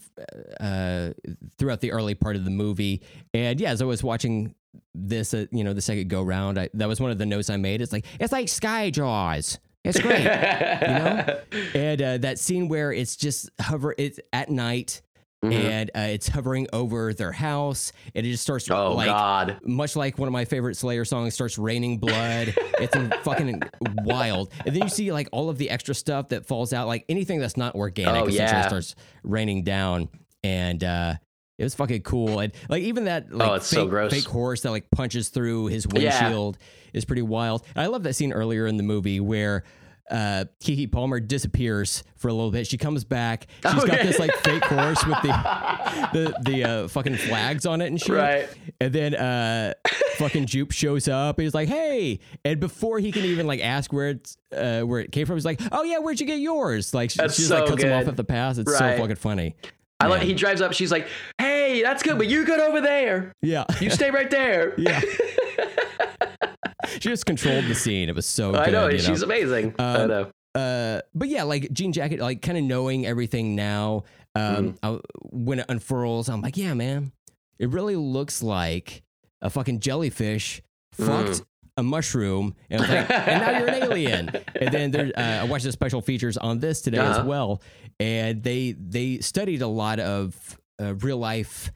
[0.59, 1.11] uh,
[1.57, 3.01] throughout the early part of the movie.
[3.33, 4.55] And yeah, as I was watching
[4.93, 7.49] this, uh, you know, the second go round, I, that was one of the notes
[7.49, 7.81] I made.
[7.81, 9.59] It's like it's like Sky Jaws.
[9.83, 11.39] It's great you know
[11.73, 15.01] and uh, that scene where it's just hover it's at night
[15.43, 15.53] Mhm.
[15.55, 19.59] and uh, it's hovering over their house and it just starts Oh like God.
[19.63, 23.63] much like one of my favorite slayer songs starts raining blood it's fucking
[24.03, 27.05] wild and then you see like all of the extra stuff that falls out like
[27.09, 28.67] anything that's not organic Oh, essentially yeah.
[28.67, 28.93] starts
[29.23, 30.09] raining down
[30.43, 31.15] and uh
[31.61, 34.11] it was fucking cool and like even that like Oh, it's fake, so gross.
[34.11, 36.19] fake horse that like punches through his Yeah.
[36.23, 36.57] windshield
[36.93, 39.63] is pretty wild and i love that scene earlier in the movie where
[40.09, 42.67] uh, Keke Palmer disappears for a little bit.
[42.67, 43.47] She comes back.
[43.65, 44.03] She's Oh, got yeah.
[44.03, 45.29] this like fake horse with the
[46.13, 48.15] the the uh, fucking flags on it and shit.
[48.17, 48.49] Right.
[48.81, 49.73] And then uh,
[50.17, 51.37] fucking Jupe shows up.
[51.37, 54.99] And he's like, "Hey!" And before he can even like ask where it's uh, where
[54.99, 57.43] it came from, he's like, "Oh yeah, where'd you get yours?" Like she, That's she
[57.43, 58.57] just like so cuts him off at the pass.
[58.57, 58.97] It's Right.
[58.97, 59.55] so fucking funny.
[60.01, 60.73] I like he drives up.
[60.73, 61.07] She's like,
[61.37, 63.33] "Hey, that's good, but you good over there.
[63.41, 63.65] Yeah.
[63.79, 65.01] You stay right there." yeah.
[66.89, 68.09] she just controlled the scene.
[68.09, 68.61] It was so good.
[68.61, 69.75] I know she's amazing.
[69.79, 70.31] I Um, know.
[70.55, 74.03] uh but yeah like jean jacket like kind of knowing everything now
[74.35, 74.85] um Mm-hmm.
[74.85, 74.99] I,
[75.31, 77.13] when it unfurls i'm like yeah man
[77.57, 79.01] it really looks like
[79.41, 80.61] a fucking jellyfish
[80.99, 81.05] Mm.
[81.07, 81.41] fucked
[81.77, 84.29] a mushroom and, like, and now you're an alien
[84.59, 87.27] and then there uh, i watched the special features on this today as Uh-huh.
[87.29, 87.61] well
[88.01, 91.71] and they they studied a lot of uh, real life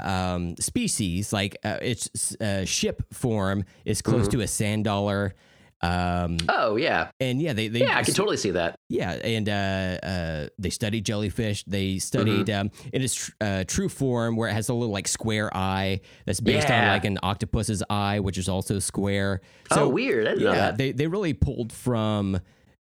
[0.00, 4.38] um species like uh, its uh, ship form is close Mm-hmm.
[4.38, 5.34] to a sand dollar
[5.80, 7.96] um Oh yeah, and yeah they, they yeah.
[7.98, 8.74] I can totally see that.
[8.88, 11.62] yeah, and uh, uh, they studied jellyfish.
[11.66, 12.60] They studied Mm-hmm.
[12.66, 16.00] um, in its tr- uh, true form, where it has a little like square eye
[16.26, 19.40] that's based on like an octopus's eye, which is also square.
[19.72, 20.26] So oh, weird.
[20.26, 22.40] I didn't know yeah, they they really pulled from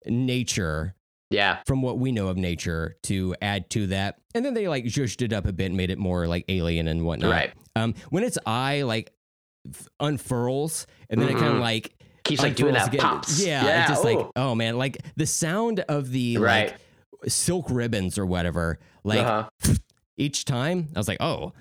[0.06, 0.94] nature,
[1.34, 1.60] yeah.
[1.66, 5.22] from what we know of nature, to add to that, and then they like zhuzhed
[5.22, 7.32] it up a bit, and made it more like alien and whatnot.
[7.32, 7.52] Right.
[7.76, 9.12] Um, when its eye like
[9.68, 11.94] f- unfurls, and then it kind of like
[12.24, 13.02] Keeps like doing that again.
[13.02, 13.46] pops.
[13.46, 16.74] Yeah, Yeah, it's just like oh man, like the sound of the Right.
[17.22, 18.80] like silk ribbons or whatever.
[19.04, 19.74] Like Uh-huh.
[20.18, 21.52] each time, I was like, oh,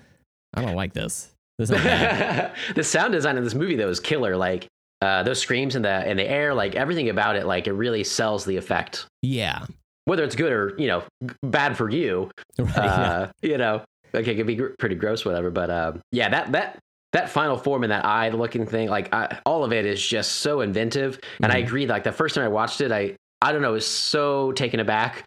[0.53, 1.29] I don't like this.
[1.57, 1.77] This is
[2.75, 4.37] the sound design in this movie though is killer.
[4.37, 4.67] Like
[5.03, 8.03] uh, those screams in the in the air, like everything about it, like it really
[8.03, 9.05] sells the effect.
[9.21, 9.65] yeah,
[10.05, 11.03] Whether it's good or you know
[11.43, 12.75] bad for you, right.
[12.75, 12.81] yeah.
[13.11, 15.49] uh, you know, like it could be gr- pretty gross, whatever.
[15.51, 16.79] But uh, yeah, that that
[17.13, 20.37] that final form and that eye looking thing, like I, all of it is just
[20.37, 21.19] so inventive.
[21.43, 21.65] And I Mhm.
[21.67, 21.85] agree.
[21.87, 25.23] Like the first time I watched it, I I don't know, was so taken aback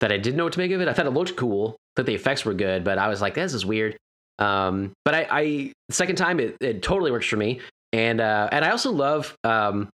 [0.00, 0.88] that I didn't know what to make of it.
[0.88, 3.54] I thought it looked cool, that the effects were good, but I was like, this
[3.54, 3.96] is weird.
[4.38, 7.60] Um, but I, I second time it, it totally works for me.
[7.92, 9.88] And uh, and I also love um,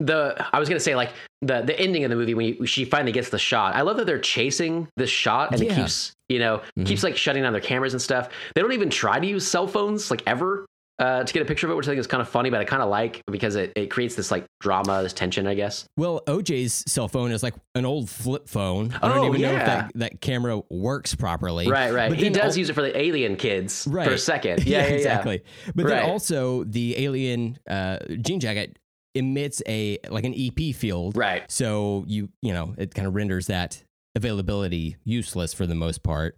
[0.00, 1.10] the I was gonna say like
[1.42, 3.74] the the ending of the movie when you, she finally gets the shot.
[3.74, 6.86] I love that they're chasing this shot and it keeps you know Mhm.
[6.86, 8.28] keeps like shutting down their cameras and stuff.
[8.54, 10.66] They don't even try to use cell phones like ever
[10.98, 12.60] uh, to get a picture of it, which I think is kind of funny, but
[12.60, 15.84] I kind of like because it, it creates this like drama, this tension, I guess.
[15.96, 18.92] Well, OJ's cell phone is like an old flip phone.
[19.00, 19.64] I don't Oh, even know if yeah.
[19.66, 21.68] that, that camera works properly.
[21.68, 22.08] Right, right.
[22.08, 24.64] But he does al- use it for the alien kids for a second.
[24.66, 24.94] Yeah, yeah, yeah.
[24.94, 25.42] exactly.
[25.74, 26.00] But Right.
[26.02, 28.76] then also the alien uh, jean jacket
[29.14, 31.16] emits a like an EP field.
[31.16, 31.48] Right.
[31.50, 33.82] So you you know it kind of renders that
[34.16, 36.36] availability useless for the most part.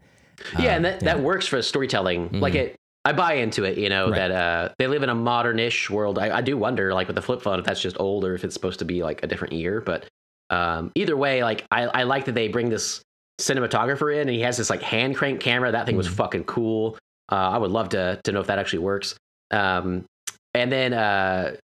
[0.54, 2.40] Yeah, Um, and that, that works for storytelling.
[2.40, 2.56] Like Mhm.
[2.56, 3.78] it, I buy into it.
[3.78, 4.16] You know Right.
[4.28, 6.18] that uh, they live in a modernish world.
[6.18, 8.44] I, I do wonder, like with the flip phone, if that's just old or if
[8.44, 9.80] it's supposed to be like a different year.
[9.80, 10.06] But
[10.50, 13.00] um, either way, like I, I like that they bring this
[13.40, 15.72] cinematographer in, and he has this like hand crank camera.
[15.72, 16.14] That thing was Mhm.
[16.14, 16.98] fucking cool.
[17.32, 19.14] Uh, I would love to to know if that actually works.
[19.50, 20.04] Um,
[20.52, 21.56] and then uh,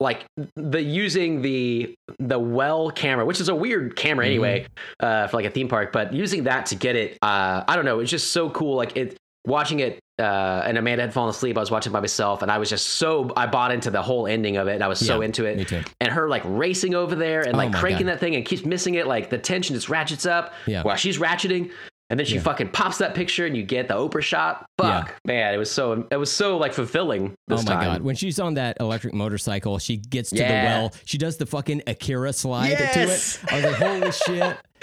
[0.00, 0.26] like
[0.56, 4.66] the using the the well camera, which is a weird camera anyway,
[5.00, 7.84] uh, for like a theme park, but using that to get it, uh, I don't
[7.84, 8.76] know, it's just so cool.
[8.76, 9.16] Like it,
[9.46, 11.56] watching it, uh, and Amanda had fallen asleep.
[11.56, 14.26] I was watching by myself, and I was just so I bought into the whole
[14.26, 15.72] ending of it, and I was so into it.
[16.00, 18.14] And her like racing over there and Oh like my cranking God.
[18.14, 19.06] that thing and keeps missing it.
[19.06, 20.82] Like the tension just ratchets up Yeah.
[20.82, 21.70] while she's ratcheting.
[22.10, 22.42] And then she Yeah.
[22.42, 24.66] fucking pops that picture, and you get the Oprah shot.
[24.78, 27.84] Fuck, man, it was so it was so like fulfilling this oh my time.
[27.84, 28.02] god!
[28.02, 30.92] When she's on that electric motorcycle, she gets to the well.
[31.06, 33.38] She does the fucking Akira slide Yes!
[33.38, 33.52] to it.
[33.52, 34.56] I was like, holy shit!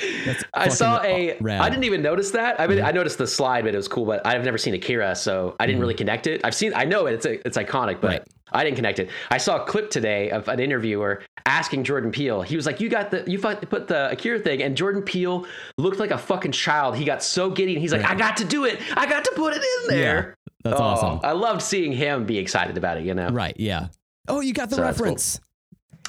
[0.53, 1.37] I saw a.
[1.39, 1.61] rad.
[1.61, 2.59] I didn't even notice that.
[2.59, 4.05] I mean, I noticed the slide, but it was cool.
[4.05, 5.99] But I've never seen Akira, so I didn't really mm.
[5.99, 6.41] connect it.
[6.43, 6.73] I've seen.
[6.75, 7.13] I know it.
[7.13, 8.07] It's a, it's iconic, but.
[8.09, 8.23] Right.
[8.53, 9.09] I didn't connect it.
[9.29, 12.41] I saw a clip today of an interviewer asking Jordan Peele.
[12.41, 15.45] He was like, "You got the you put the Akira thing," and Jordan Peele
[15.77, 16.97] looked like a fucking child.
[16.97, 18.11] He got so giddy, and he's like, Right.
[18.11, 18.81] "I got to do it.
[18.97, 21.19] I got to put it in there." That's Oh, awesome.
[21.23, 23.05] I loved seeing him be excited about it.
[23.05, 23.29] You know.
[23.29, 23.55] Right?
[23.57, 23.87] Yeah.
[24.27, 25.39] Oh, you got the So reference.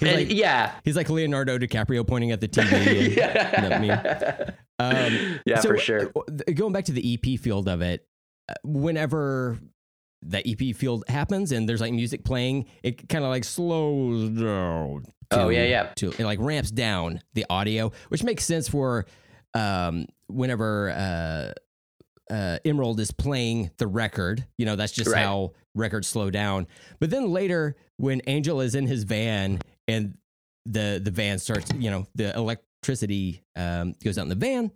[0.01, 0.73] He's And like, yeah.
[0.85, 3.16] he's like Leonardo DiCaprio pointing at the TV.
[3.81, 4.55] meme.
[4.78, 6.12] Um, Yeah, so, for sure.
[6.55, 8.06] Going back to the EP field of it,
[8.48, 9.59] uh, whenever
[10.23, 15.05] the EP field happens and there's like music playing, it kind of like slows down.
[15.31, 15.93] Oh, yeah, yeah.
[15.97, 19.06] To it like ramps down the audio, which makes sense for
[19.55, 21.52] um, whenever uh,
[22.33, 24.45] uh, Emerald is playing the record.
[24.59, 25.23] You know, that's just Right.
[25.23, 26.67] how records slow down.
[26.99, 30.17] But then later, when Angel is in his van and
[30.67, 34.71] the the van starts, you know, the electricity um, goes out in the van,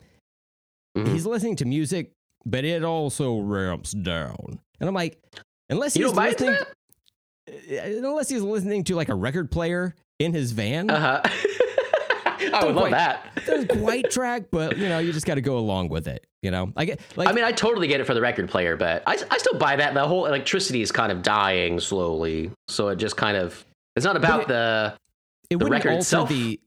[0.97, 1.13] Mhm.
[1.13, 2.13] he's listening to music,
[2.45, 4.61] but it also ramps down.
[4.81, 5.19] And I'm like,
[5.71, 6.67] unless he's don't buy into listening,
[7.79, 11.23] uh, unless he's listening to like a record player in his van, Uh huh.
[12.47, 13.35] I Don't would love quite- that.
[13.47, 16.27] doesn't quite track, but you know, you just got to go along with it.
[16.43, 18.77] You know, I get like I mean, I totally get it for the record player,
[18.77, 19.95] but I, I still buy that.
[19.95, 23.65] The whole electricity is kind of dying slowly, so it just kind of
[23.97, 24.95] it's not about it- the
[25.51, 26.29] it the wouldn't record alter itself?
[26.29, 26.61] the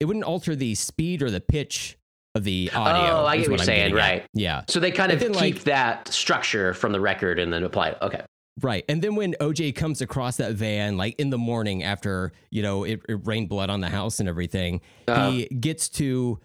[0.00, 1.96] it wouldn't alter the speed or the pitch
[2.34, 3.18] of the audio.
[3.22, 4.00] Oh, I get what you're I'm saying, getting at.
[4.10, 4.26] right.
[4.34, 7.62] Yeah, so they kind But of keep like- that structure from the record and then
[7.64, 7.98] apply it.
[8.02, 8.22] Okay,
[8.60, 8.84] right.
[8.88, 12.84] And then when OJ comes across that van, like in the morning after you know
[12.84, 15.30] it, it rained blood on the house and everything, Uh-huh.
[15.30, 16.38] he gets to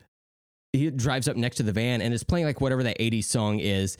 [0.73, 3.59] he drives up next to the van and is playing like whatever that 80s song
[3.59, 3.97] is.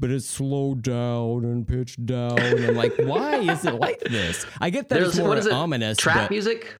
[0.00, 2.38] But it's slowed down and pitched down.
[2.38, 4.46] And I'm like, why is it like this?
[4.60, 5.52] I get that There's- it's more what is it?
[5.52, 5.98] ominous.
[5.98, 6.76] trap but, music.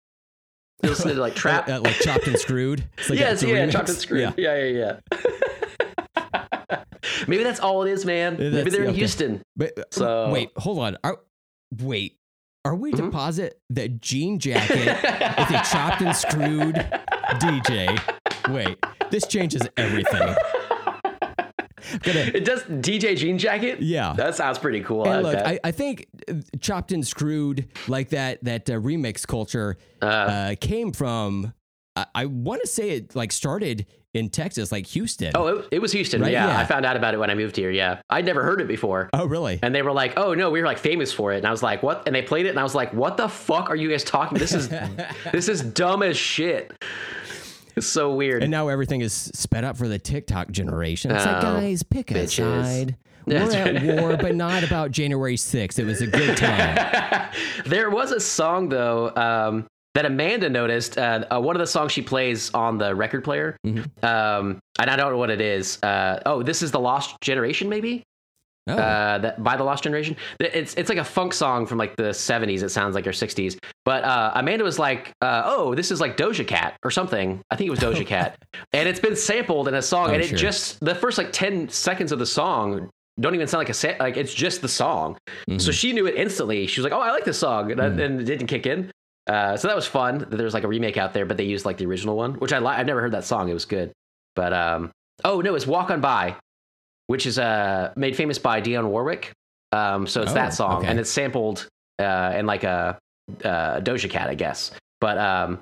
[0.85, 1.69] You listen to like trap.
[1.69, 2.85] uh, like chopped and screwed.
[2.97, 3.73] It's like yes, yeah, remix.
[3.73, 4.21] chopped and screwed.
[4.37, 4.55] Yeah.
[4.55, 5.19] Yeah, yeah, yeah.
[7.27, 8.37] Maybe that's all it is, man.
[8.39, 8.99] Maybe they're in okay.
[8.99, 9.43] Houston.
[9.57, 10.97] But So- wait, hold on.
[11.05, 11.19] Are,
[11.83, 12.17] wait,
[12.65, 13.13] are we to Mhm.
[13.13, 16.75] posit that jean jacket with a chopped and screwed
[17.41, 17.99] DJ?
[18.51, 18.79] Wait,
[19.11, 20.35] this changes everything.
[22.03, 23.81] Gonna, It does DJ Jean Jacket.
[23.81, 24.13] yeah.
[24.15, 25.05] That sounds pretty cool.
[25.09, 25.47] I And like look.
[25.47, 30.55] I, I think uh, chopped and screwed like that that uh, remix culture uh, uh,
[30.61, 31.55] came from.
[31.97, 33.87] I, I want to say it like started
[34.19, 35.33] in Texas, like Houston.
[35.35, 36.21] oh, it, it was Houston.
[36.21, 36.59] Right, Yeah, yeah.
[36.59, 37.71] I found out about it when I moved here.
[37.71, 39.09] Yeah, I'd never heard it before.
[39.13, 39.59] Oh, really?
[39.63, 41.63] And they were like, "Oh no, we were like famous for it." And I was
[41.63, 43.89] like, "What?" And they played it, and I was like, "What the fuck are you
[43.91, 44.37] guys talking?
[44.39, 44.69] This is
[45.33, 46.73] this is dumb as shit."
[47.77, 48.43] It's so weird.
[48.43, 51.13] And now everything is sped up for the TikTok generation.
[51.13, 52.97] It's like, Oh, guys, pick a side.
[53.27, 55.79] We're at war, but not about January 6th.
[55.79, 57.31] It was a good time.
[57.67, 60.99] there was a song though um, that Amanda noticed.
[60.99, 64.05] Uh, uh, one of the songs she plays on the record player, Mm-hmm.
[64.05, 65.83] um, and I don't know what it is.
[65.83, 68.05] Uh, oh, this is the Lost Generation, maybe.
[68.71, 70.15] Oh, uh, that by the Lost Generation.
[70.41, 72.63] It's it's like a funk song from like the '70s.
[72.63, 73.57] It sounds like or '60s.
[73.87, 77.57] But uh, Amanda was like, uh, "Oh, this is like Doja Cat or something." I
[77.57, 78.37] think it was Doja Cat,
[78.75, 80.11] and it's been sampled in a song.
[80.11, 80.39] Oh, and it sure.
[80.39, 83.95] just the first like ten seconds of the song don't even sound like a sa-
[83.99, 85.17] like it's just the song.
[85.49, 85.59] Mm-hmm.
[85.59, 86.67] So she knew it instantly.
[86.67, 88.05] She was like, "Oh, I like this song," and, Mm.
[88.05, 88.91] and it didn't kick in.
[89.29, 90.19] Uh, so that was fun.
[90.19, 92.53] that There's like a remake out there, but they used like the original one, which
[92.53, 93.49] I li- I've never heard that song.
[93.49, 93.93] It was good.
[94.35, 94.91] But um,
[95.25, 96.37] oh no, it's "Walk on By,"
[97.09, 99.33] which is uh made famous by Dionne Warwick.
[99.73, 100.87] Um, so it's Oh, that song, okay.
[100.89, 101.67] and it's sampled
[101.99, 102.99] uh in like a
[103.45, 104.71] uh, Doja Cat, I guess.
[105.01, 105.61] But um,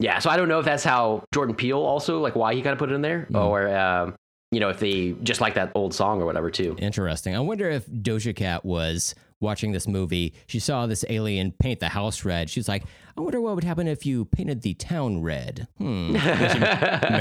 [0.00, 0.18] yeah.
[0.18, 2.78] So I don't know if that's how Jordan Peele also like why he kind of
[2.78, 3.44] put it in there, Mm.
[3.44, 4.14] or um,
[4.50, 6.74] you know, if they just like that old song or whatever too.
[6.80, 7.36] interesting.
[7.36, 10.32] I wonder if Doja Cat was watching this movie.
[10.46, 12.48] She saw this alien paint the house red.
[12.48, 12.84] She's like,
[13.16, 15.68] I wonder what would happen if you painted the town red.
[15.78, 16.12] Hmm.
[16.12, 16.22] Makes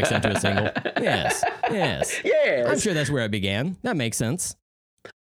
[0.09, 0.69] that into a single.
[1.01, 1.43] Yes.
[1.71, 2.21] Yes.
[2.67, 3.75] I'm sure that's where it began.
[3.81, 4.55] That makes sense.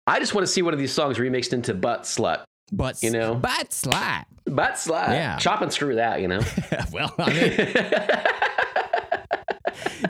[0.05, 2.43] I just want to see one of these songs remixed into butt slut.
[2.71, 3.35] But You know?
[3.35, 4.25] butt slut.
[4.45, 5.09] Butt slut.
[5.09, 5.37] Yeah.
[5.37, 6.41] Chop and screw that, you know?
[6.91, 7.51] well, I mean,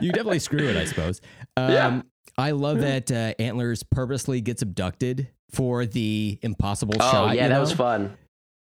[0.00, 1.20] you definitely screw it, I suppose.
[1.56, 2.02] Um, Yeah.
[2.38, 7.26] I love that uh, Antlers purposely gets abducted for the impossible oh, shot.
[7.36, 7.60] yeah, you that know?
[7.60, 8.16] was fun.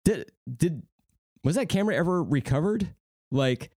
[0.05, 0.83] Did did
[1.43, 2.87] was that camera ever recovered?
[3.31, 3.71] Like,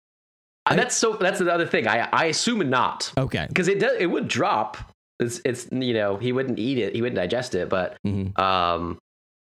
[0.66, 1.14] Uh, I- that's so.
[1.14, 1.86] That's another thing.
[1.86, 3.96] I I assume not okay, because it does.
[3.98, 4.78] It would drop.
[5.20, 6.94] It's it's you know he wouldn't eat it.
[6.94, 7.68] He wouldn't digest it.
[7.68, 8.36] But Mhm.
[8.38, 8.98] um,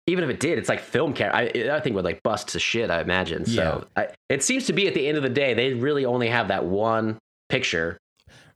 [0.07, 1.35] even if it did, it's like film camera.
[1.37, 2.89] I I think would like bust to shit.
[2.89, 3.45] I imagine.
[3.45, 6.29] So I, it seems to be at the end of the day they really only
[6.29, 7.19] have that one
[7.49, 7.97] picture.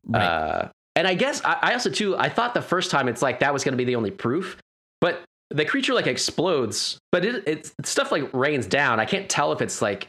[0.07, 0.23] right.
[0.23, 3.39] Uh, and I guess I, I also too I thought the first time it's like
[3.39, 4.57] that was going to be the only proof,
[5.01, 8.99] but the creature like explodes, but it it's stuff like rains down.
[8.99, 10.07] I can't tell if it's like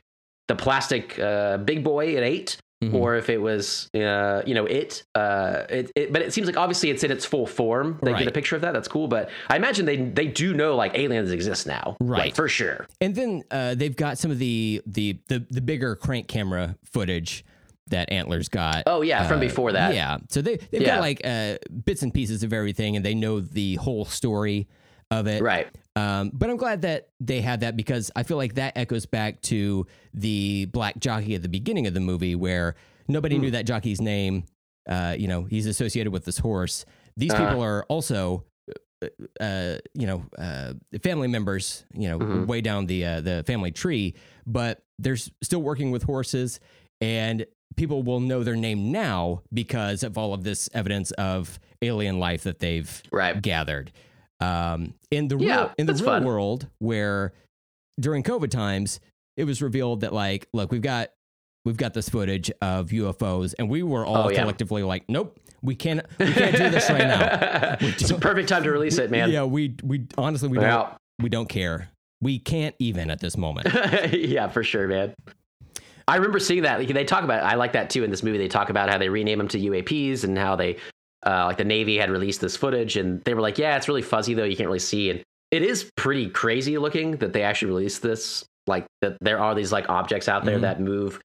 [0.48, 2.92] the plastic uh, big boy it ate Mhm.
[2.94, 5.04] or if it was uh, you know it.
[5.14, 6.12] Uh, it, it.
[6.12, 7.98] But it seems like obviously it's in its full form.
[8.02, 8.72] They get a picture of that.
[8.74, 9.06] That's cool.
[9.08, 12.36] But I imagine they they do know like aliens exist now, like, Right.
[12.36, 12.86] for sure.
[13.00, 17.44] And then uh, they've got some of the, the the the bigger crank camera footage
[17.88, 18.84] that Antlers got.
[18.86, 19.94] Oh yeah, from Uh, before that.
[19.94, 20.18] Yeah.
[20.30, 20.96] So they they've Yeah.
[20.96, 24.68] got like uh, bits and pieces of everything, and they know the whole story
[25.10, 25.42] of it.
[25.42, 25.68] Right.
[25.96, 29.40] Um, but I'm glad that they had that because I feel like that echoes back
[29.42, 32.74] to the black jockey at the beginning of the movie where
[33.06, 33.42] nobody Hmm.
[33.42, 34.44] knew that jockey's name.
[34.88, 36.84] Uh, you know, he's associated with this horse.
[37.16, 37.44] These Uh-huh.
[37.46, 38.44] people are also,
[39.02, 39.08] uh,
[39.40, 41.84] uh, you know, uh, family members.
[41.94, 42.46] You know, Mhm.
[42.46, 44.14] way down the uh, the family tree,
[44.46, 46.60] but they're still working with horses,
[47.00, 47.46] and
[47.76, 52.42] people will know their name now because of all of this evidence of alien life
[52.44, 53.40] that they've Right.
[53.40, 53.90] gathered.
[54.40, 56.24] Um, in the Yeah, real, in the real fun.
[56.24, 57.32] world, where
[58.00, 59.00] during COVID times,
[59.36, 61.10] it was revealed that like, look, we've got
[61.64, 64.40] we've got this footage of UFOs, and we were all Oh, yeah.
[64.40, 67.76] collectively like, nope, we can't we can't do this right now.
[67.80, 69.30] it's a perfect time to release it, man.
[69.30, 71.88] Yeah, we we honestly we don't we don't care.
[72.20, 73.68] We can't even at this moment.
[74.12, 75.14] yeah, for sure, man.
[76.08, 76.78] I remember seeing that.
[76.78, 77.42] Like, They talk about.
[77.42, 78.38] I like that too in this movie.
[78.38, 80.76] They talk about how they rename them to UAPs and how they,
[81.26, 84.02] uh, like the Navy had released this footage, and they were like, "Yeah, it's really
[84.02, 84.44] fuzzy though.
[84.44, 88.44] You can't really see." And it is pretty crazy looking that they actually released this.
[88.66, 90.62] Like that, there are these like objects out there Mhm.
[90.62, 91.20] that move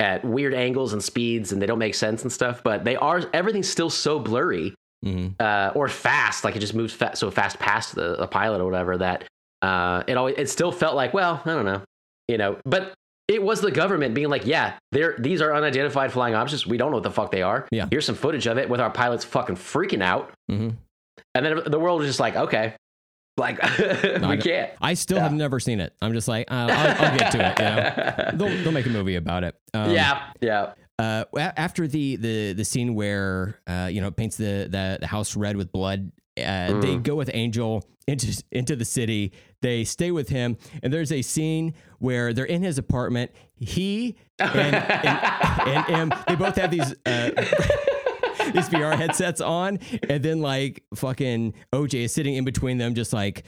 [0.00, 2.62] at weird angles and speeds, and they don't make sense and stuff.
[2.64, 3.22] But they are.
[3.32, 4.74] Everything's still so blurry
[5.04, 8.60] hmm uh, or fast, like it just moves fa- so fast past the, the pilot
[8.60, 9.24] or whatever that
[9.62, 11.82] uh, it always it still felt like, well, I don't know,
[12.28, 12.94] you know, but
[13.28, 16.66] it was the government being like, yeah, they're these are unidentified flying objects.
[16.66, 17.66] We don't know what the fuck they are.
[17.70, 17.86] Yeah.
[17.90, 20.70] here's some footage of it with our pilots fucking freaking out, hmm
[21.34, 22.74] and then the world was just like, okay,
[23.36, 24.70] like we I- can't.
[24.80, 25.24] I still Yeah.
[25.24, 25.94] have never seen it.
[26.00, 27.58] I'm just like, uh, I'll, I'll get to it.
[27.58, 29.54] You know, they'll, they'll make a movie about it.
[29.74, 34.36] Um, yeah, yeah, uh, after the the the scene where uh, you know it paints
[34.36, 37.02] the, the the house red with blood, uh, they Mm.
[37.02, 39.32] go with Angel into into the city.
[39.66, 43.32] They stay with him, and there's a scene where they're in his apartment.
[43.58, 44.76] He and and,
[45.66, 46.94] and Em, they both have these.
[47.04, 47.30] Uh,
[48.52, 53.12] these VR headsets on, and then like fucking OJ is sitting in between them, just
[53.12, 53.42] like,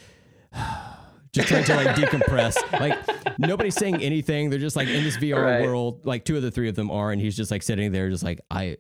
[1.33, 2.57] just trying to like decompress.
[2.73, 2.99] Like
[3.39, 4.51] nobody's saying anything.
[4.51, 5.63] They're just like in this VR Right.
[5.63, 6.05] world.
[6.05, 8.25] Like two of the three of them are, and he's just like sitting there, just
[8.25, 8.79] like I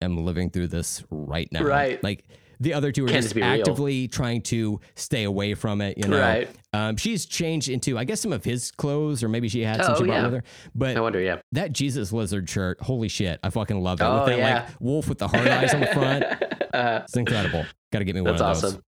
[0.00, 1.64] am living through this right now.
[1.64, 2.00] Right.
[2.04, 2.24] Like
[2.60, 3.50] the other two are just be real.
[3.50, 5.98] actively trying to stay away from it.
[5.98, 6.20] You know.
[6.20, 6.48] Right.
[6.72, 9.94] Um, she's changed into, I guess, some of his clothes, or maybe she had some
[9.94, 10.22] Oh, she brought yeah.
[10.24, 10.42] with her.
[10.74, 11.38] But I wonder, yeah.
[11.52, 14.04] that Jesus lizard shirt, holy shit, I fucking love it.
[14.04, 14.54] Oh, with that yeah.
[14.66, 16.24] like wolf with the hard eyes on the front.
[16.74, 17.64] Uh, It's incredible.
[17.90, 18.62] Got to get me one of those.
[18.64, 18.82] awesome.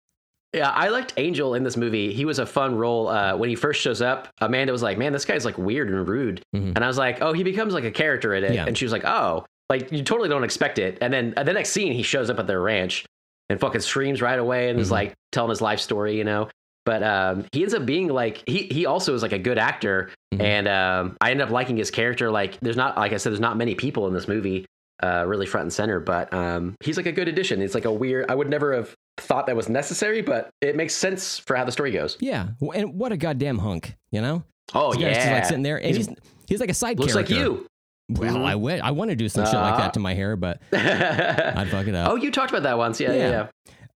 [0.53, 2.11] Yeah, I liked Angel in this movie.
[2.14, 3.07] He was a fun role.
[3.07, 6.06] Uh, when he first shows up, Amanda was like, "Man, this guy's like weird and
[6.06, 6.73] rude," Mhm.
[6.76, 8.65] and I was like, "Oh, he becomes like a character in it." Yeah.
[8.65, 11.53] And she was like, "Oh, like you totally don't expect it." And then uh, the
[11.53, 13.06] next scene, he shows up at their ranch
[13.49, 14.91] and fucking screams right away and is Mhm.
[14.91, 16.49] like telling his life story, you know.
[16.86, 20.10] But um, he ends up being like he he also is like a good actor,
[20.34, 20.41] Mhm.
[20.41, 22.32] and um, I end up liking his character.
[22.32, 24.65] Like, there's not like I said, there's not many people in this movie
[25.03, 27.61] uh, really front and center, but um, he's like a good addition.
[27.61, 28.32] It's like a weird.
[28.32, 31.72] I would never have thought that was necessary, but it makes sense for how the
[31.72, 32.18] story goes.
[32.19, 34.44] Yeah, and what a goddamn hunk, you know?
[34.74, 36.18] Oh This yeah, just like sitting there, and he's He's-
[36.48, 37.36] he's, like a side looks character.
[37.36, 37.68] like you.
[38.09, 38.45] Well, Mhm.
[38.45, 38.79] I would.
[38.79, 41.88] I want to do some shit like Uh, that to my hair, but I'd fuck
[41.88, 42.09] it up.
[42.11, 42.99] oh, you talked about that once.
[43.01, 43.47] Yeah, yeah,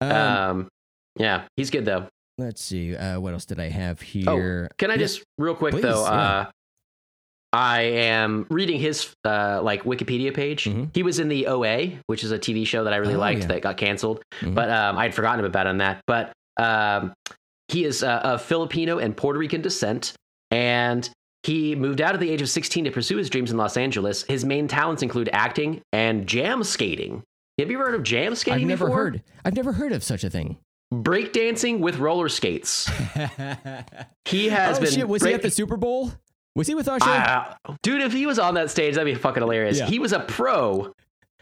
[0.00, 0.48] Um, yeah.
[0.50, 0.68] Um,
[1.16, 2.08] yeah, he's good though.
[2.38, 2.96] let's see.
[2.96, 4.04] Uh, what else did I have Oh,
[4.36, 4.70] here?
[4.78, 4.98] Can I Yeah.
[5.00, 6.04] just real quick Please, though?
[6.04, 6.10] yeah.
[6.10, 6.50] Uh,
[7.52, 10.64] I am reading his uh, like Wikipedia page.
[10.64, 10.90] Mhm.
[10.94, 13.40] He was in the OA, which is a TV show that I really Oh, liked
[13.42, 13.46] yeah.
[13.48, 14.54] that got canceled, Mhm.
[14.54, 16.00] but um, I'd forgotten about on that.
[16.06, 17.12] But um,
[17.68, 20.12] he is uh, of Filipino and Puerto Rican descent,
[20.50, 21.08] and
[21.42, 24.22] he moved out at the age of 16 to pursue his dreams in Los Angeles.
[24.24, 27.22] His main talents include acting and jam skating.
[27.58, 28.96] Have you ever heard of jam skating I've never before?
[28.96, 29.22] heard.
[29.44, 30.58] I've never heard of such a thing.
[30.92, 32.90] breakdancing with roller skates.
[34.24, 34.90] He has oh been.
[34.92, 35.08] shit!
[35.08, 36.12] Was he at the Super Bowl?
[36.54, 37.04] Was he with Usher?
[37.06, 39.78] Ah, dude, if he was on that stage, that'd be fucking hilarious.
[39.78, 39.86] Yeah.
[39.86, 40.92] He was a pro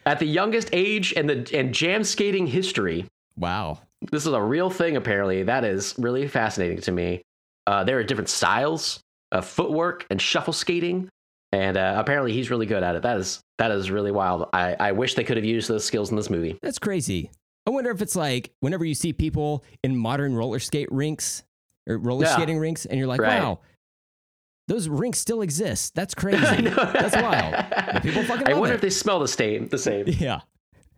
[0.06, 3.04] at the youngest age in the and jam skating history.
[3.36, 3.80] wow.
[4.12, 5.42] This is a real thing, apparently.
[5.42, 7.20] That is really fascinating to me.
[7.66, 9.00] Uh, there are different styles
[9.32, 11.08] of footwork and shuffle skating,
[11.52, 13.02] and uh, apparently he's really good at it.
[13.02, 14.48] That is that is really wild.
[14.52, 16.58] I, I wish they could have used those skills in this movie.
[16.62, 17.30] That's crazy.
[17.66, 21.42] I wonder if it's like whenever you see people in modern roller skate rinks
[21.88, 22.34] or roller Yeah.
[22.34, 23.40] skating rinks, and you're like, Right.
[23.42, 23.60] wow,
[24.68, 25.94] those rinks still exist.
[25.94, 26.68] That's crazy.
[26.68, 27.64] That's wild.
[27.92, 28.76] But people fucking I wonder it.
[28.76, 30.40] if they smell the same, the same, Yeah.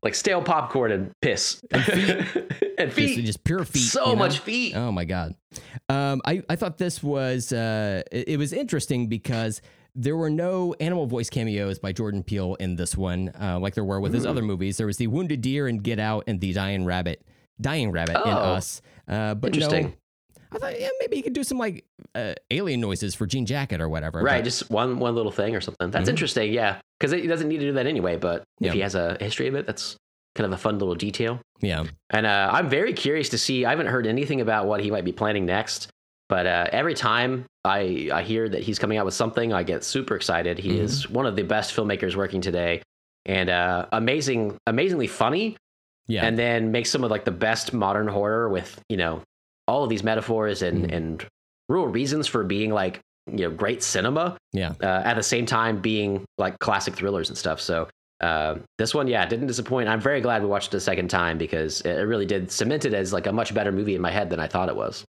[0.03, 3.81] Like stale popcorn and piss and feet, Just, just pure feet.
[3.81, 4.19] so you know?
[4.19, 4.75] much feet.
[4.75, 5.35] Oh my god.
[5.89, 9.61] Um, I I thought this was uh, it, it was interesting because
[9.95, 13.85] there were no animal voice cameos by Jordan Peele in this one, uh, like there
[13.85, 14.77] were with his other movies.
[14.77, 17.23] There was the Wounded Deer in Get Out and the Dying Rabbit,
[17.61, 18.55] Dying Rabbit in Oh.
[18.55, 18.81] Us.
[19.09, 19.95] Uh, but no, Interesting.
[20.53, 23.81] I thought yeah maybe he could do some like uh, alien noises for Jean Jacket
[23.81, 24.21] or whatever.
[24.23, 25.91] Right, but- just one one little thing or something.
[25.91, 26.13] That's Mhm.
[26.13, 28.17] interesting, yeah, because he doesn't need to do that anyway.
[28.17, 28.69] But Yeah.
[28.69, 29.97] if he has a history of it, that's
[30.35, 31.41] kind of a fun little detail.
[31.61, 31.85] yeah.
[32.11, 33.65] And uh, I'm very curious to see.
[33.65, 35.89] I haven't heard anything about what he might be planning next.
[36.29, 39.83] But uh, every time I I hear that he's coming out with something, I get
[39.85, 40.59] super excited.
[40.59, 40.79] He Mhm.
[40.81, 42.83] is one of the best filmmakers working today,
[43.27, 45.57] and uh, amazing, amazingly funny.
[46.07, 46.25] Yeah.
[46.25, 49.23] And then makes some of like the best modern horror with you know
[49.71, 50.95] all of these metaphors and Mhm.
[50.97, 51.27] and
[51.69, 54.73] real reasons for being like you know great cinema yeah.
[54.83, 57.61] uh, at the same time being like classic thrillers and stuff.
[57.61, 57.87] So
[58.21, 59.89] uh, this one, yeah, didn't disappoint.
[59.89, 62.93] I'm very glad we watched it a second time because it really did cement it
[62.93, 65.05] as like a much better movie in my head than I thought it was.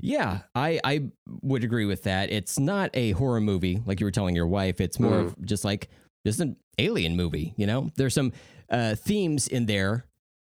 [0.00, 1.10] Yeah, I, I
[1.42, 2.30] would agree with that.
[2.30, 4.80] It's not a horror movie like you were telling your wife.
[4.80, 5.26] It's more Mm.
[5.26, 5.90] of just like
[6.24, 7.52] this is an alien movie.
[7.56, 8.32] You know, there's some
[8.70, 10.06] uh, themes in there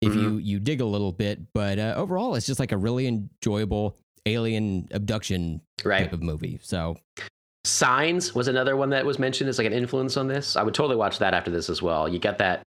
[0.01, 0.21] if Mm-hmm.
[0.21, 3.97] you you dig a little bit, but uh, overall, it's just like a really enjoyable
[4.27, 6.05] alien abduction Right.
[6.05, 6.59] type of movie.
[6.63, 6.97] So
[7.65, 10.57] Signs was another one that was mentioned as like an influence on this.
[10.57, 12.09] I would totally watch that after this as well.
[12.09, 12.63] You get that,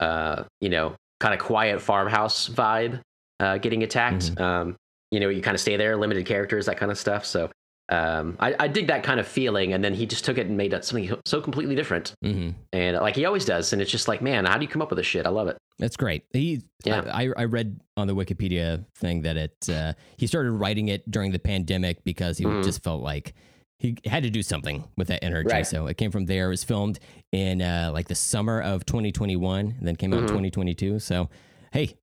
[0.00, 3.00] uh, you know, kind of quiet farmhouse vibe
[3.40, 4.38] uh, getting attacked.
[4.40, 4.76] Um,
[5.10, 7.24] you know, you kind of stay there, limited characters, that kind of stuff.
[7.24, 7.50] So
[7.88, 9.72] um, I, I dig that kind of feeling.
[9.72, 12.14] And then he just took it and made it something so completely different.
[12.24, 12.54] mhm.
[12.72, 13.72] And like he always does.
[13.72, 15.26] And it's just like, man, how do you come up with this shit?
[15.26, 15.58] I love it.
[15.78, 16.24] that's great.
[16.32, 17.02] He, Yeah.
[17.12, 21.32] I, I read on the Wikipedia thing that it uh, he started writing it during
[21.32, 22.62] the pandemic because he Mhm.
[22.64, 23.34] just felt like
[23.78, 25.48] he had to do something with that energy.
[25.50, 25.66] Right.
[25.66, 26.46] So it came from there.
[26.46, 27.00] It was filmed
[27.32, 30.28] in uh, like the summer of 2021, and then came out in Mhm.
[30.28, 31.00] 2022.
[31.00, 31.28] So,
[31.72, 31.96] hey,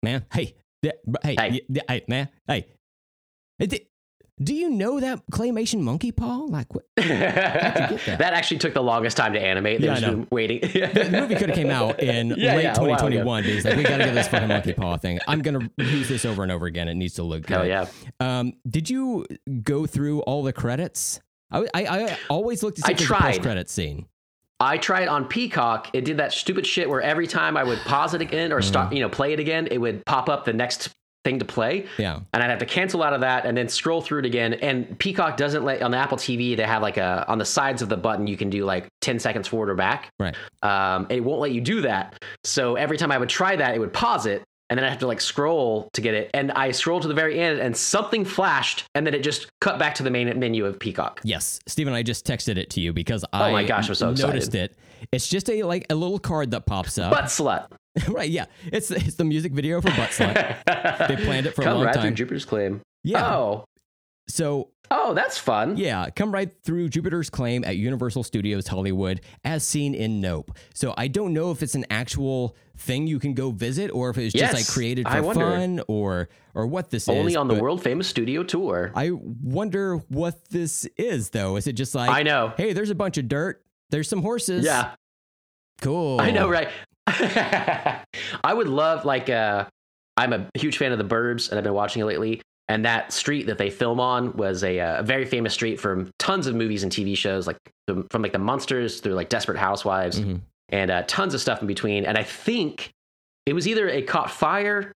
[0.00, 0.94] man, hey, th-
[1.24, 1.50] hey, Hey.
[1.50, 2.66] y- th- hey, man, hey,
[4.42, 6.38] do you know that claymation monkey paw?
[6.48, 6.84] Like, what?
[6.96, 8.00] that?
[8.06, 8.20] that?
[8.34, 9.80] actually took the longest time to animate.
[9.80, 10.60] They've Yeah, just been waiting.
[10.60, 13.08] The movie could have came out in Yeah, late yeah, a while ago.
[13.08, 13.42] 2021.
[13.42, 15.20] But he's like, we got to get this fucking monkey paw thing.
[15.28, 16.88] I'm gonna use this over and over again.
[16.88, 17.54] It needs to look good.
[17.54, 17.86] Hell yeah.
[18.20, 19.24] Um, did you
[19.62, 21.20] go through all the credits?
[21.50, 23.20] I, I, I always looked to see I if tried.
[23.34, 24.06] post-credit scene.
[24.60, 25.90] I tried on Peacock.
[25.92, 28.90] It did that stupid shit where every time I would pause it again or start,
[28.90, 28.94] Mm.
[28.96, 30.90] you know, play it again, it would pop up the next
[31.24, 32.20] thing to play, Yeah.
[32.32, 34.54] and I'd have to cancel out of that and then scroll through it again.
[34.54, 36.56] And Peacock doesn't let on the Apple TV.
[36.56, 39.18] They have like a on the sides of the button you can do like ten
[39.18, 40.10] seconds forward or back.
[40.20, 40.34] Right.
[40.62, 42.22] Um, it won't let you do that.
[42.44, 44.42] So every time I would try that, it would pause it.
[44.70, 46.30] And then I have to like scroll to get it.
[46.34, 49.78] And I scrolled to the very end and something flashed and then it just cut
[49.78, 51.20] back to the main menu of Peacock.
[51.22, 54.12] Yes, Steven, I just texted it to you because I Oh my gosh, I'm so
[54.12, 54.74] noticed it.
[55.12, 57.10] It's just a like a little card that pops up.
[57.12, 57.66] Butt slut.
[58.08, 58.46] right, yeah.
[58.72, 61.08] It's it's the music video for Butt Slut.
[61.08, 62.02] They planned it for a Come long right time.
[62.02, 62.80] through Jupiter's claim.
[63.02, 63.24] Yeah.
[63.36, 63.64] Oh.
[64.28, 65.76] So Oh, that's fun.
[65.78, 70.52] yeah, come right through Jupiter's claim at Universal Studios Hollywood as seen in Nope.
[70.74, 74.18] So I don't know if it's an actual thing you can go visit or if
[74.18, 77.08] it's just like created for fun or or what this is.
[77.08, 78.92] Only on the world famous studio tour.
[78.94, 81.56] I wonder what this is though.
[81.56, 82.52] Is it just like I know.
[82.56, 84.64] hey, there's a bunch of dirt, there's some horses.
[84.66, 84.92] Yeah,
[85.80, 86.20] Cool.
[86.20, 86.68] I know, right?
[87.06, 89.66] I would love like uh
[90.16, 92.40] I'm a huge fan of the Burbs and I've been watching it lately.
[92.68, 96.46] And that street that they film on was a, uh, very famous street from tons
[96.46, 97.58] of movies and TV shows, like
[97.88, 100.40] from, from like the Munsters through like Desperate Housewives Mhm.
[100.70, 102.06] and uh, tons of stuff in between.
[102.06, 102.90] And I think
[103.44, 104.92] it was either it caught fire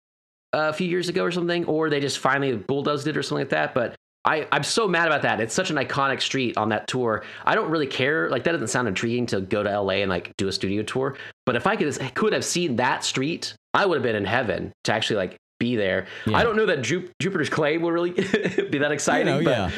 [0.54, 3.50] a few years ago or something, or they just finally bulldozed it or something like
[3.50, 3.74] that.
[3.74, 5.40] But I, I'm so mad about that.
[5.40, 7.24] It's such an iconic street on that tour.
[7.44, 8.28] I don't really care.
[8.28, 11.16] Like that doesn't sound intriguing to go to LA and like do a studio tour.
[11.46, 14.72] But if I could could have seen that street, I would have been in heaven
[14.84, 16.06] to actually like be there.
[16.26, 16.36] Yeah.
[16.36, 18.10] I don't know that Ju- Jupiter's clay will really
[18.70, 19.42] be that exciting.
[19.42, 19.72] know, but,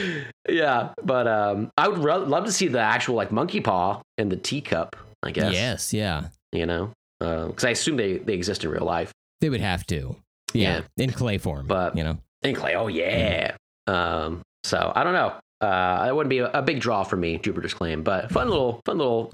[0.52, 0.90] yeah.
[1.02, 4.36] But um, I would ro- love to see the actual like monkey paw and the
[4.36, 4.96] teacup.
[5.22, 5.52] I guess.
[5.52, 6.28] Yes, yeah.
[6.52, 9.12] You know, because I assume they they exist in real life.
[9.40, 10.16] They would have to.
[10.54, 11.66] Yeah, in clay form.
[11.66, 12.74] But- you know, In clay.
[12.74, 13.54] Oh yeah.
[13.86, 14.42] Um.
[14.64, 15.34] So I don't know.
[15.60, 18.80] Uh, it wouldn't be a, a big draw for me, Jupiter's Claim, but fun little,
[18.86, 19.32] fun little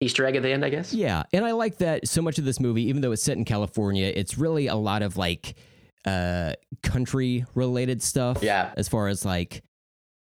[0.00, 0.92] Easter egg at the end, I guess.
[0.92, 3.44] yeah, and I like that so much of this movie, even though it's set in
[3.44, 5.54] California, it's really a lot of like
[6.06, 8.42] uh country related stuff.
[8.42, 8.72] Yeah.
[8.76, 9.62] as far as like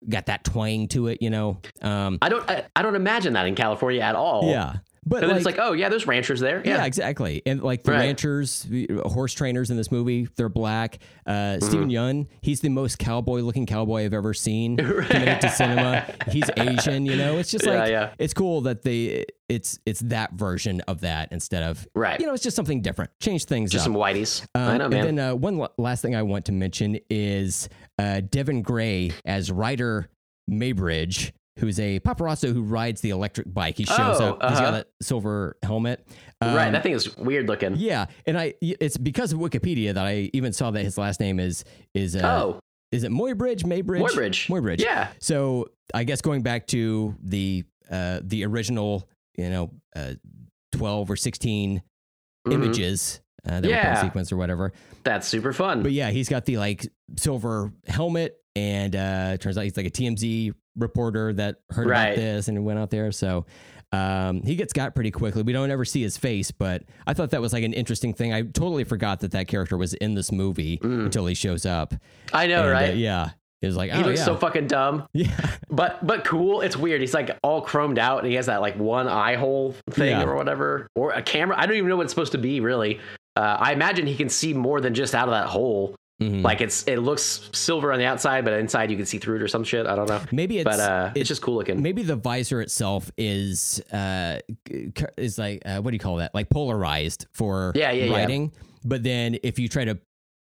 [0.08, 1.60] got that twang to it, you know.
[1.82, 4.50] Um, I don't, I, I don't imagine that in California at all.
[4.50, 4.76] yeah,
[5.10, 6.61] but like, it's like, oh yeah, there's ranchers there.
[6.64, 6.77] Yeah.
[6.77, 6.86] Yeah.
[6.86, 7.41] exactly.
[7.45, 7.99] And like the Right.
[7.99, 8.65] ranchers,
[9.03, 10.99] horse trainers in this movie, they're black.
[11.26, 11.65] Uh, Mm-hmm.
[11.65, 16.06] Steven Yeun, he's the most cowboy looking cowboy I've ever seen committed to cinema.
[16.31, 17.38] He's Asian, you know.
[17.38, 18.11] It's just like yeah.
[18.19, 22.19] it's cool that they it's it's that version of that instead of Right.
[22.19, 23.10] you know it's just something different.
[23.19, 23.94] Change things Just up.
[23.94, 24.44] some whiteys.
[24.53, 25.07] Um, I know, man.
[25.07, 27.68] And then uh, one la- last thing I want to mention is
[27.98, 30.07] uh, Devon Graye as Ryder
[30.49, 33.77] Muybridge, who's a paparazzo who rides the electric bike.
[33.77, 34.49] He shows Oh, up.
[34.49, 34.72] He's got uh-huh.
[34.72, 36.06] that silver helmet.
[36.41, 36.68] right.
[36.68, 37.76] Um, That thing is weird looking.
[37.77, 41.40] yeah, and I it's because of Wikipedia that I even saw that his last name
[41.40, 41.64] is
[41.94, 42.60] is uh, oh,
[42.91, 44.48] is it Moybridge Maybridge Moybridge.
[44.48, 45.10] Moybridge Yeah.
[45.19, 50.14] So I guess going back to the uh, the original you know uh,
[50.72, 51.81] twelve or 16
[52.48, 52.53] Mhm.
[52.53, 54.02] images uh, that Yeah.
[54.02, 54.74] sequence or whatever.
[55.03, 55.84] That's super fun.
[55.84, 56.88] But yeah, he's got the like
[57.18, 62.06] silver helmet, and uh, turns out he's like a TMZ reporter that heard Right.
[62.07, 63.11] about this and went out there.
[63.11, 63.45] So
[63.91, 65.41] um, he gets got pretty quickly.
[65.41, 68.34] We don't ever see his face, but I thought that was like an interesting thing.
[68.34, 71.94] I totally forgot that that character was in this movie until he shows up.
[72.32, 72.95] I know, And, uh, right?
[72.95, 73.32] yeah,
[73.64, 76.61] it was like He oh looks yeah, so fucking dumb, yeah, but but cool.
[76.61, 77.02] It's weird.
[77.02, 80.24] He's like all chromed out, and he has that like one eye hole thing Yeah.
[80.24, 81.56] or whatever, or a camera.
[81.60, 82.99] I don't even know what it's supposed to be really.
[83.40, 85.95] Uh, I imagine he can see more than just out of that hole.
[86.22, 86.44] Mhm.
[86.44, 89.41] Like it's it looks silver on the outside, but inside you can see through it
[89.41, 89.88] or some shit.
[89.88, 90.20] I don't know.
[90.34, 91.82] maybe it's But uh, it's, it's just cool looking.
[91.82, 94.40] maybe the visor itself is uh
[95.18, 98.48] is like uh, what do you call that like polarized for Yeah, yeah, yeah.
[98.84, 99.98] but then if you try to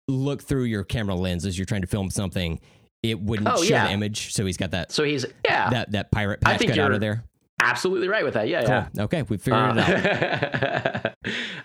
[0.08, 2.60] look through your camera lens as you're trying to film something
[3.04, 3.86] it wouldn't Oh, show yeah.
[3.88, 6.94] the image so he's got that So he's yeah, that that pirate patch cut out
[6.94, 7.24] of there
[7.60, 8.48] absolutely right with that.
[8.48, 9.04] Yeah, yeah.
[9.04, 11.14] okay we figured it out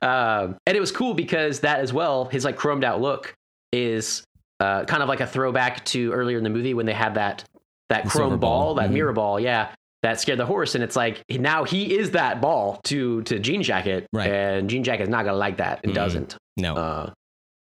[0.02, 3.34] Uh, um, and it was cool because that as well, his like chromed out look
[3.72, 4.24] is
[4.60, 7.44] uh, kind of like a throwback to earlier in the movie when they had that
[7.90, 8.74] that The chrome ball, ball.
[8.76, 8.94] that Mhm.
[8.94, 9.68] mirror ball, yeah,
[10.02, 10.74] that scared the horse.
[10.74, 14.30] And it's like now he is that ball to to Jean Jacket, Right.
[14.30, 15.96] and Jean Jacket is not gonna like that and Mhm.
[15.96, 16.36] doesn't.
[16.56, 17.10] no Uh,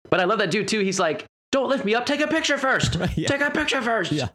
[0.10, 0.80] but I love that dude too.
[0.82, 2.06] He's like, "Don't lift me up.
[2.06, 2.96] Take a picture first.
[3.00, 3.28] Right, yeah.
[3.30, 4.12] Take a picture first.
[4.12, 4.28] Yeah.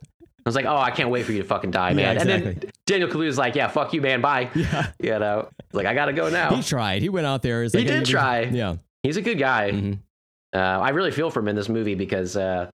[0.46, 2.28] I was like, "Oh, I can't wait for you to fucking die, Yeah, man." And
[2.30, 2.70] then exactly.
[2.86, 4.20] Daniel Kaluuya's like, "Yeah, fuck you, man.
[4.20, 6.54] Bye." yeah You know, like I gotta go now.
[6.54, 8.40] he tried he went out there it's He did hey, try.
[8.42, 9.70] yeah He's a good guy.
[9.72, 9.98] Mhm.
[10.54, 12.70] Uh, I really feel for him in this movie because, uh,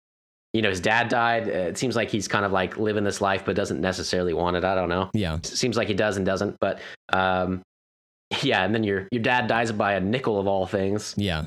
[0.54, 1.48] you know, his dad died.
[1.48, 4.56] Uh, it seems like he's kind of like living this life, but doesn't necessarily want
[4.58, 4.64] it.
[4.64, 5.10] I don't know.
[5.14, 6.58] yeah It seems like he does and doesn't.
[6.60, 6.80] But
[7.14, 7.62] um,
[8.44, 11.16] yeah, and then your your dad dies by a nickel of all things.
[11.18, 11.46] yeah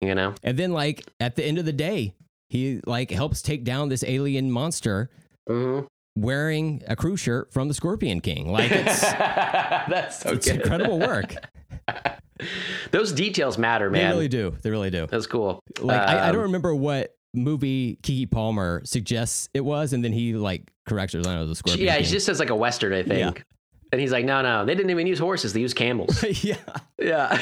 [0.00, 0.34] You know.
[0.42, 2.14] and then like at the end of the day
[2.48, 5.08] he like helps take down this alien monster
[5.48, 5.86] Mm-hmm.
[6.16, 8.50] wearing a crew shirt from the Scorpion King.
[8.52, 10.60] Like it's That's so it's good.
[10.60, 11.34] incredible work.
[12.90, 14.10] Those details matter, man.
[14.10, 14.54] They really do.
[14.62, 15.06] They really do.
[15.10, 15.60] That's cool.
[15.80, 20.12] Like I, I Um, don't remember what movie Keke Palmer suggests it was, and then
[20.12, 21.20] he like corrects it.
[21.20, 21.78] I don't know the Scorpion.
[21.78, 21.86] King.
[21.86, 23.42] Yeah, he just says like a western, I think.
[23.92, 26.24] And he's like, no, no, they didn't even use horses; they used camels.
[26.44, 26.56] yeah.
[26.98, 27.38] Yeah.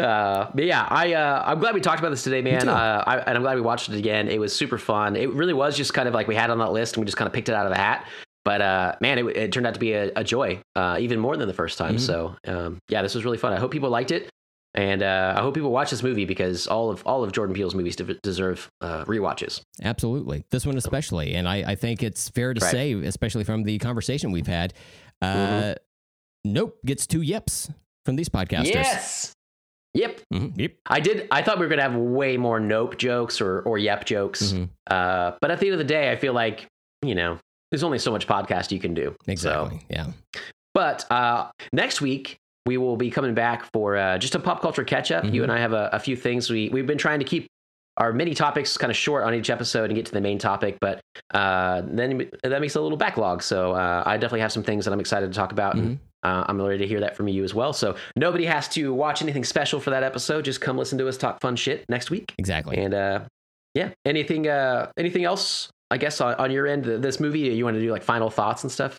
[0.00, 2.68] Uh, but yeah, I uh, I'm glad we talked about this today, man.
[2.68, 4.28] Uh, I, and I'm glad we watched it again.
[4.28, 5.16] It was super fun.
[5.16, 7.16] It really was just kind of like we had on that list, and we just
[7.16, 8.06] kind of picked it out of the hat.
[8.44, 11.36] But uh, man, it, it turned out to be a, a joy, uh, even more
[11.36, 11.96] than the first time.
[11.96, 12.00] Mhm.
[12.00, 13.52] So um, yeah, this was really fun.
[13.52, 14.30] I hope people liked it,
[14.74, 17.74] and uh, I hope people watch this movie because all of all of Jordan Peele's
[17.74, 19.60] movies de- deserve uh, rewatches.
[19.82, 20.44] Absolutely.
[20.50, 21.34] This one especially.
[21.34, 22.70] And I, I think it's fair to Right.
[22.70, 24.72] say, especially from the conversation we've had,
[25.20, 25.76] uh, Mhm.
[26.42, 27.70] Nope gets two yips
[28.06, 28.72] from these podcasters.
[28.72, 29.32] Yes.
[29.94, 30.20] Yep.
[30.32, 30.52] Mhm.
[30.56, 30.72] Yep.
[30.86, 31.26] I did.
[31.30, 34.52] I thought we were gonna have way more nope jokes or or yep jokes.
[34.52, 34.68] Mhm.
[34.88, 36.66] Uh, but at the end of the day, I feel like
[37.02, 37.38] you know
[37.70, 39.14] there's only so much podcast you can do.
[39.26, 39.80] So, Exactly.
[39.90, 40.06] Yeah.
[40.74, 42.36] but uh, next week
[42.66, 45.24] we will be coming back for uh, just a pop culture catch up.
[45.24, 45.44] You Mhm.
[45.44, 47.46] and I have a, a few things we we've been trying to keep
[47.96, 50.78] our mini topics kind of short on each episode and get to the main topic,
[50.80, 51.00] but
[51.34, 53.42] uh, then that makes a little backlog.
[53.42, 55.74] So uh, I definitely have some things that I'm excited to talk about.
[55.74, 57.72] And, uh, I'm ready to hear that from you as well.
[57.72, 60.44] So nobody has to watch anything special for that episode.
[60.44, 62.34] Just come listen to us talk fun shit next week.
[62.38, 62.76] Exactly.
[62.76, 63.20] And uh,
[63.74, 65.70] yeah, anything uh, anything else?
[65.90, 68.62] I guess on, on your end, this movie, you want to do like final thoughts
[68.62, 68.98] and stuff.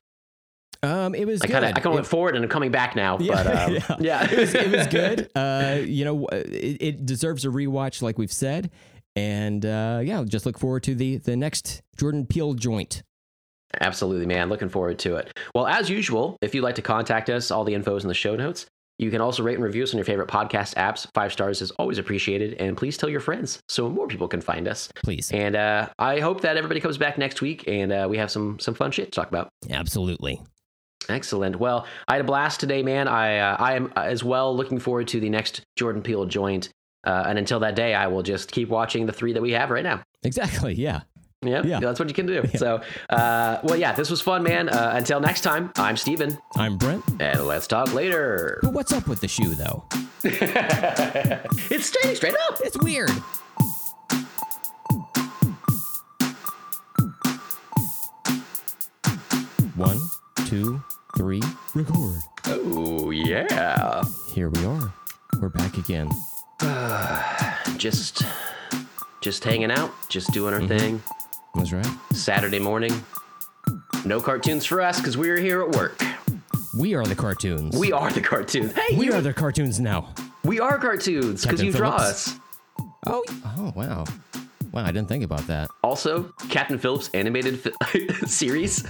[0.83, 1.77] Um, it was I kind of good.
[1.77, 3.19] I kind of went forward and I'm coming back now.
[3.19, 3.97] Yeah, but um, yeah.
[3.99, 5.29] yeah, it was it was good.
[5.35, 8.69] Uh, you know, it, it deserves a rewatch, like we've said,
[9.15, 13.03] and uh, yeah, just look forward to the the next Jordan Peele joint.
[13.79, 14.49] Absolutely, man.
[14.49, 15.31] Looking forward to it.
[15.55, 18.13] Well, as usual, if you'd like to contact us, all the info is in the
[18.13, 18.65] show notes.
[18.99, 21.07] You can also rate and review us on your favorite podcast apps.
[21.15, 22.53] Five stars is always appreciated.
[22.59, 24.89] And please tell your friends so more people can find us.
[25.03, 25.31] Please.
[25.31, 28.59] And uh, I hope that everybody comes back next week and uh, we have some
[28.59, 29.49] some fun shit to talk about.
[29.71, 30.39] Absolutely.
[31.09, 31.55] Excellent.
[31.55, 33.07] Well, I had a blast today, man.
[33.07, 36.69] I uh, I am as well looking forward to the next Jordan Peele joint.
[37.03, 39.71] Uh, and until that day, I will just keep watching the three that we have
[39.71, 40.03] right now.
[40.23, 40.75] Exactly.
[40.81, 41.01] Yeah.
[41.43, 41.79] Yeah, Yeah.
[41.79, 42.43] that's what you can do.
[42.55, 44.69] So, uh, well, yeah, this was fun, man.
[44.69, 47.03] Uh, until next time, I'm Steven, I'm Brent.
[47.19, 48.59] and let's talk later.
[48.61, 49.83] But what's up with the shoe, though?
[50.23, 52.59] it's staying straight up.
[52.63, 53.09] It's weird.
[59.75, 59.99] One,
[60.45, 60.81] two,
[61.17, 61.41] three,
[61.73, 62.19] record.
[62.45, 64.03] Oh, yeah.
[64.27, 64.93] Here we are.
[65.39, 66.09] We're back again.
[67.77, 68.21] Just,
[69.21, 71.01] just hanging out, just doing our thing.
[71.55, 71.87] That's right.
[72.13, 72.93] Saturday morning.
[74.05, 76.01] No cartoons for us because we're here at work.
[76.77, 77.77] We are the cartoons.
[77.77, 78.73] We are the cartoons.
[78.73, 80.09] Hey, we you, are the cartoons now.
[80.43, 82.29] we are cartoons because Captain you draw Phillips.
[82.29, 82.39] us.
[83.05, 83.23] Oh,
[83.57, 84.05] oh wow.
[84.71, 85.69] Wow, I didn't think about that.
[85.83, 88.85] Also, Captain Phillips animated fi- series.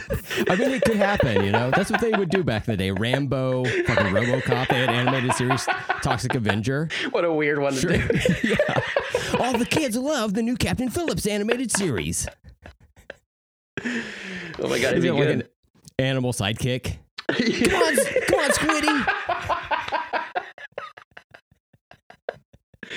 [0.48, 1.72] I mean, it could happen, you know?
[1.72, 2.92] That's what they would do back in the day.
[2.92, 5.66] Rambo, fucking Robocop, they had animated series,
[6.04, 6.88] Toxic Avenger.
[7.10, 8.20] what a weird one to do.
[8.44, 9.40] yeah.
[9.40, 12.28] All the kids love the new Captain Phillips animated series.
[13.84, 15.44] Oh my god, Is it like an
[15.98, 16.98] animal sidekick?
[17.32, 17.96] Come on,
[18.28, 19.91] come on, Squiddy.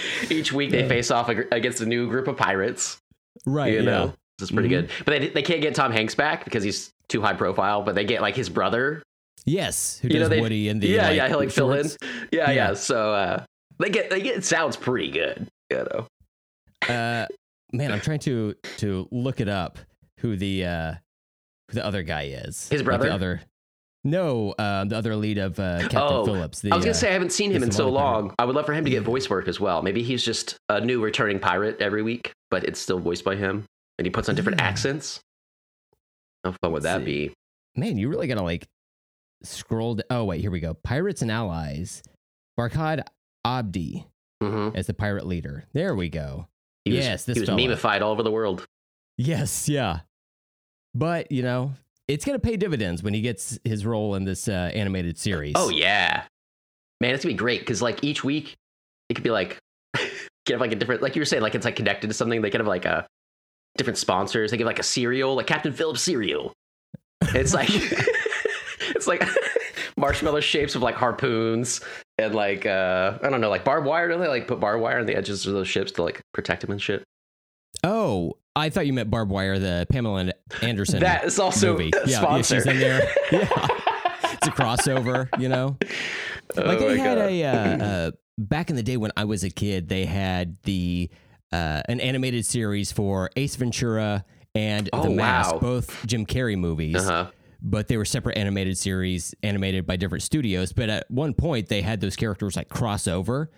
[0.31, 2.99] Each week they face off against a new group of pirates.
[3.47, 3.85] Right, You yeah.
[3.85, 4.07] know,
[4.39, 4.73] this is pretty Mhm.
[4.73, 4.91] good.
[5.05, 7.83] But they, they can't get Tom Hanks back because he's too high profile.
[7.83, 9.03] But they get like his brother.
[9.45, 11.73] Yes, who You know, does they Woody and the yeah, like, yeah, he'll like fill
[11.73, 11.87] in.
[12.33, 12.53] Yeah, yeah.
[12.53, 12.75] Yeah.
[12.75, 13.45] So uh,
[13.79, 15.47] they get they get it sounds pretty good.
[15.71, 16.07] You know.
[16.89, 17.27] Uh,
[17.73, 19.79] man, I'm trying to to look it up.
[20.21, 20.95] Who the uh,
[21.69, 22.69] who the other guy is?
[22.69, 23.09] His Like brother?
[23.09, 23.41] the other.
[24.07, 26.61] No, um, the other lead of uh, Captain Oh, Phillips.
[26.61, 28.05] The, I was gonna uh, say I haven't seen him in so one pirate.
[28.23, 28.35] long.
[28.39, 29.81] I would love for him to get voice work as well.
[29.83, 33.65] Maybe he's just a new returning pirate every week, but it's still voiced by him,
[33.99, 34.67] and he puts on different Yeah.
[34.67, 35.21] accents.
[36.45, 37.29] How fun would that see.
[37.29, 37.35] be?
[37.77, 38.67] man, you really gotta like
[39.43, 39.95] scroll.
[39.97, 40.75] d- oh wait, here we go.
[40.75, 42.03] Pirates and allies.
[42.61, 43.03] Barkhad
[43.45, 44.07] Abdi
[44.43, 45.65] hmm as the pirate leader.
[45.73, 46.47] There we go.
[46.85, 47.59] He was, Yes, this he was fella.
[47.61, 48.67] memeified all over the world.
[49.17, 50.01] Yes, yeah.
[50.95, 51.73] But you know,
[52.09, 55.55] it's gonna pay dividends when he gets his role in this uh, animated series.
[55.57, 56.25] Oh yeah,
[57.01, 58.55] man, it's gonna be great because like each week
[59.09, 59.59] it could be like
[60.47, 62.43] get like a different like you were saying like it's like connected to something.
[62.43, 63.07] They could have like a
[63.77, 64.51] different sponsors.
[64.51, 66.53] They give like a cereal, like Captain Phillips cereal.
[67.35, 67.71] It's like
[68.91, 69.27] it's like
[69.97, 71.81] marshmallow shapes of like harpoons
[72.19, 74.09] and like uh I don't know like barbed wire.
[74.09, 76.63] Don't they like put barbed wire on the edges of those ships to like protect
[76.63, 77.03] them and shit?
[77.83, 80.31] Oh, I thought you meant Barb Wire, the Pamela
[80.63, 81.91] Anderson That is also movie.
[81.95, 83.01] a Yeah, yeah, she's in there.
[83.33, 83.49] Yeah,
[84.33, 85.29] it's a crossover.
[85.41, 85.77] You know.
[86.57, 87.31] like oh they my had God.
[87.31, 91.11] a uh, uh, back in the day when I was a kid, they had the
[91.53, 94.25] uh, an animated series for Ace Ventura
[94.55, 95.59] and Oh, The Mask, wow.
[95.61, 96.97] both Jim Carrey movies.
[96.97, 97.31] uh-huh.
[97.67, 100.73] But they were separate animated series, animated by different studios.
[100.73, 103.51] But at one point, they had those characters like cross over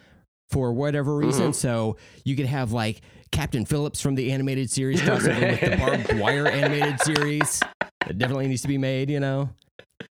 [0.50, 1.44] for whatever reason.
[1.46, 1.52] Mm-hmm.
[1.52, 3.00] So you could have like
[3.32, 7.60] Captain Phillips from the animated series cross over with the barbed wire animated series.
[8.06, 9.50] That definitely needs to be made, you know?
[9.98, 10.06] the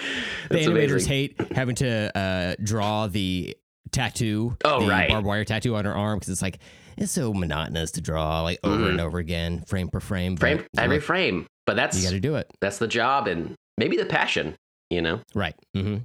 [0.50, 1.08] That's animators amazing.
[1.10, 3.56] hate having to uh, draw the
[3.92, 5.10] tattoo, Oh, the right.
[5.10, 6.60] barbed wire tattoo on her arm because it's like
[6.98, 8.90] it's so monotonous to draw like over Mhm.
[8.90, 10.36] and over again, frame per frame.
[10.38, 13.28] Frame it's every like, frame, but that's you got to do it that's the job
[13.28, 14.56] and maybe the passion.
[14.90, 15.20] You know.
[15.34, 15.56] right.
[15.76, 15.98] Mm-hmm.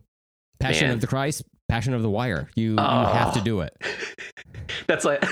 [0.59, 0.95] Passion Man.
[0.95, 2.49] of the Christ, passion of the wire.
[2.55, 3.05] You you Oh.
[3.13, 3.77] have to do it.
[4.87, 5.25] that's like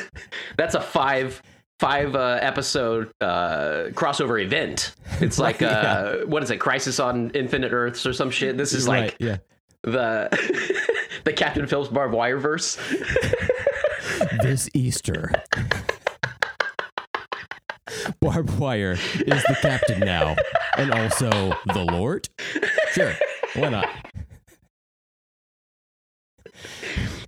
[0.56, 1.43] that's a five
[1.81, 4.94] five uh, episode uh, crossover event.
[5.20, 6.59] It's like Right, uh, what is it?
[6.59, 8.56] Crisis on Infinite Earths or some shit.
[8.56, 9.05] This is right.
[9.05, 9.36] like yeah.
[9.82, 10.28] the
[11.24, 12.78] the Captain Phillips barbed wire verse.
[14.43, 15.31] This Easter.
[18.20, 18.98] Barbed wire is
[19.44, 20.36] the captain now,
[20.77, 21.31] and also
[21.73, 22.28] the Lord.
[22.93, 23.12] Sure,
[23.55, 23.89] why not?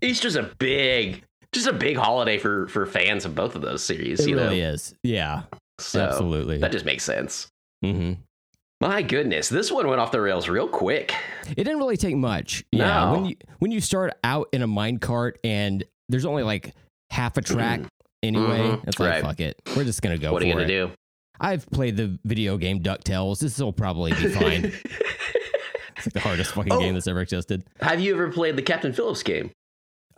[0.03, 4.21] Easter's a big, just a big holiday for for fans of both of those series.
[4.21, 4.95] It you really know, is.
[5.03, 5.43] Yeah,
[5.79, 6.59] so absolutely.
[6.59, 7.49] that just makes sense.
[7.85, 8.21] Mm-hmm.
[8.81, 11.15] My goodness, this one went off the rails real quick.
[11.51, 12.65] It didn't really take much.
[12.73, 16.73] Yeah, when you when you start out in a mine cart and there's only like
[17.11, 17.81] half a track
[18.23, 18.89] anyway, Mhm.
[18.89, 19.23] it's like Right.
[19.23, 20.69] fuck it, we're just gonna go what are you gonna it.
[20.69, 20.91] do?
[21.43, 23.39] I've played the video game Ducktales.
[23.41, 24.73] This will probably be fine.
[26.05, 26.81] it's like the hardest fucking Oh.
[26.81, 27.65] game that's ever existed.
[27.81, 29.51] Have you ever played the Captain Phillips game?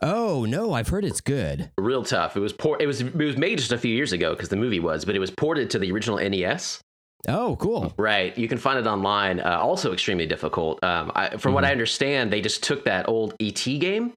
[0.01, 1.69] Oh no, I've heard it's good.
[1.77, 2.35] Real tough.
[2.35, 4.55] It was por- It was it was made just a few years ago because the
[4.57, 6.81] movie was, but it was ported to the original NES.
[7.29, 7.93] Oh, cool.
[7.97, 8.37] Right.
[8.37, 9.39] You can find it online.
[9.39, 10.83] Uh, also extremely difficult.
[10.83, 14.13] Um, I, from what I understand, they just took that old ET game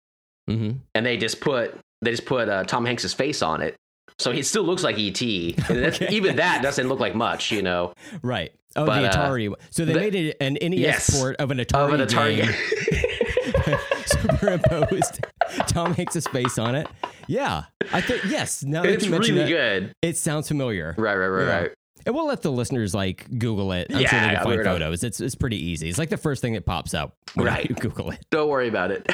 [0.48, 3.76] hmm and they just put they just put uh, Tom Hanks's face on it,
[4.18, 5.20] so he still looks like ET.
[5.70, 6.08] Okay.
[6.10, 8.52] even that doesn't look like much, you know, Right.
[8.76, 9.54] Oh, But, the uh, Atari.
[9.70, 11.18] so they the- made it an NES Yes.
[11.18, 12.36] port of an Atari, of an Atari.
[12.36, 15.20] game, superimposed
[15.68, 16.86] Tom Hanks's face on it.
[17.26, 18.62] Yeah, I think yes.
[18.62, 19.92] Now that it's really it, good.
[20.02, 20.94] it sounds familiar.
[20.98, 21.58] Right, right, right, Yeah.
[21.60, 21.70] right.
[22.04, 23.88] And we'll let the listeners like Google it.
[23.90, 25.02] I'm sure Yeah, they can find photos.
[25.02, 25.88] It's it's pretty easy.
[25.88, 27.68] It's like the first thing that pops up when Right.
[27.68, 28.24] you Google it.
[28.30, 29.04] Don't worry about it.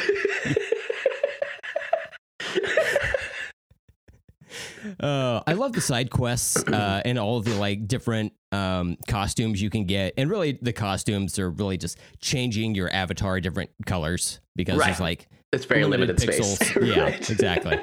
[5.00, 9.60] Uh, I love the side quests uh, and all of the like different um, costumes
[9.62, 14.40] you can get, and really the costumes are really just changing your avatar different colors
[14.56, 14.86] because Right.
[14.86, 16.76] there's like it's very limited, space.
[16.82, 17.30] yeah, Right.
[17.30, 17.78] exactly.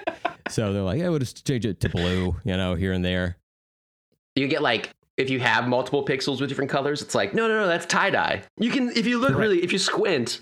[0.50, 3.38] So they're like, yeah, we'll just change it to blue, you know, here and there.
[4.36, 7.62] You get like if you have multiple pixels with different colors, it's like no, no,
[7.62, 8.42] no, that's tie dye.
[8.58, 9.42] You can if you look Correct.
[9.42, 10.40] really, if you squint,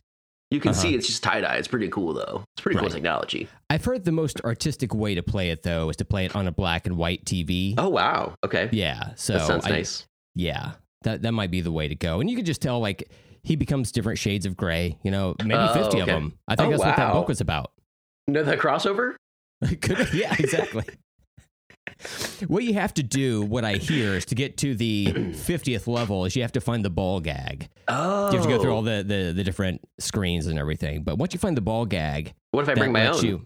[0.52, 0.80] you can Uh-huh.
[0.82, 1.56] see it's just tie dye.
[1.56, 2.44] It's pretty cool though.
[2.56, 3.48] It's pretty cool technology.
[3.70, 6.48] I've heard the most artistic way to play it though is to play it on
[6.48, 7.76] a black and white TV.
[7.78, 10.06] Oh wow, okay, Yeah, so that sounds I- nice.
[10.36, 10.72] Yeah,
[11.04, 13.10] that that might be the way to go, and you could just tell like
[13.44, 14.98] he becomes different shades of gray.
[15.04, 16.02] You know, maybe Oh, fifty okay.
[16.02, 16.38] of them.
[16.48, 17.72] I think Oh, that's what that book was about.
[18.28, 19.16] No, the crossover.
[19.82, 20.84] Could- yeah, exactly.
[22.48, 26.26] What you have to do, what I hear, is to get to the fiftieth level
[26.26, 27.70] is you have to find the ball gag.
[27.88, 31.04] Oh, You have to go through all the, the the different screens and everything.
[31.04, 33.24] But once you find the ball gag, What if I bring my own?
[33.26, 33.46] you.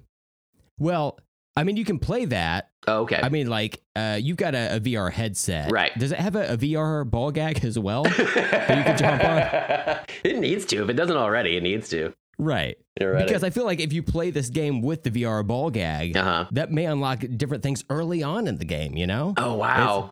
[0.79, 1.19] Well,
[1.55, 2.69] I mean, you can play that.
[2.87, 3.19] Oh, okay.
[3.21, 5.91] I mean, like, uh, you've got a, a VR headset, Right.
[5.99, 8.03] Does it have a, a VR ball gag as well?
[8.03, 10.05] that you can jump on?
[10.23, 10.81] it needs to.
[10.83, 12.13] If it doesn't already, it needs to.
[12.41, 12.75] Right.
[12.95, 16.23] Because I feel like if you play this game with the VR ball gag, uh
[16.23, 16.45] huh.
[16.51, 19.35] that may unlock different things early on in the game, you know?
[19.37, 20.09] Oh wow.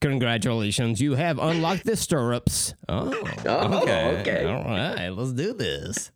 [0.00, 2.74] Congratulations, you have unlocked the stirrups.
[2.88, 3.12] Oh,
[3.46, 4.18] Oh, okay.
[4.20, 4.44] okay.
[4.44, 6.10] All right, let's do this.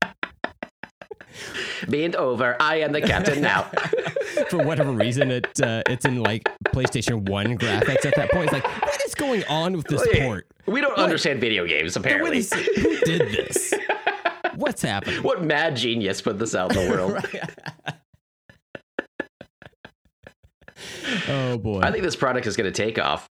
[1.88, 2.56] Bend over.
[2.60, 3.62] I am the captain now.
[4.50, 8.44] For whatever reason, it uh, it's in like PlayStation 1 graphics at that point.
[8.44, 10.46] It's like, what is going on with this Wait, port?
[10.66, 12.42] we don't understand video games, apparently.
[12.42, 13.72] who did this?
[14.56, 15.22] What's happening?
[15.22, 17.24] what mad genius put this out in the world?
[21.28, 21.80] Oh boy.
[21.80, 23.28] I think this product is going to take off.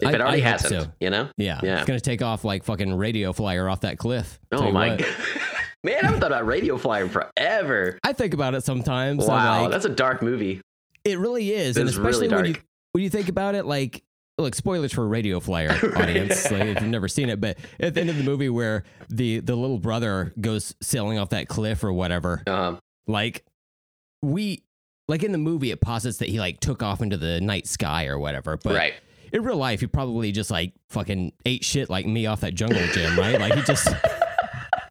[0.00, 0.90] If I- it already I hasn't, so.
[1.00, 1.28] you know?
[1.36, 1.76] yeah, Yeah.
[1.78, 4.40] it's gonna take off like fucking radio flyer off that cliff.
[4.50, 5.06] Oh my god.
[5.84, 7.98] Man, I haven't thought about Radio Flyer forever.
[8.02, 9.26] I think about it sometimes.
[9.26, 10.62] Wow, like, that's a dark movie.
[11.04, 12.54] it really is, and really especially when you
[12.92, 14.02] when you think about it, like.
[14.36, 17.40] Look, spoilers for Radio Flyer audience, like if you've never seen it.
[17.40, 21.28] But at the end of the movie, where the the little brother goes sailing off
[21.30, 23.44] that cliff or whatever, Um, like
[24.22, 24.64] we
[25.06, 28.06] like in the movie, it posits that he like took off into the night sky
[28.06, 28.56] or whatever.
[28.56, 28.94] But right.
[29.32, 32.84] in real life, he probably just like fucking ate shit like me off that jungle
[32.88, 33.38] gym, right?
[33.38, 33.86] Like he just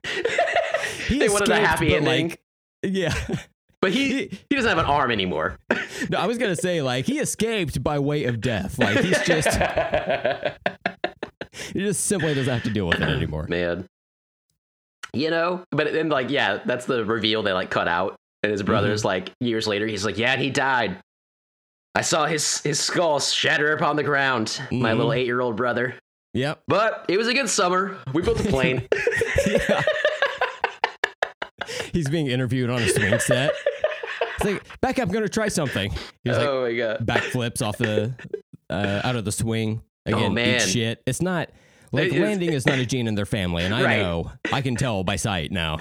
[1.08, 2.30] he They wanted a escaped, happy ending.
[2.30, 2.42] Like,
[2.84, 3.14] yeah,
[3.84, 5.58] But he he doesn't have an arm anymore.
[6.10, 8.80] no, I was gonna say like he escaped by way of death.
[8.80, 9.50] Like he's just
[11.74, 13.46] he just simply doesn't have to deal with it anymore.
[13.50, 13.86] Man.
[15.12, 15.66] You know?
[15.72, 18.16] But then like, yeah, that's the reveal they like cut out.
[18.42, 19.08] And his brother's Mm-hmm.
[19.08, 20.96] like years later, he's like, Yeah, and he died.
[21.94, 24.98] I saw his his skull shatter upon the ground, my Mhm.
[24.98, 25.96] little eight year old brother.
[26.36, 26.62] Yep.
[26.70, 27.98] But it was a good summer.
[28.14, 28.88] We built a plane.
[31.92, 33.52] He's being interviewed on a swing set.
[34.44, 35.92] It's like, back up, I'm gonna try something.
[36.24, 37.06] He's like oh my god.
[37.06, 38.14] backflips off the
[38.70, 39.82] uh, out of the swing.
[40.06, 40.60] Again, Oh, man.
[40.60, 41.02] shit.
[41.06, 41.50] It's not
[41.92, 44.00] like It is- landing is not a gene in their family, and I Right.
[44.00, 45.80] know I can tell by sight now.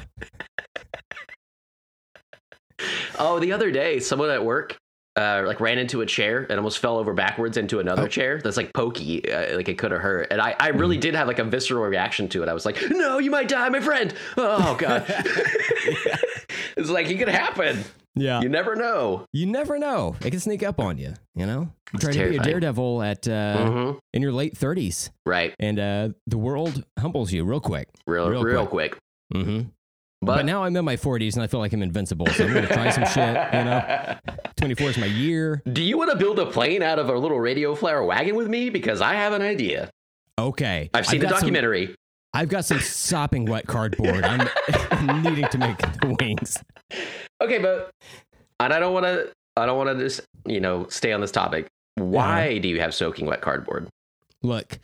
[3.19, 4.77] Oh, the other day, someone at work
[5.15, 8.09] uh, like ran into a chair and almost fell over backwards into another Oh.
[8.09, 8.41] chair.
[8.43, 10.29] That's like pokey, uh, like it could have hurt.
[10.31, 11.01] And I, I really Mm-hmm.
[11.03, 12.49] did have like a visceral reaction to it.
[12.49, 15.05] I was like, "No, you might die, my friend." Oh god,
[16.77, 17.85] it's like it could happen.
[18.15, 19.25] Yeah, You never know.
[19.33, 20.17] you never know.
[20.25, 21.15] It can sneak up on you.
[21.35, 25.11] You know, you try to be a daredevil at uh, hmm in your late thirties,
[25.25, 27.89] Right, and uh, the world humbles you real quick.
[28.07, 28.99] real, Real real, quick.
[29.33, 29.61] hmm
[30.21, 32.53] But, But, now I'm in my 40s and I feel like I'm invincible, so I'm
[32.53, 33.35] gonna try some shit.
[33.55, 34.15] You know,
[34.57, 35.63] 24 is my year.
[35.73, 38.49] do you want to build a plane out of a little radio flyer wagon with
[38.49, 38.69] me?
[38.69, 39.89] Because I have an idea.
[40.39, 41.95] Okay, I've seen the got some- documentary.
[42.35, 44.25] I've got some sopping wet cardboard.
[44.25, 44.49] I'm
[45.23, 46.57] needing to make the wings.
[47.43, 47.91] Okay, but
[48.61, 49.33] and I don't want to.
[49.57, 51.67] I don't want to just you know stay on this topic.
[51.97, 53.89] Why do you have soaking wet cardboard?
[54.43, 54.79] Look,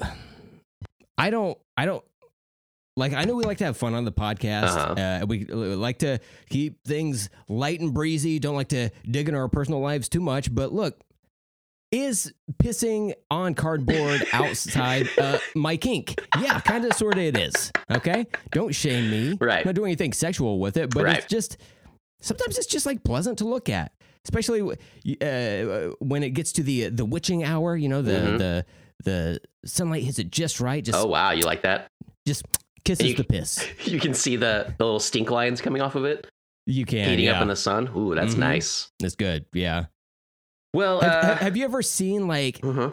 [1.18, 2.04] I don't, I don't
[2.96, 3.12] like.
[3.12, 4.76] I know we like to have fun on the podcast.
[4.76, 5.22] Uh-huh.
[5.22, 6.18] uh we like to
[6.50, 8.38] keep things light and breezy.
[8.38, 10.54] Don't like to dig into our personal lives too much.
[10.54, 11.00] But look,
[11.90, 12.32] is
[12.62, 16.20] pissing on cardboard outside uh, my kink?
[16.40, 17.72] Yeah, kind of, sort of it is.
[17.90, 18.26] Okay?
[18.50, 19.38] Don't shame me.
[19.40, 19.60] Right.
[19.60, 21.18] I'm not doing anything sexual with it, but Right.
[21.18, 21.56] it's just,
[22.20, 23.92] sometimes it's just like pleasant to look at,
[24.24, 28.38] especially uh, when it gets to the the witching hour, you know, the, Mhm.
[28.38, 28.64] the,
[29.04, 31.88] the sunlight hits it just right, just, Oh wow, you like that?
[32.26, 32.44] just
[32.84, 33.66] kisses you- the piss.
[33.86, 36.26] You can see the, the little stink lines coming off of it,
[36.66, 37.08] You can.
[37.08, 37.36] heating yeah.
[37.36, 37.88] up in the sun.
[37.96, 38.38] Ooh, that's Mhm.
[38.38, 38.90] nice.
[39.00, 39.46] That's good.
[39.54, 39.86] Yeah.
[40.74, 42.90] Well, Have, uh, have- have you ever seen like uh-huh.